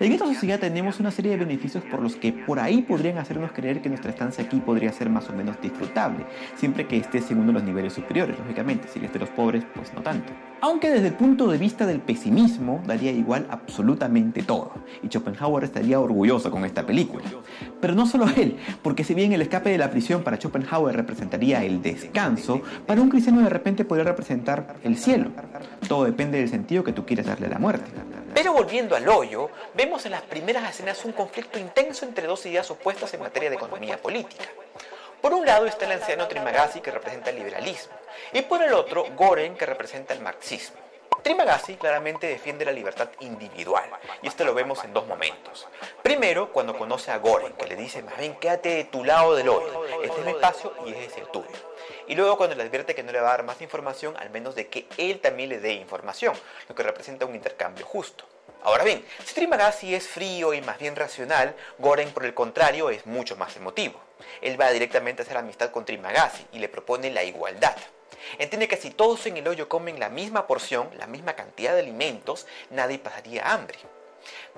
[0.00, 3.52] En esta sociedad tenemos una serie de beneficios por los que por ahí podrían hacernos
[3.52, 6.26] creer que nuestra estancia aquí podría ser más o menos disfrutable,
[6.56, 9.64] siempre que estés en uno de los niveles superiores, lógicamente, si eres de los pobres,
[9.76, 10.32] pues no tanto.
[10.60, 14.72] Aunque desde el punto de vista del pesimismo, daría igual absolutamente todo,
[15.04, 17.22] y Schopenhauer estaría orgulloso con esta película.
[17.84, 21.62] Pero no solo él, porque si bien el escape de la prisión para Schopenhauer representaría
[21.64, 25.28] el descanso, para un cristiano de repente podría representar el cielo.
[25.86, 27.90] Todo depende del sentido que tú quieres darle a la muerte.
[28.32, 32.70] Pero volviendo al hoyo, vemos en las primeras escenas un conflicto intenso entre dos ideas
[32.70, 34.46] opuestas en materia de economía política.
[35.20, 37.92] Por un lado está el anciano Trimagasi que representa el liberalismo
[38.32, 40.83] y por el otro Goren que representa el marxismo.
[41.24, 43.88] Trimagasi claramente defiende la libertad individual
[44.20, 45.66] y esto lo vemos en dos momentos.
[46.02, 49.48] Primero, cuando conoce a Goren, que le dice, más bien quédate de tu lado del
[49.48, 51.48] hoyo, este es mi espacio y ese es el tuyo.
[52.08, 54.54] Y luego cuando le advierte que no le va a dar más información, al menos
[54.54, 56.34] de que él también le dé información,
[56.68, 58.26] lo que representa un intercambio justo.
[58.62, 63.06] Ahora bien, si Trimagasi es frío y más bien racional, Goren por el contrario es
[63.06, 63.98] mucho más emotivo.
[64.42, 67.76] Él va directamente a hacer amistad con Trimagasi y le propone la igualdad.
[68.38, 71.80] Entiende que si todos en el hoyo comen la misma porción, la misma cantidad de
[71.80, 73.78] alimentos, nadie pasaría hambre.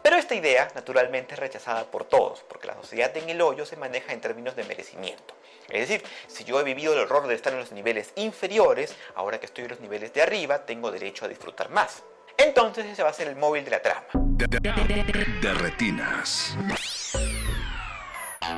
[0.02, 3.76] Pero esta idea, naturalmente, es rechazada por todos, porque la sociedad en el hoyo se
[3.76, 5.34] maneja en términos de merecimiento.
[5.68, 9.40] Es decir, si yo he vivido el horror de estar en los niveles inferiores, ahora
[9.40, 12.04] que estoy en los niveles de arriba, tengo derecho a disfrutar más.
[12.36, 14.06] Entonces ese va a ser el móvil de la trama.
[14.12, 16.56] De retinas.
[18.48, 18.54] La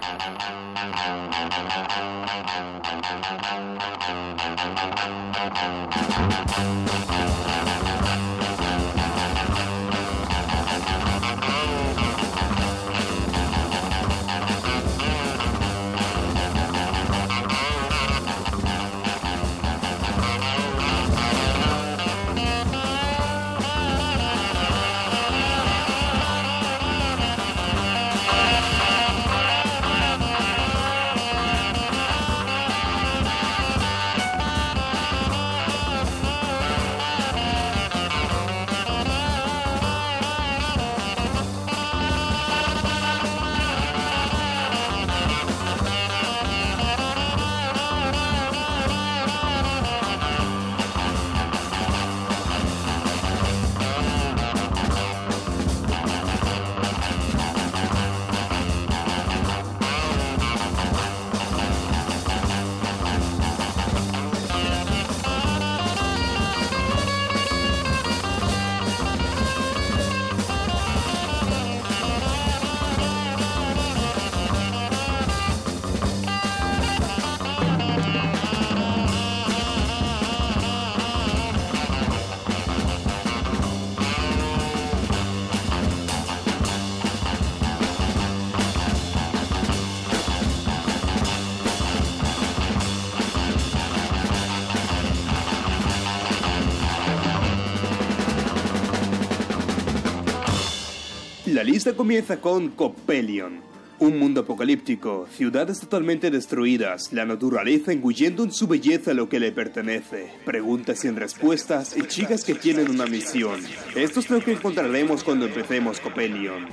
[101.94, 103.60] comienza con Copelion.
[104.00, 109.50] Un mundo apocalíptico, ciudades totalmente destruidas, la naturaleza engullendo en su belleza lo que le
[109.50, 113.60] pertenece, preguntas sin respuestas y chicas que tienen una misión.
[113.96, 116.66] Esto es lo que encontraremos cuando empecemos Copelion.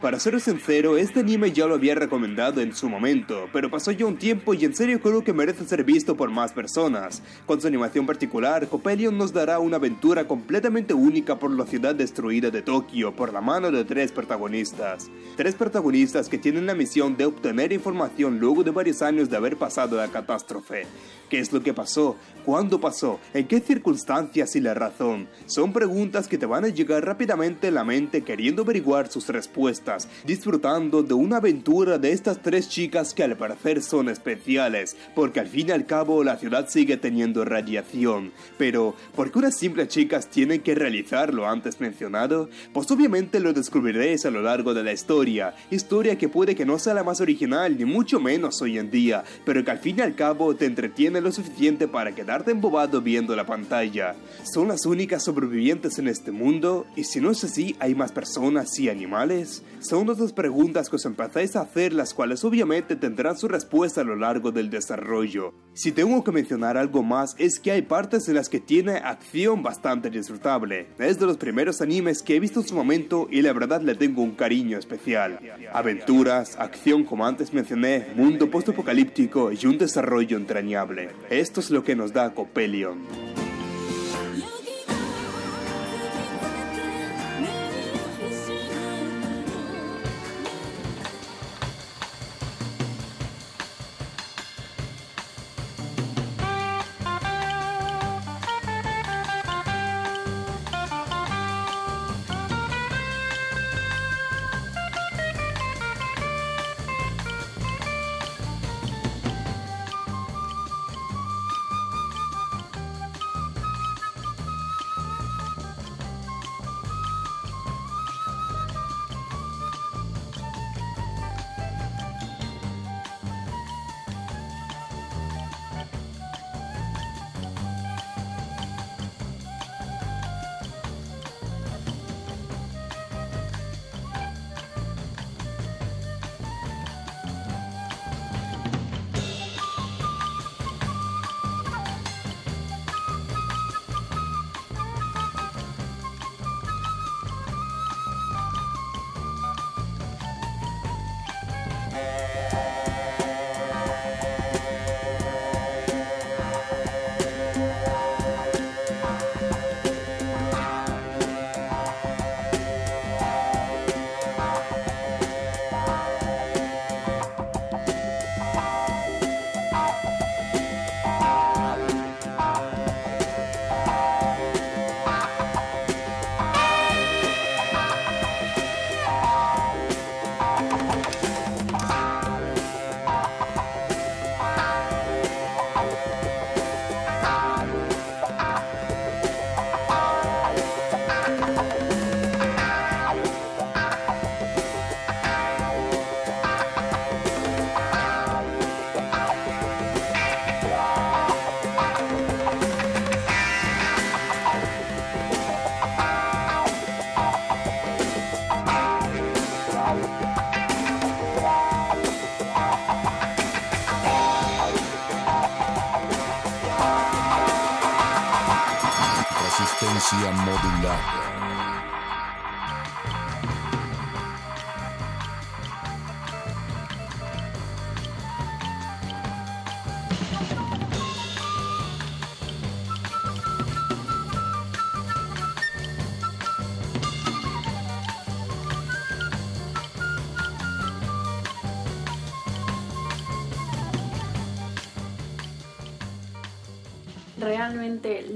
[0.00, 4.04] Para ser sincero, este anime ya lo había recomendado en su momento, pero pasó ya
[4.04, 7.22] un tiempo y en serio creo que merece ser visto por más personas.
[7.46, 12.50] Con su animación particular, Copelion nos dará una aventura completamente única por la ciudad destruida
[12.50, 15.10] de Tokio por la mano de tres protagonistas.
[15.34, 19.56] Tres protagonistas que tienen la misión de obtener información luego de varios años de haber
[19.56, 20.86] pasado la catástrofe.
[21.30, 22.16] ¿Qué es lo que pasó?
[22.44, 23.18] ¿Cuándo pasó?
[23.34, 25.26] ¿En qué circunstancias y la razón?
[25.46, 29.85] Son preguntas que te van a llegar rápidamente a la mente queriendo averiguar sus respuestas,
[30.24, 35.46] disfrutando de una aventura de estas tres chicas que al parecer son especiales, porque al
[35.46, 38.32] fin y al cabo la ciudad sigue teniendo radiación.
[38.58, 42.48] Pero, ¿por qué unas simples chicas tienen que realizar lo antes mencionado?
[42.72, 46.78] Pues obviamente lo descubriréis a lo largo de la historia, historia que puede que no
[46.78, 50.02] sea la más original ni mucho menos hoy en día, pero que al fin y
[50.02, 54.14] al cabo te entretiene lo suficiente para quedarte embobado viendo la pantalla.
[54.52, 56.86] ¿Son las únicas sobrevivientes en este mundo?
[56.96, 59.62] Y si no es así, ¿hay más personas y animales?
[59.86, 64.04] Son dos preguntas que os empezáis a hacer, las cuales obviamente tendrán su respuesta a
[64.04, 65.54] lo largo del desarrollo.
[65.74, 69.62] Si tengo que mencionar algo más, es que hay partes en las que tiene acción
[69.62, 70.88] bastante disfrutable.
[70.98, 73.94] Es de los primeros animes que he visto en su momento y la verdad le
[73.94, 75.38] tengo un cariño especial.
[75.72, 81.10] Aventuras, acción como antes mencioné, mundo postapocalíptico y un desarrollo entrañable.
[81.30, 83.06] Esto es lo que nos da Copelion.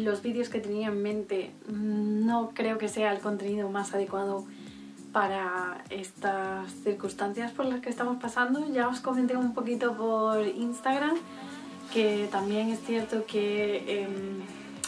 [0.04, 4.44] Los vídeos que tenía en mente mm, no creo que sea el contenido más adecuado
[5.12, 8.72] para estas circunstancias por las que estamos pasando.
[8.72, 11.16] Ya os comenté un poquito por Instagram
[11.92, 14.42] que también es cierto que em,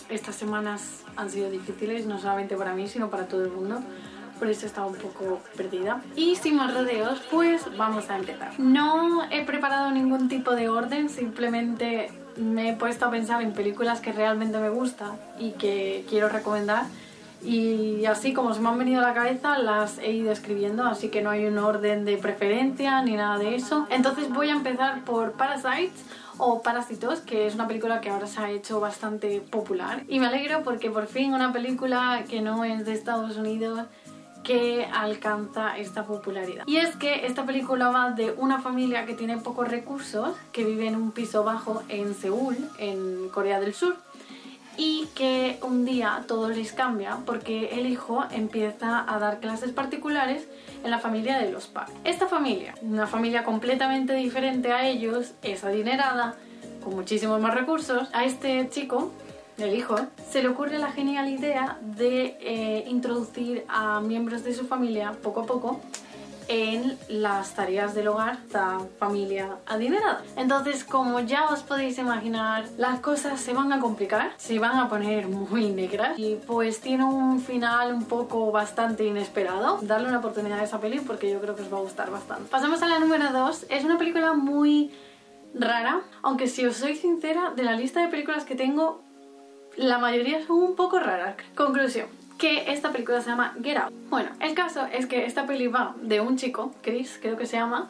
[0.09, 3.81] estas semanas han sido difíciles, no solamente para mí, sino para todo el mundo.
[4.39, 6.01] Por eso estaba un poco perdida.
[6.17, 8.59] Y sin más rodeos, pues vamos a empezar.
[8.59, 14.01] No he preparado ningún tipo de orden, simplemente me he puesto a pensar en películas
[14.01, 16.87] que realmente me gustan y que quiero recomendar.
[17.45, 21.09] Y así como se me han venido a la cabeza, las he ido escribiendo, así
[21.09, 23.87] que no hay un orden de preferencia ni nada de eso.
[23.91, 26.05] Entonces voy a empezar por Parasites
[26.39, 30.05] o Parásitos, que es una película que ahora se ha hecho bastante popular.
[30.09, 33.81] Y me alegro porque por fin una película que no es de Estados Unidos
[34.43, 36.65] que alcanza esta popularidad.
[36.67, 40.87] Y es que esta película va de una familia que tiene pocos recursos, que vive
[40.87, 43.97] en un piso bajo en Seúl, en Corea del Sur,
[44.77, 50.49] y que un día todo les cambia porque el hijo empieza a dar clases particulares
[50.83, 51.95] en la familia de los padres.
[52.05, 56.37] Esta familia, una familia completamente diferente a ellos, es adinerada,
[56.83, 58.09] con muchísimos más recursos.
[58.13, 59.13] A este chico
[59.59, 59.97] el hijo,
[60.31, 65.41] se le ocurre la genial idea de eh, introducir a miembros de su familia poco
[65.41, 65.81] a poco
[66.49, 70.23] en las tareas del hogar, esta familia adinerada.
[70.37, 74.89] Entonces, como ya os podéis imaginar, las cosas se van a complicar, se van a
[74.89, 79.79] poner muy negras y pues tiene un final un poco bastante inesperado.
[79.83, 82.49] Darle una oportunidad a esa peli porque yo creo que os va a gustar bastante.
[82.51, 83.67] Pasamos a la número 2.
[83.71, 84.91] Es una película muy
[85.55, 89.03] rara, aunque si os soy sincera, de la lista de películas que tengo,
[89.77, 91.37] la mayoría son un poco raras.
[91.55, 92.07] Conclusión,
[92.39, 93.93] que esta película se llama Get Out.
[94.11, 97.57] Bueno, el caso es que esta peli va de un chico, Chris creo que se
[97.57, 97.89] llama,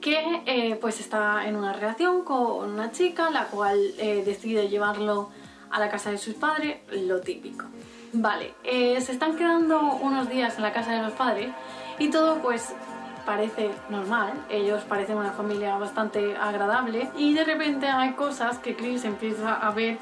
[0.00, 5.30] que eh, pues está en una relación con una chica, la cual eh, decide llevarlo
[5.70, 7.66] a la casa de sus padres, lo típico.
[8.12, 11.50] Vale, eh, se están quedando unos días en la casa de los padres
[11.98, 12.74] y todo pues
[13.24, 19.04] parece normal, ellos parecen una familia bastante agradable y de repente hay cosas que Chris
[19.04, 19.96] empieza a ver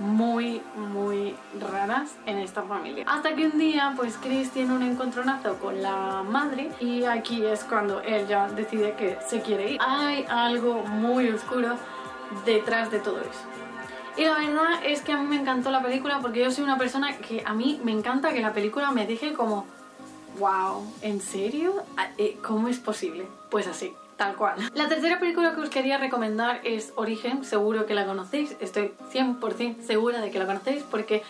[0.00, 3.04] muy, muy raras en esta familia.
[3.06, 7.64] Hasta que un día, pues Chris tiene un encontronazo con la madre y aquí es
[7.64, 9.80] cuando él ya decide que se quiere ir.
[9.80, 11.76] Hay algo muy oscuro
[12.46, 13.50] detrás de todo eso.
[14.16, 16.78] Y la verdad es que a mí me encantó la película porque yo soy una
[16.78, 19.66] persona que a mí me encanta que la película me deje como,
[20.38, 21.74] wow, ¿en serio?
[22.18, 23.26] Eh, ¿Cómo es posible?
[23.50, 23.94] Pues así.
[24.20, 24.56] Tal cual.
[24.74, 29.80] La tercera película que os quería recomendar es Origen, seguro que la conocéis, estoy 100%
[29.80, 31.22] segura de que la conocéis porque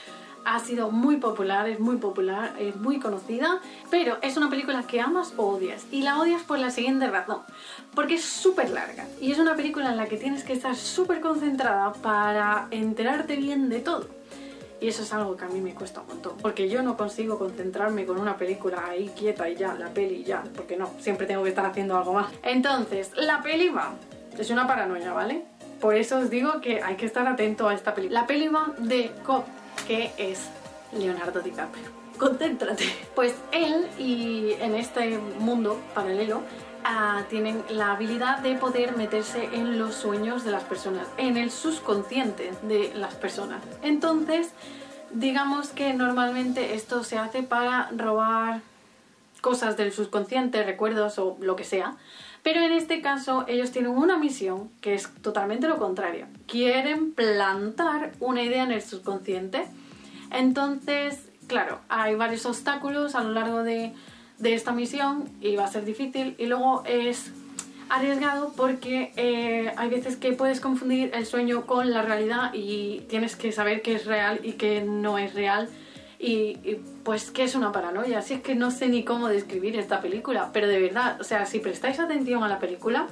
[0.45, 3.61] ha sido muy popular, es muy popular, es muy conocida,
[3.93, 5.87] pero es una película que amas o odias.
[5.93, 7.43] Y la odias por la siguiente razón,
[7.95, 11.21] porque es súper larga y es una película en la que tienes que estar súper
[11.21, 14.20] concentrada para enterarte bien de todo.
[14.81, 16.39] Y eso es algo que a mí me cuesta un montón.
[16.41, 20.25] Porque yo no consigo concentrarme con una película ahí quieta y ya, la peli y
[20.25, 20.43] ya.
[20.57, 22.33] Porque no, siempre tengo que estar haciendo algo más.
[22.43, 23.93] Entonces, la peli va.
[24.39, 25.45] Es una paranoia, ¿vale?
[25.81, 28.09] Por eso os digo que hay que estar atento a esta peli.
[28.09, 29.45] La peli va de Cop,
[29.87, 30.49] que es
[30.93, 31.85] Leonardo DiCaprio.
[32.19, 32.85] Concéntrate.
[33.15, 36.43] Pues él y en este mundo paralelo
[36.85, 41.51] ah, tienen la habilidad de poder meterse en los sueños de las personas, en el
[41.51, 43.63] subconsciente de las personas.
[43.83, 44.51] Entonces,
[45.13, 48.61] digamos que normalmente esto se hace para robar
[49.41, 51.97] cosas del subconsciente, recuerdos o lo que sea.
[52.43, 56.27] Pero en este caso ellos tienen una misión que es totalmente lo contrario.
[56.47, 59.67] Quieren plantar una idea en el subconsciente.
[60.31, 63.93] Entonces, claro, hay varios obstáculos a lo largo de,
[64.41, 66.35] de esta misión y va a ser difícil.
[66.39, 67.31] Y luego es
[67.89, 73.37] arriesgado porque eh, hay veces que puedes confundir el sueño con la realidad y tienes
[73.37, 75.69] que saber qué es real y qué no es real.
[76.19, 78.19] Y, y, pues que es una paranoia.
[78.19, 81.47] Así es que no sé ni cómo describir esta película, pero de verdad, o sea,
[81.47, 83.09] si prestáis atención a la película,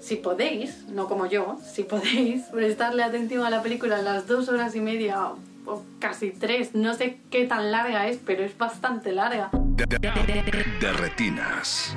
[0.00, 4.74] si podéis, no como yo, si podéis prestarle atención a la película las dos horas
[4.74, 5.32] y media
[5.66, 9.50] o casi tres, no sé qué tan larga es, pero es bastante larga.
[9.52, 11.96] De, de- retinas.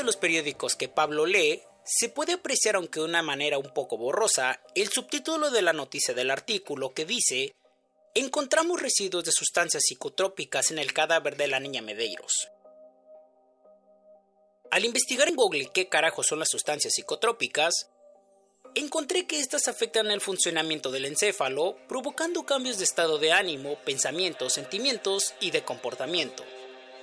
[0.00, 3.96] De los periódicos que Pablo lee, se puede apreciar, aunque de una manera un poco
[3.96, 7.54] borrosa, el subtítulo de la noticia del artículo que dice
[8.14, 12.48] Encontramos residuos de sustancias psicotrópicas en el cadáver de la niña Medeiros.
[14.70, 17.90] Al investigar en Google qué carajo son las sustancias psicotrópicas,
[18.74, 24.54] encontré que estas afectan el funcionamiento del encéfalo, provocando cambios de estado de ánimo, pensamientos,
[24.54, 26.44] sentimientos y de comportamiento.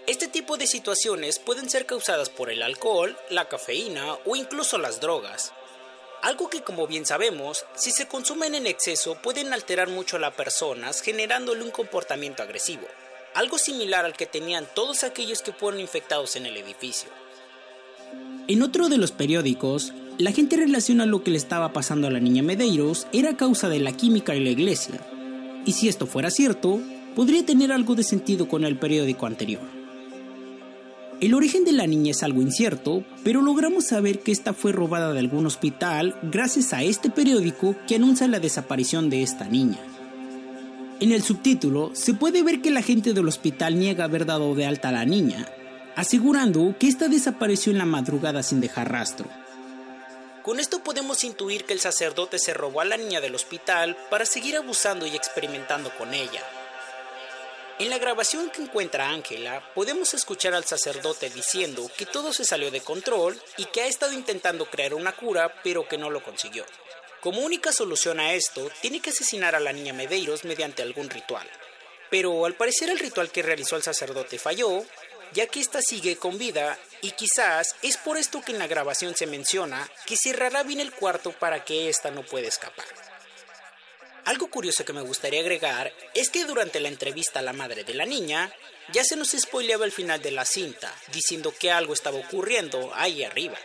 [0.08, 5.02] Este tipo de situaciones pueden ser causadas por el alcohol, la cafeína o incluso las
[5.02, 5.52] drogas.
[6.22, 10.34] Algo que como bien sabemos, si se consumen en exceso pueden alterar mucho a las
[10.34, 12.88] personas generándole un comportamiento agresivo,
[13.34, 17.10] algo similar al que tenían todos aquellos que fueron infectados en el edificio.
[18.48, 22.22] En otro de los periódicos, la gente relaciona lo que le estaba pasando a la
[22.22, 25.02] niña Medeiros era causa de la química y la iglesia.
[25.66, 26.80] Y si esto fuera cierto,
[27.14, 29.77] podría tener algo de sentido con el periódico anterior.
[31.20, 35.14] El origen de la niña es algo incierto, pero logramos saber que esta fue robada
[35.14, 39.80] de algún hospital gracias a este periódico que anuncia la desaparición de esta niña.
[41.00, 44.68] En el subtítulo se puede ver que la gente del hospital niega haber dado de
[44.68, 45.48] alta a la niña,
[45.96, 49.28] asegurando que esta desapareció en la madrugada sin dejar rastro.
[50.44, 54.26] Con esto podemos intuir que el sacerdote se robó a la niña del hospital para
[54.26, 56.44] seguir abusando y experimentando con ella.
[57.80, 62.72] En la grabación que encuentra Ángela, podemos escuchar al sacerdote diciendo que todo se salió
[62.72, 66.66] de control y que ha estado intentando crear una cura, pero que no lo consiguió.
[67.22, 71.48] Como única solución a esto, tiene que asesinar a la niña Medeiros mediante algún ritual.
[72.10, 74.84] Pero al parecer el ritual que realizó el sacerdote falló,
[75.34, 79.16] ya que ésta sigue con vida y quizás es por esto que en la grabación
[79.16, 83.07] se menciona que cerrará bien el cuarto para que ésta no pueda escapar.
[84.28, 87.94] Algo curioso que me gustaría agregar es que durante la entrevista a la madre de
[87.94, 88.52] la niña,
[88.92, 93.24] ya se nos spoileaba el final de la cinta, diciendo que algo estaba ocurriendo ahí
[93.24, 93.56] arriba.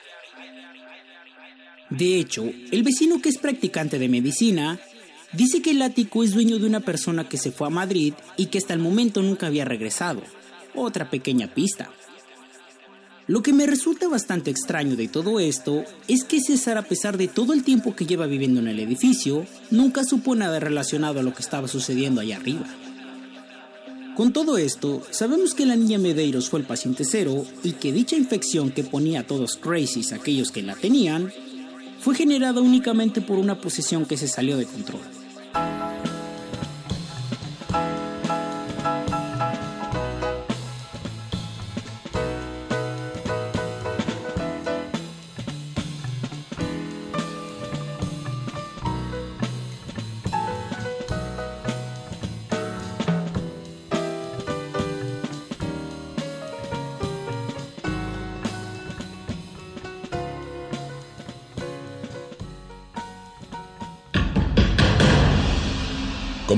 [1.91, 4.79] De hecho, el vecino que es practicante de medicina
[5.33, 8.47] dice que el ático es dueño de una persona que se fue a Madrid y
[8.47, 10.23] que hasta el momento nunca había regresado.
[10.77, 11.91] Otra pequeña pista.
[13.29, 17.29] Lo que me resulta bastante extraño de todo esto es que César, a pesar de
[17.29, 21.33] todo el tiempo que lleva viviendo en el edificio, nunca supo nada relacionado a lo
[21.33, 22.67] que estaba sucediendo allá arriba.
[24.17, 28.17] Con todo esto, sabemos que la niña Medeiros fue el paciente cero y que dicha
[28.17, 31.33] infección que ponía a todos crazies aquellos que la tenían,
[32.01, 35.01] fue generada únicamente por una posesión que se salió de control.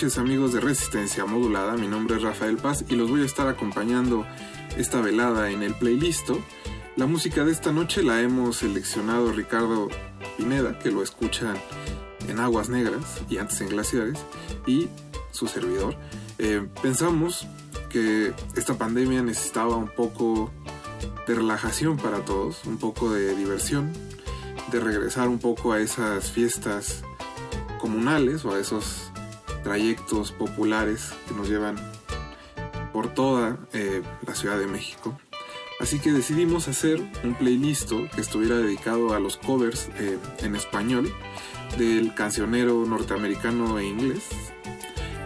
[0.00, 3.48] Noches amigos de Resistencia Modulada, mi nombre es Rafael Paz y los voy a estar
[3.48, 4.24] acompañando
[4.78, 6.42] esta velada en el playlisto.
[6.96, 9.90] La música de esta noche la hemos seleccionado Ricardo
[10.38, 11.54] Pineda, que lo escuchan
[12.28, 14.18] en Aguas Negras y antes en Glaciares,
[14.66, 14.88] y
[15.32, 15.94] su servidor.
[16.38, 17.46] Eh, pensamos
[17.90, 20.50] que esta pandemia necesitaba un poco
[21.26, 23.92] de relajación para todos, un poco de diversión,
[24.72, 27.02] de regresar un poco a esas fiestas
[27.82, 29.09] comunales o a esos
[29.62, 31.76] trayectos populares que nos llevan
[32.92, 35.18] por toda eh, la Ciudad de México.
[35.80, 41.10] Así que decidimos hacer un playlist que estuviera dedicado a los covers eh, en español
[41.78, 44.24] del cancionero norteamericano e inglés.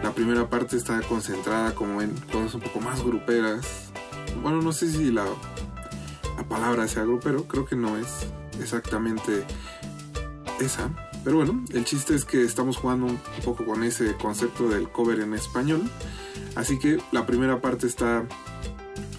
[0.01, 3.91] La primera parte está concentrada como en cosas un poco más gruperas.
[4.41, 5.25] Bueno, no sé si la,
[6.37, 8.07] la palabra sea grupero, creo que no es
[8.61, 9.43] exactamente
[10.61, 10.89] esa.
[11.25, 15.19] Pero bueno, el chiste es que estamos jugando un poco con ese concepto del cover
[15.19, 15.81] en español.
[16.53, 18.25] Así que la primera parte está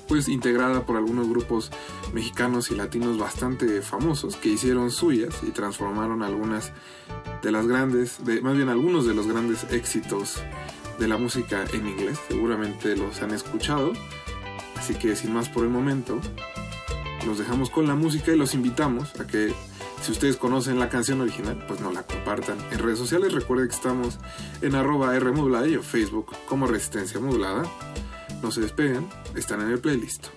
[0.07, 1.73] fue integrada por algunos grupos
[2.12, 6.70] mexicanos y latinos bastante famosos que hicieron suyas y transformaron algunas
[7.43, 10.37] de las grandes, de, más bien algunos de los grandes éxitos
[11.01, 12.19] de la música en inglés.
[12.28, 13.93] Seguramente los han escuchado.
[14.77, 16.20] Así que sin más por el momento,
[17.27, 19.53] los dejamos con la música y los invitamos a que
[20.07, 23.33] si ustedes conocen la canción original, pues no la compartan en redes sociales.
[23.33, 24.20] Recuerden que estamos
[24.62, 27.65] en arroba R modulada y en Facebook como Resistencia Modulada.
[28.41, 30.28] No se despeguen, están en el playlist.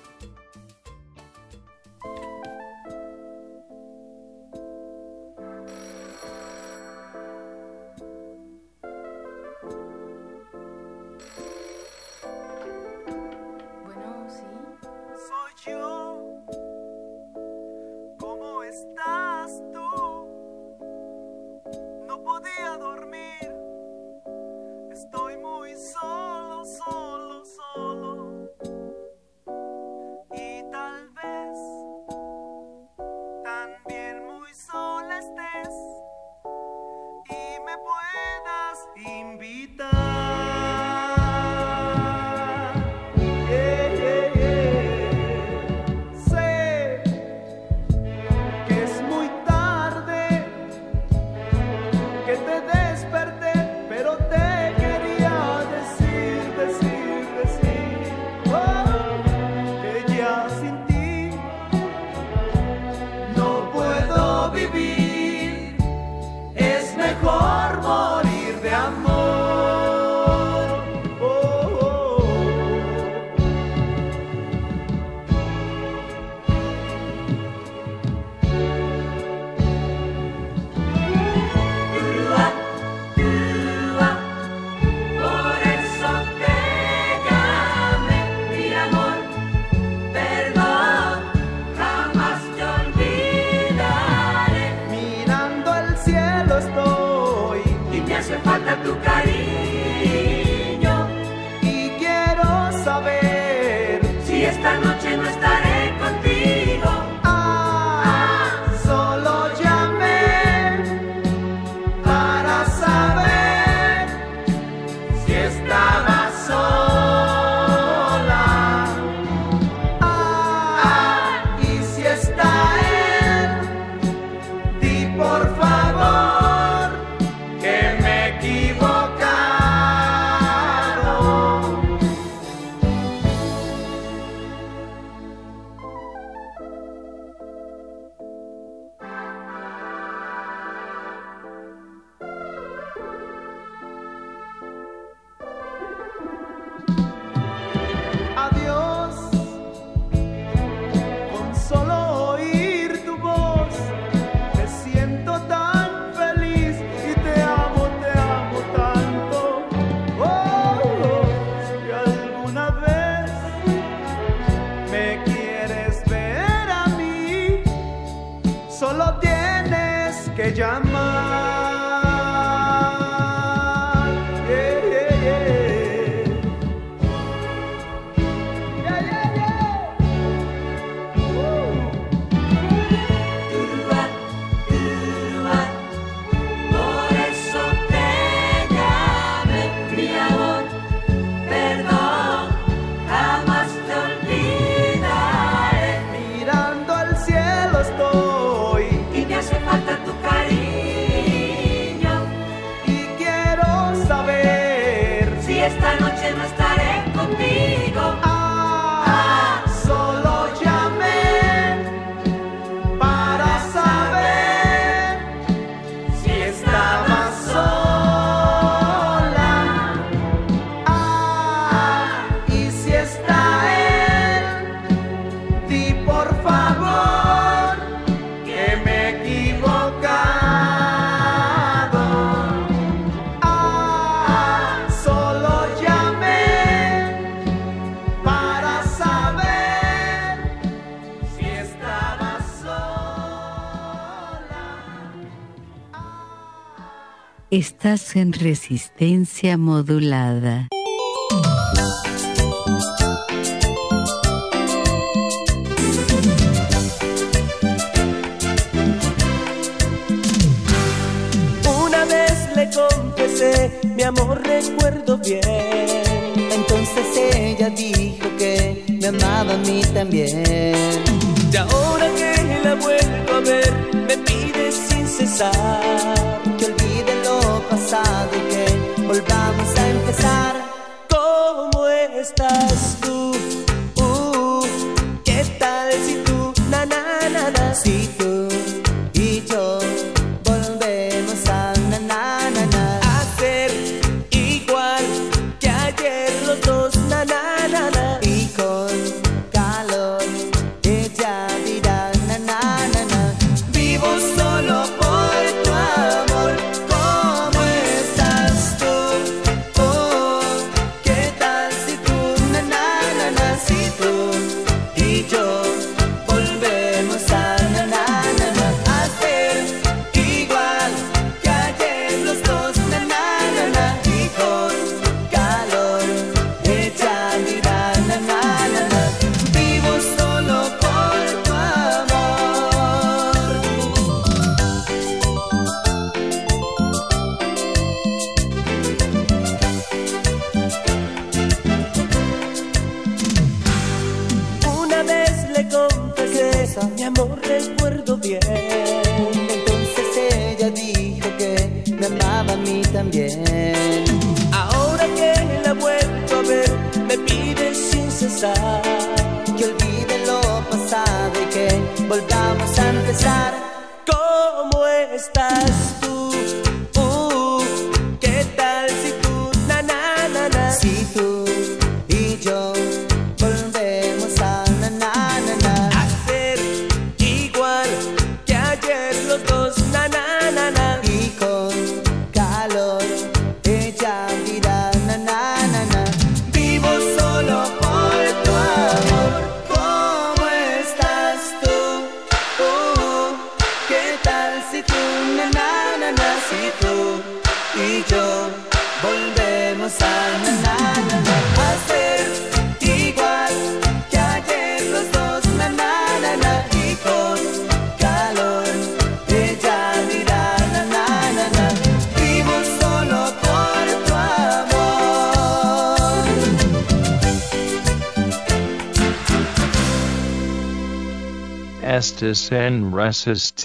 [247.80, 250.68] Estás en resistencia modulada.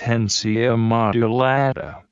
[0.05, 2.04] potentiator modulata.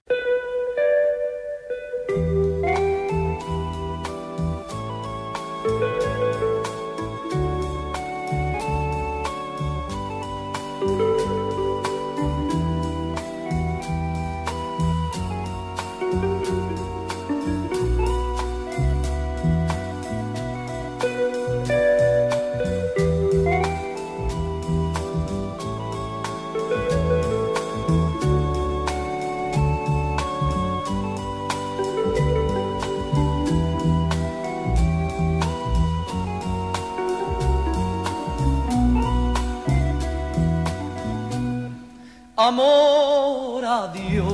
[42.52, 44.26] amor a Dios.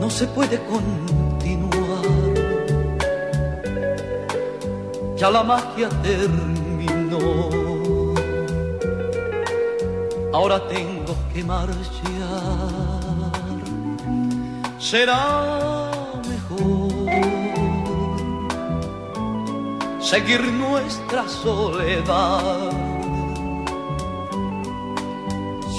[0.00, 2.04] No se puede continuar,
[5.16, 7.18] ya la magia terminó.
[10.32, 11.92] Ahora tengo que marchar,
[14.78, 15.22] será
[16.32, 16.90] mejor
[20.00, 22.81] seguir nuestra soledad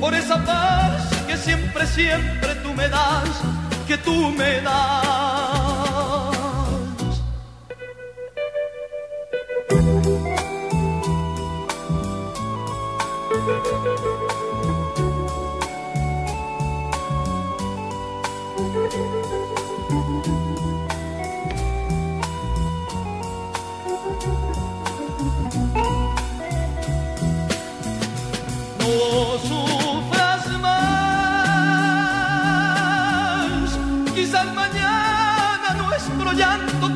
[0.00, 3.30] por esa paz que siempre, siempre tú me das,
[3.86, 5.23] que tú me das.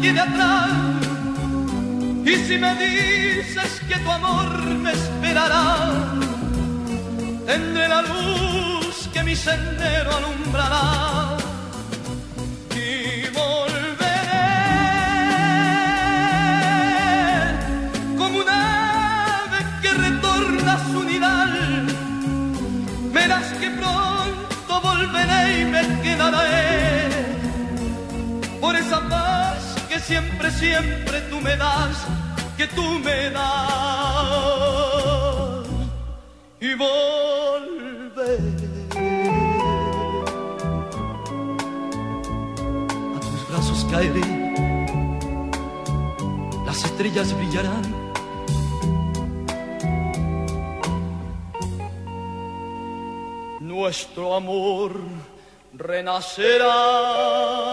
[0.08, 0.70] Quede atrás.
[2.24, 4.48] Y si me dices que tu amor
[4.84, 5.64] me esperará,
[7.46, 11.36] tendré la luz que mi sendero alumbrará.
[12.74, 14.48] Y volveré
[18.18, 21.54] como un ave que retorna a su nidal.
[23.12, 26.58] Verás que pronto volveré y me quedaré
[28.60, 29.17] por esa paz
[30.08, 32.06] siempre, siempre tú me das,
[32.56, 33.46] que tú me das.
[36.60, 38.38] Y volveré
[43.16, 44.26] a tus brazos caeré,
[46.64, 47.86] las estrellas brillarán.
[53.60, 54.92] Nuestro amor
[55.74, 57.67] renacerá.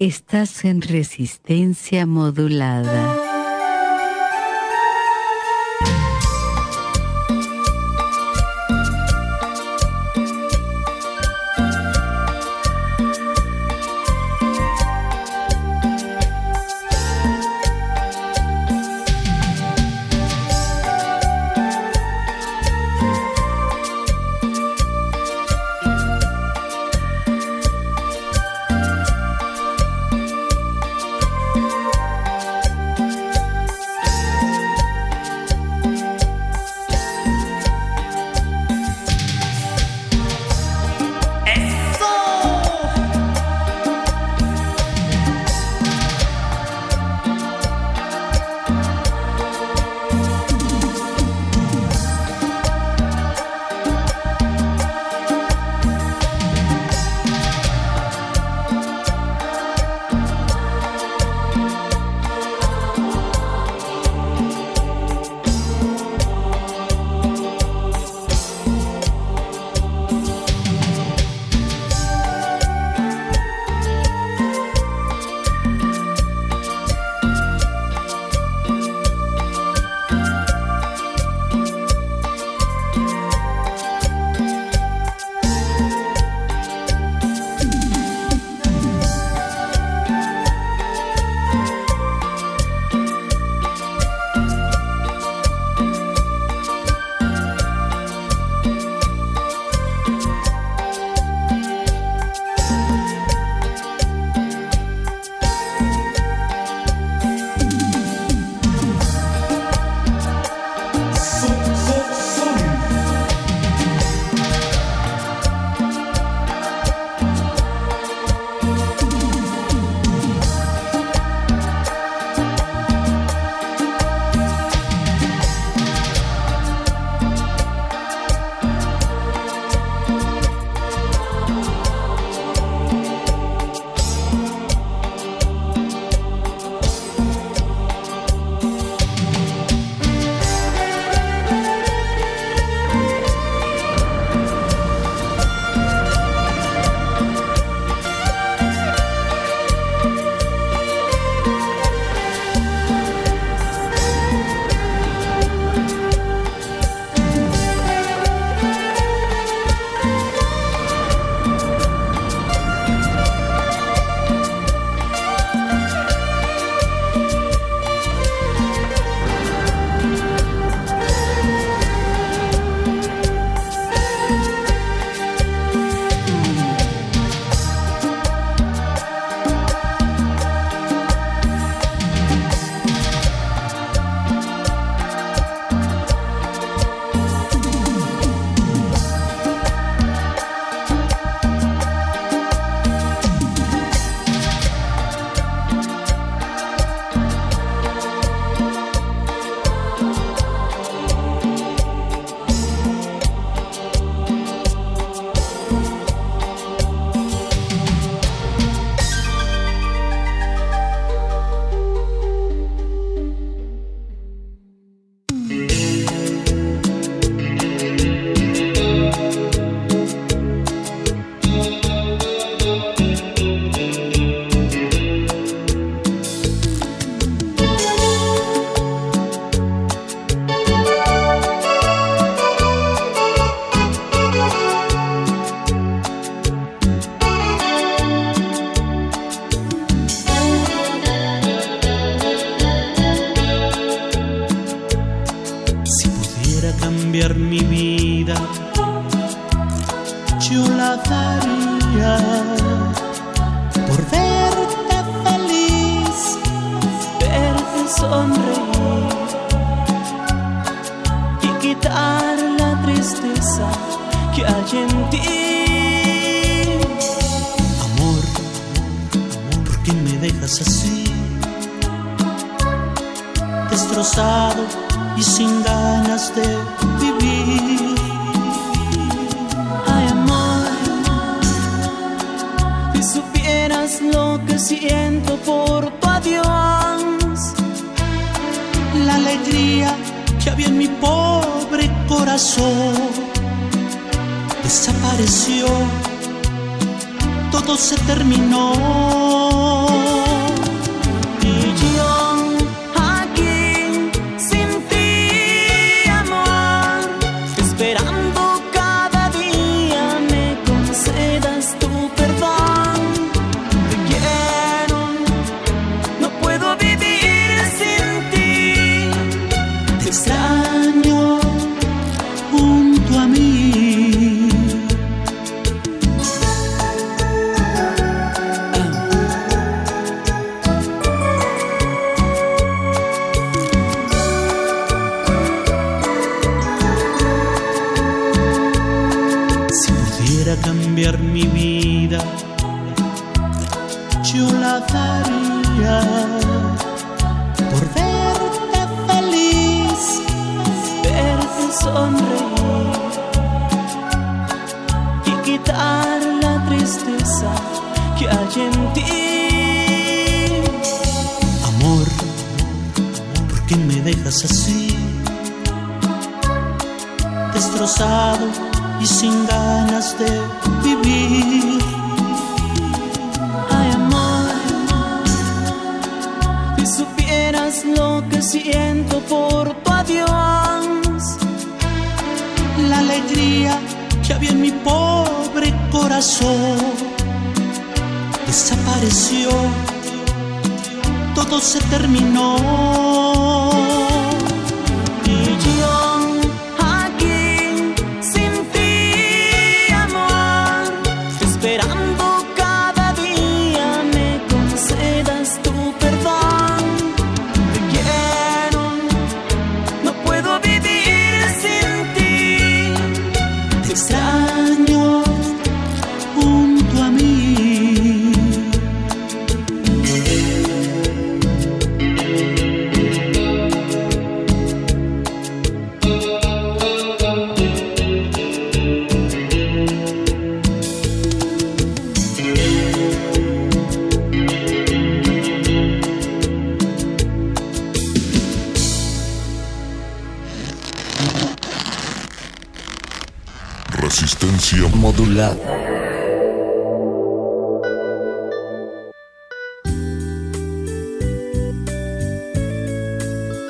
[0.00, 3.29] Estás en resistencia modulada.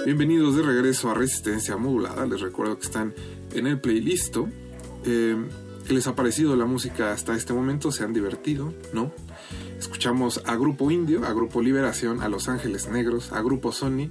[0.06, 2.24] Bienvenidos de regreso a Resistencia Modulada.
[2.24, 3.14] Les recuerdo que están
[3.52, 4.38] en el playlist.
[5.04, 5.36] Eh,
[5.86, 7.92] ¿Qué les ha parecido la música hasta este momento?
[7.92, 8.72] ¿Se han divertido?
[8.94, 9.12] ¿No?
[9.78, 14.08] Escuchamos a Grupo Indio, a Grupo Liberación, a Los Ángeles Negros, a Grupo Sony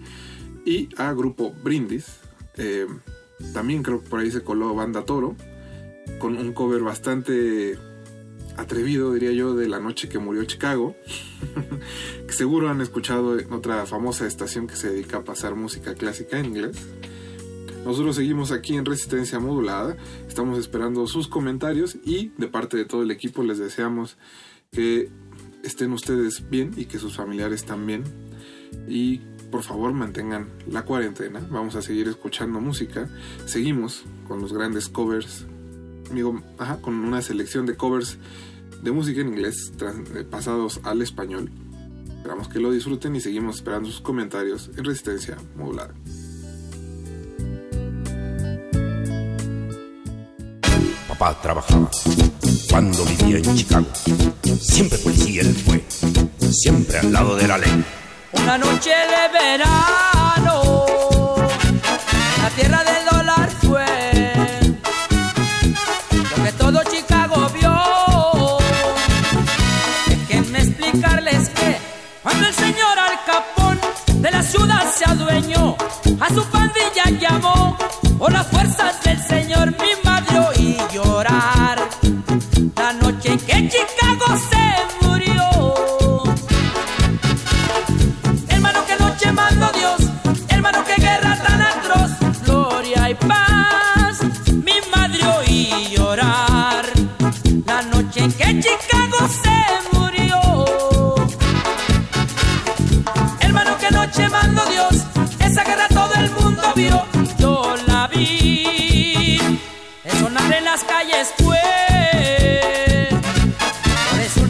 [0.67, 2.05] y a Grupo Brindis.
[2.57, 2.85] Eh,
[3.53, 5.35] también creo que por ahí se coló Banda Toro
[6.17, 7.77] con un cover bastante
[8.57, 10.95] atrevido, diría yo, de La Noche que Murió Chicago,
[12.27, 16.39] que seguro han escuchado en otra famosa estación que se dedica a pasar música clásica
[16.39, 16.77] en inglés.
[17.85, 19.95] Nosotros seguimos aquí en Resistencia Modulada,
[20.27, 24.17] estamos esperando sus comentarios y de parte de todo el equipo les deseamos
[24.71, 25.09] que
[25.63, 28.03] estén ustedes bien y que sus familiares también.
[28.87, 33.09] Y por favor mantengan la cuarentena, vamos a seguir escuchando música,
[33.45, 35.47] seguimos con los grandes covers
[36.09, 38.17] amigo, ajá, con una selección de covers
[38.81, 41.51] de música en inglés eh, pasados al español.
[42.17, 45.93] Esperamos que lo disfruten y seguimos esperando sus comentarios en Resistencia Modulada.
[51.07, 51.89] Papá trabajaba
[52.69, 53.87] cuando vivía en Chicago.
[54.59, 55.83] Siempre policía él fue,
[56.51, 57.85] siempre al lado de la ley.
[58.33, 60.61] Una noche de verano,
[62.41, 62.98] la tierra del
[74.19, 75.75] de la ciudad se adueñó,
[76.19, 77.77] a su pandilla llamó
[78.17, 79.48] Por las fuerzas del Señor
[110.79, 111.59] las calles, pues.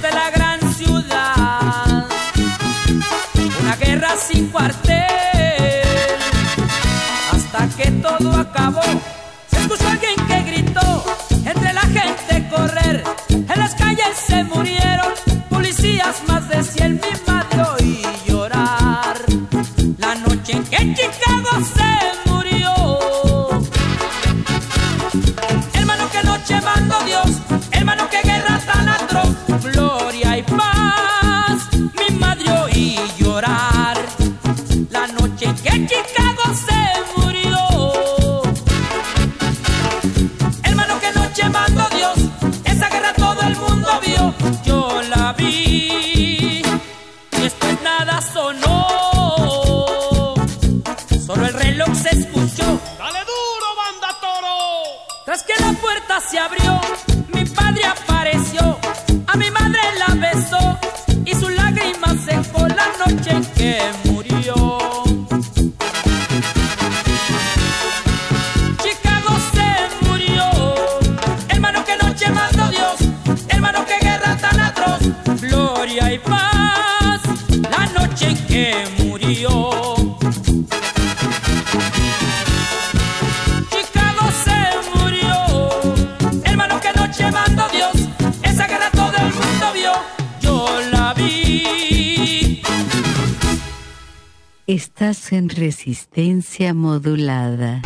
[0.02, 2.06] De la gran ciudad.
[3.62, 4.96] Una guerra sin cuartel.
[7.34, 8.82] Hasta que todo acabó.
[95.70, 97.82] Resistencia modulada.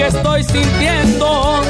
[0.00, 1.60] Que estoy sintiendo.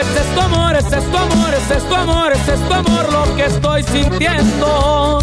[0.00, 3.82] Es esto amor, es esto amor, es esto amor, es esto amor lo que estoy
[3.82, 5.18] sintiendo.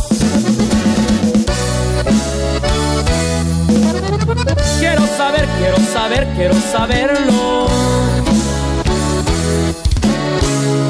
[4.80, 7.68] Quiero saber, quiero saber, quiero saberlo.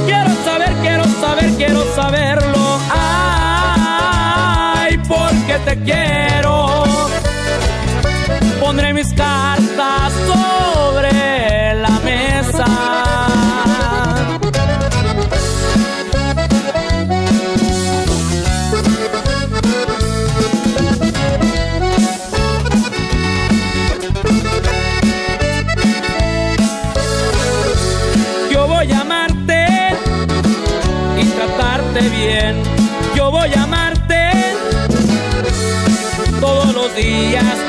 [0.08, 2.80] Quiero saber, quiero saber, quiero saberlo.
[2.90, 6.84] Ay, porque te quiero.
[8.60, 9.65] Pondré mis cartas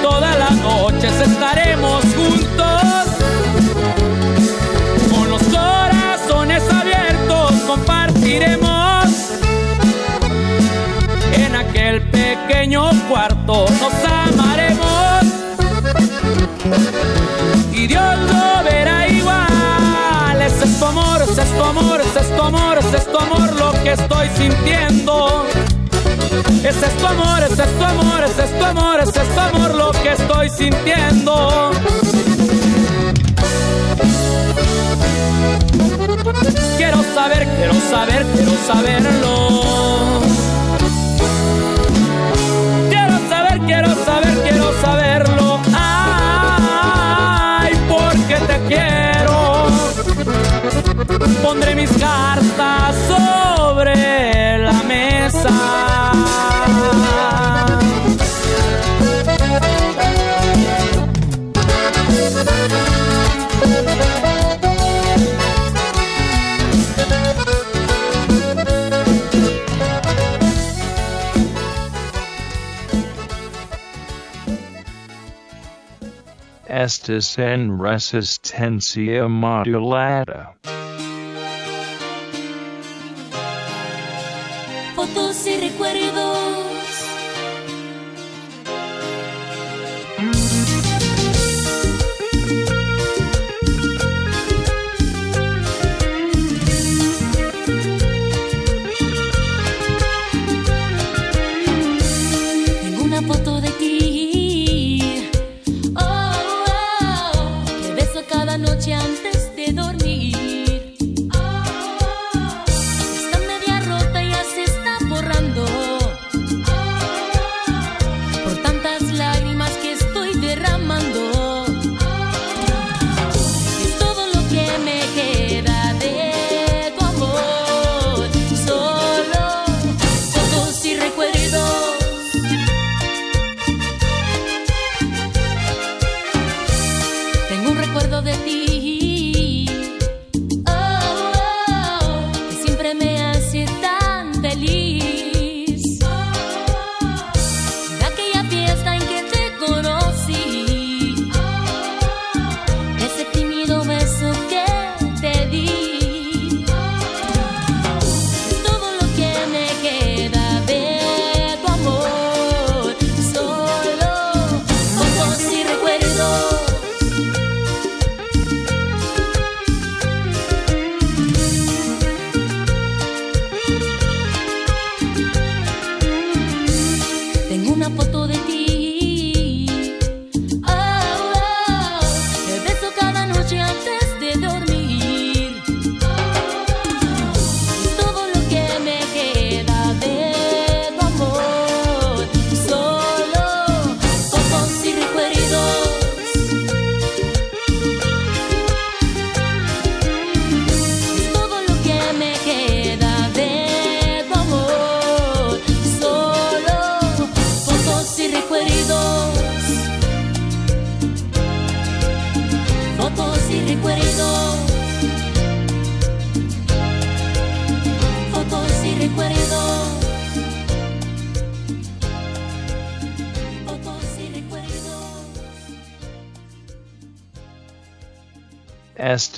[0.03, 3.05] todas las noches estaremos juntos.
[5.11, 9.07] Con los corazones abiertos compartiremos.
[11.35, 15.23] En aquel pequeño cuarto nos amaremos.
[17.73, 20.43] Y Dios lo verá igual.
[20.43, 24.29] Es esto amor, es esto amor, es esto amor, es esto amor lo que estoy
[24.37, 25.47] sintiendo.
[26.49, 30.49] Es esto amor, es esto amor, es esto amor, es esto amor lo que estoy
[30.51, 31.71] sintiendo.
[36.77, 40.21] Quiero saber, quiero saber, quiero saberlo.
[42.89, 45.61] Quiero saber, quiero saber, quiero saberlo.
[45.75, 49.67] Ay, porque te quiero.
[51.43, 55.77] Pondré mis cartas sobre la mesa.
[76.87, 80.36] estas en resistencia modulada.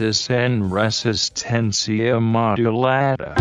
[0.09, 3.35] Estis en resistencia modulada.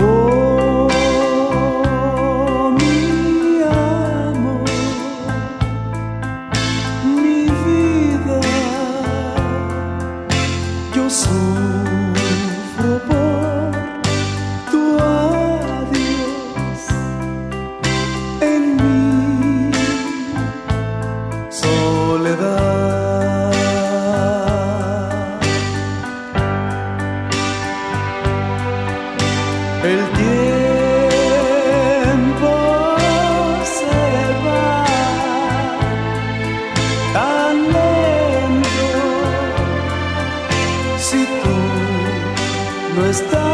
[43.22, 43.47] No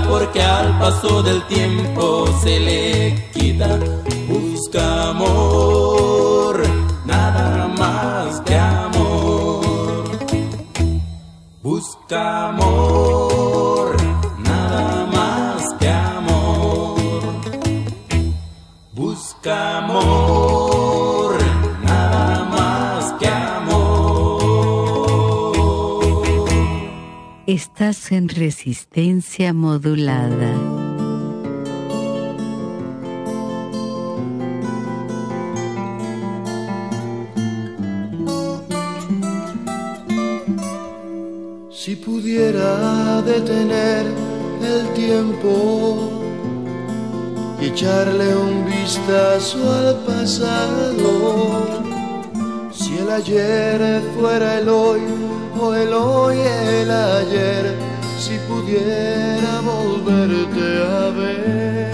[0.00, 3.78] porque al paso del tiempo se le quita.
[4.26, 6.62] Busca amor,
[7.04, 10.08] nada más que amor.
[11.62, 12.61] Busca amor,
[27.74, 30.52] Estás en resistencia modulada.
[41.70, 44.04] Si pudiera detener
[44.62, 46.10] el tiempo
[47.58, 51.81] y echarle un vistazo al pasado,
[53.12, 55.00] ayer fuera el hoy
[55.60, 57.74] o el hoy el ayer,
[58.18, 61.92] si pudiera volverte a ver,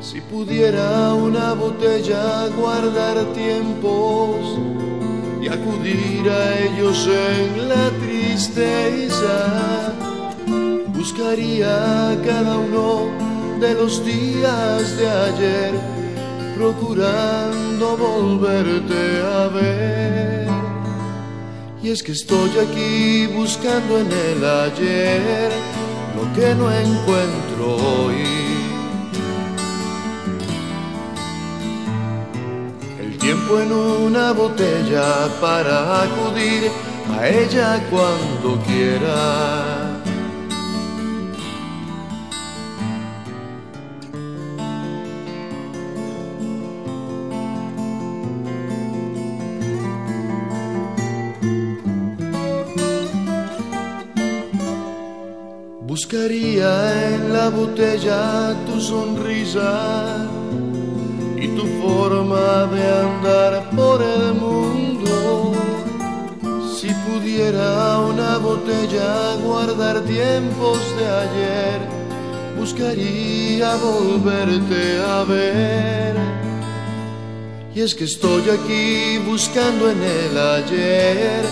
[0.00, 4.58] si pudiera una botella guardar tiempos
[5.40, 9.92] y acudir a ellos en la tristeza.
[10.94, 13.10] Buscaría cada uno
[13.60, 15.72] de los días de ayer,
[16.56, 20.48] procurando volverte a ver.
[21.82, 25.50] Y es que estoy aquí buscando en el ayer
[26.16, 28.22] lo que no encuentro hoy.
[33.00, 36.70] El tiempo en una botella para acudir
[37.18, 39.81] a ella cuando quiera.
[57.56, 60.26] Botella tu sonrisa
[61.36, 65.52] y tu forma de andar por el mundo.
[66.74, 71.80] Si pudiera una botella guardar tiempos de ayer,
[72.58, 76.14] buscaría volverte a ver.
[77.74, 81.42] Y es que estoy aquí buscando en el ayer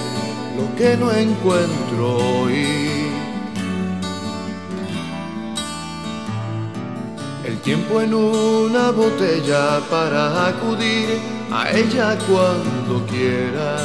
[0.59, 2.90] lo que no encuentro hoy.
[7.63, 11.19] tiempo en una botella para acudir
[11.53, 13.77] a ella cuando quiera.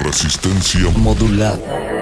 [0.00, 1.97] Resistencia modulada.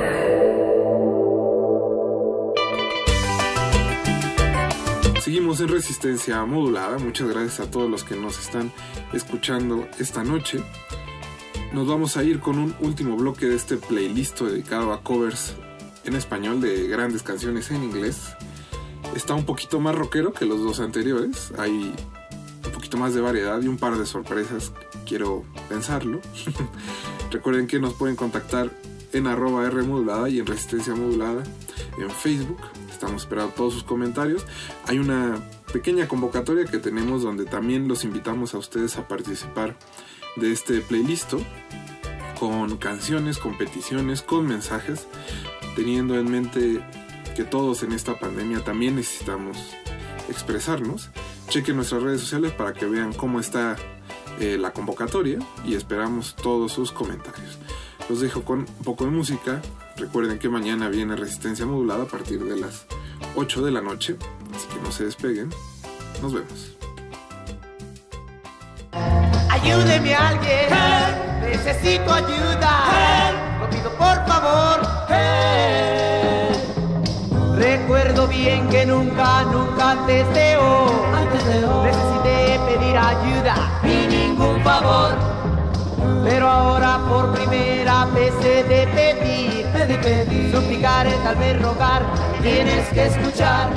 [5.59, 6.99] En resistencia modulada.
[6.99, 8.71] Muchas gracias a todos los que nos están
[9.15, 10.63] escuchando esta noche.
[11.73, 15.55] Nos vamos a ir con un último bloque de este playlist dedicado a covers
[16.05, 18.35] en español de grandes canciones en inglés.
[19.15, 21.53] Está un poquito más rockero que los dos anteriores.
[21.57, 21.95] Hay
[22.67, 24.73] un poquito más de variedad y un par de sorpresas.
[25.07, 26.21] Quiero pensarlo.
[27.31, 28.71] Recuerden que nos pueden contactar
[29.15, 31.45] en arroba R modulada y en resistencia modulada
[31.99, 32.59] en Facebook.
[32.97, 34.47] Estamos esperando todos sus comentarios.
[34.87, 35.39] Hay una
[35.71, 39.77] pequeña convocatoria que tenemos donde también los invitamos a ustedes a participar
[40.37, 41.35] de este playlist
[42.41, 45.09] con canciones, con peticiones, con mensajes,
[45.75, 46.83] teniendo en mente
[47.37, 49.59] que todos en esta pandemia también necesitamos
[50.31, 51.11] expresarnos.
[51.51, 53.77] Chequen nuestras redes sociales para que vean cómo está
[54.41, 57.59] eh, la convocatoria y esperamos todos sus comentarios.
[58.09, 59.61] Los dejo con un poco de música.
[59.97, 62.87] Recuerden que mañana viene Resistencia Modulada a partir de las
[63.35, 64.17] 8 de la noche,
[64.55, 65.51] así que no se despeguen.
[66.21, 66.77] Nos vemos.
[69.51, 70.69] Ayúdeme alguien,
[71.41, 73.59] necesito ayuda.
[73.61, 74.97] Lo pido por favor.
[77.57, 81.07] Recuerdo bien que nunca, nunca antes de hoy
[81.85, 85.36] necesité pedir ayuda ni ningún favor.
[86.29, 92.03] Pero ahora por primera vez he de pedir, he de pedir, suplicar, tal vez rogar,
[92.43, 93.69] tienes que escuchar.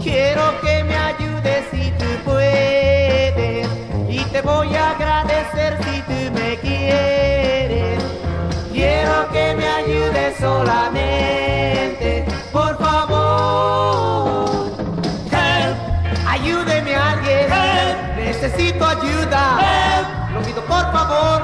[0.00, 3.66] Quiero que me ayudes si tú puedes
[4.08, 8.00] y te voy a agradecer si tú me quieres.
[8.72, 14.50] Quiero que me ayudes solamente, por favor.
[15.32, 15.76] Help,
[16.28, 17.48] ayúdeme alguien.
[18.18, 19.58] Necesito ayuda.
[19.58, 20.21] Pido
[20.72, 21.42] por favor.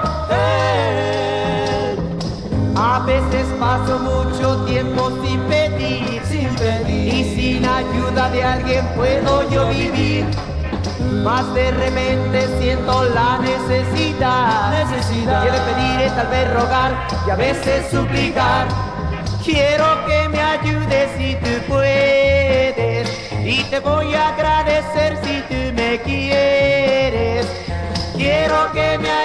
[2.76, 7.14] A veces paso mucho tiempo sin pedir, sin pedir.
[7.14, 10.24] Y sin ayuda de alguien puedo yo vivir.
[11.24, 15.42] Más de repente siento la necesidad, necesidad.
[15.42, 16.90] Quiero pedir, tal vez rogar
[17.26, 18.66] y a veces suplicar.
[19.44, 23.08] Quiero que me ayudes si tú puedes
[23.44, 24.67] y te voy a agradecer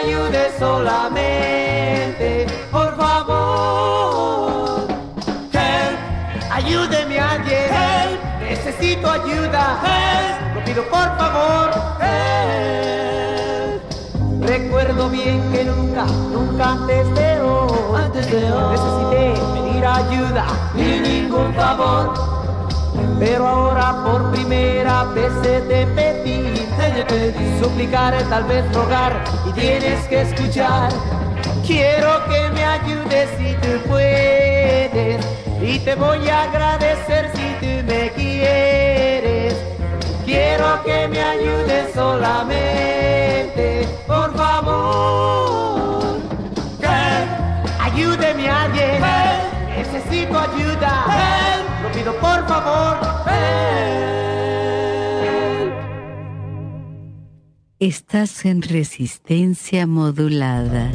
[0.04, 4.88] ayudes solamente, por favor.
[5.54, 5.98] Help,
[6.52, 7.74] ayúdeme alguien.
[7.74, 9.80] Help, necesito ayuda.
[9.84, 11.72] Help, lo pido por favor.
[12.02, 13.82] Help.
[14.42, 21.00] Recuerdo bien que nunca, nunca antes de hoy, antes de hoy necesité pedir ayuda ni
[21.00, 22.14] ningún favor.
[23.20, 25.86] Pero ahora por primera vez he de
[27.02, 30.92] pedir, suplicar, tal vez rogar y tienes que escuchar.
[31.66, 35.26] Quiero que me ayudes si tú puedes
[35.62, 39.56] y te voy a agradecer si tú me quieres.
[40.26, 46.20] Quiero que me ayudes solamente, por favor.
[46.82, 49.02] Help, ayúdeme alguien.
[49.76, 51.06] Necesito ayuda.
[51.82, 53.14] Lo pido por favor.
[57.84, 60.90] Estás en resistencia modulada.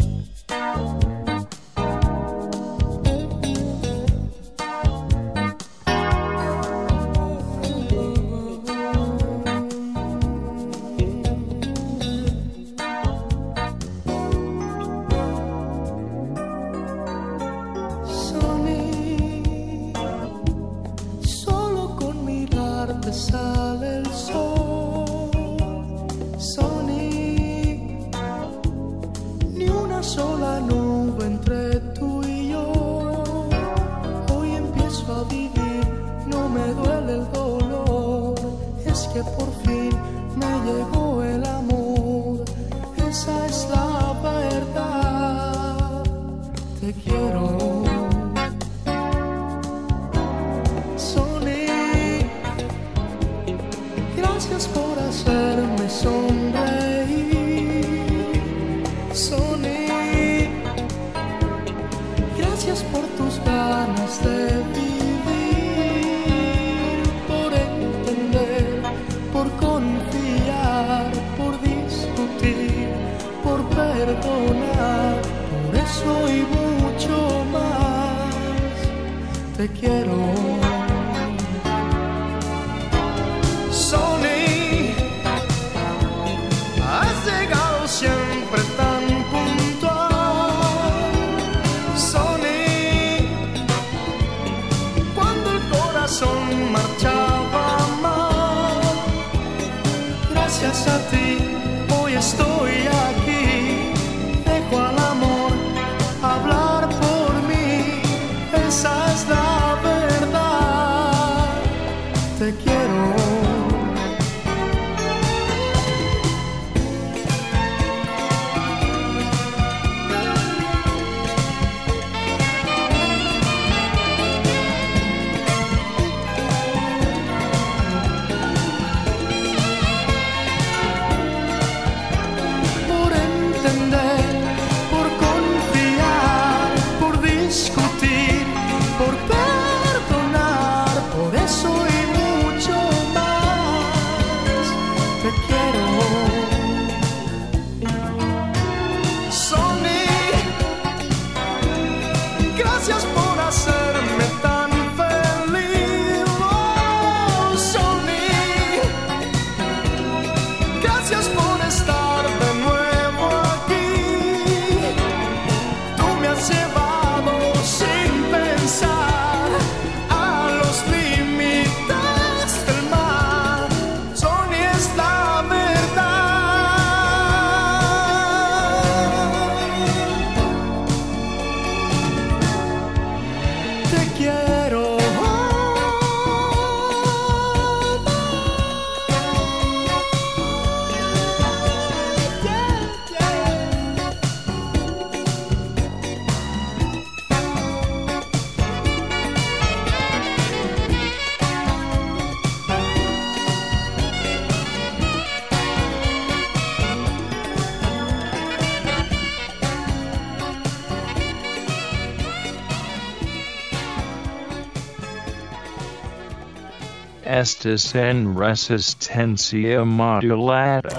[217.58, 220.97] Estis en resistencia modulada.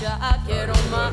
[0.00, 0.40] Satisfecha.
[0.46, 1.12] Quiero más,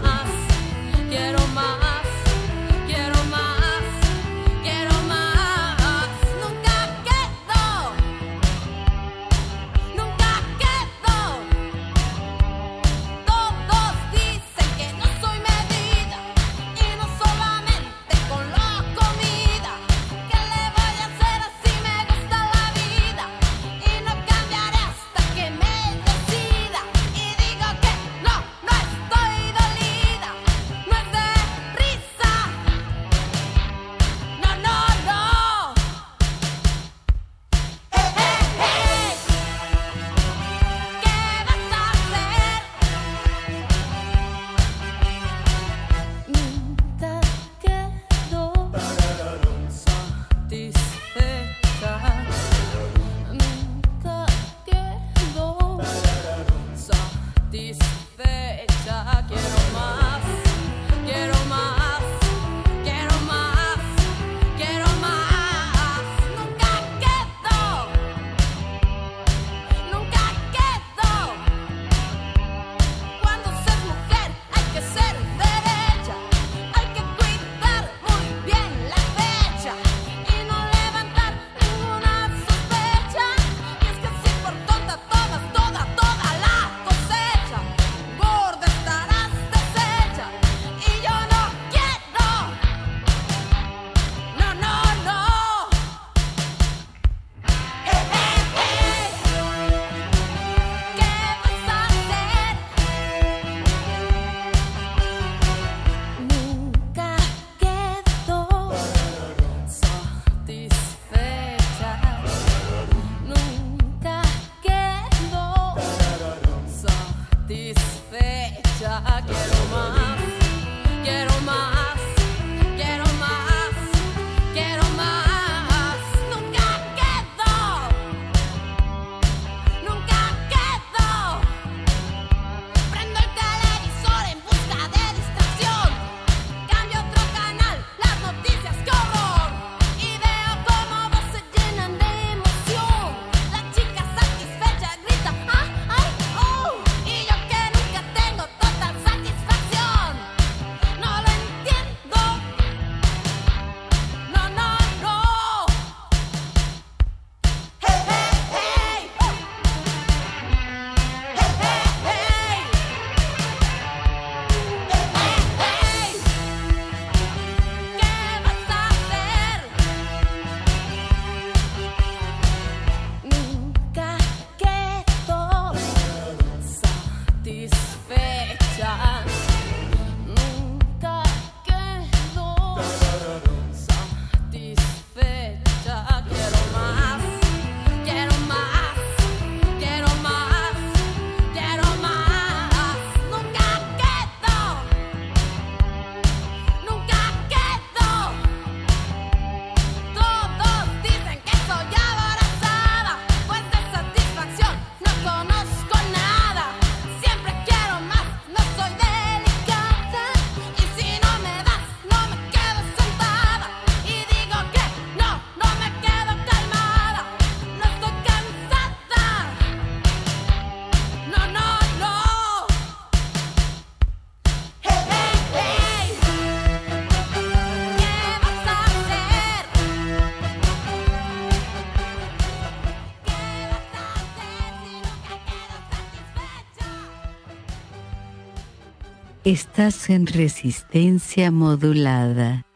[239.78, 242.67] Estás en resistencia modulada.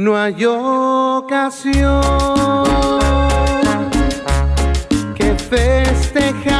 [0.00, 2.00] No hay ocasión
[5.14, 6.59] que festejar.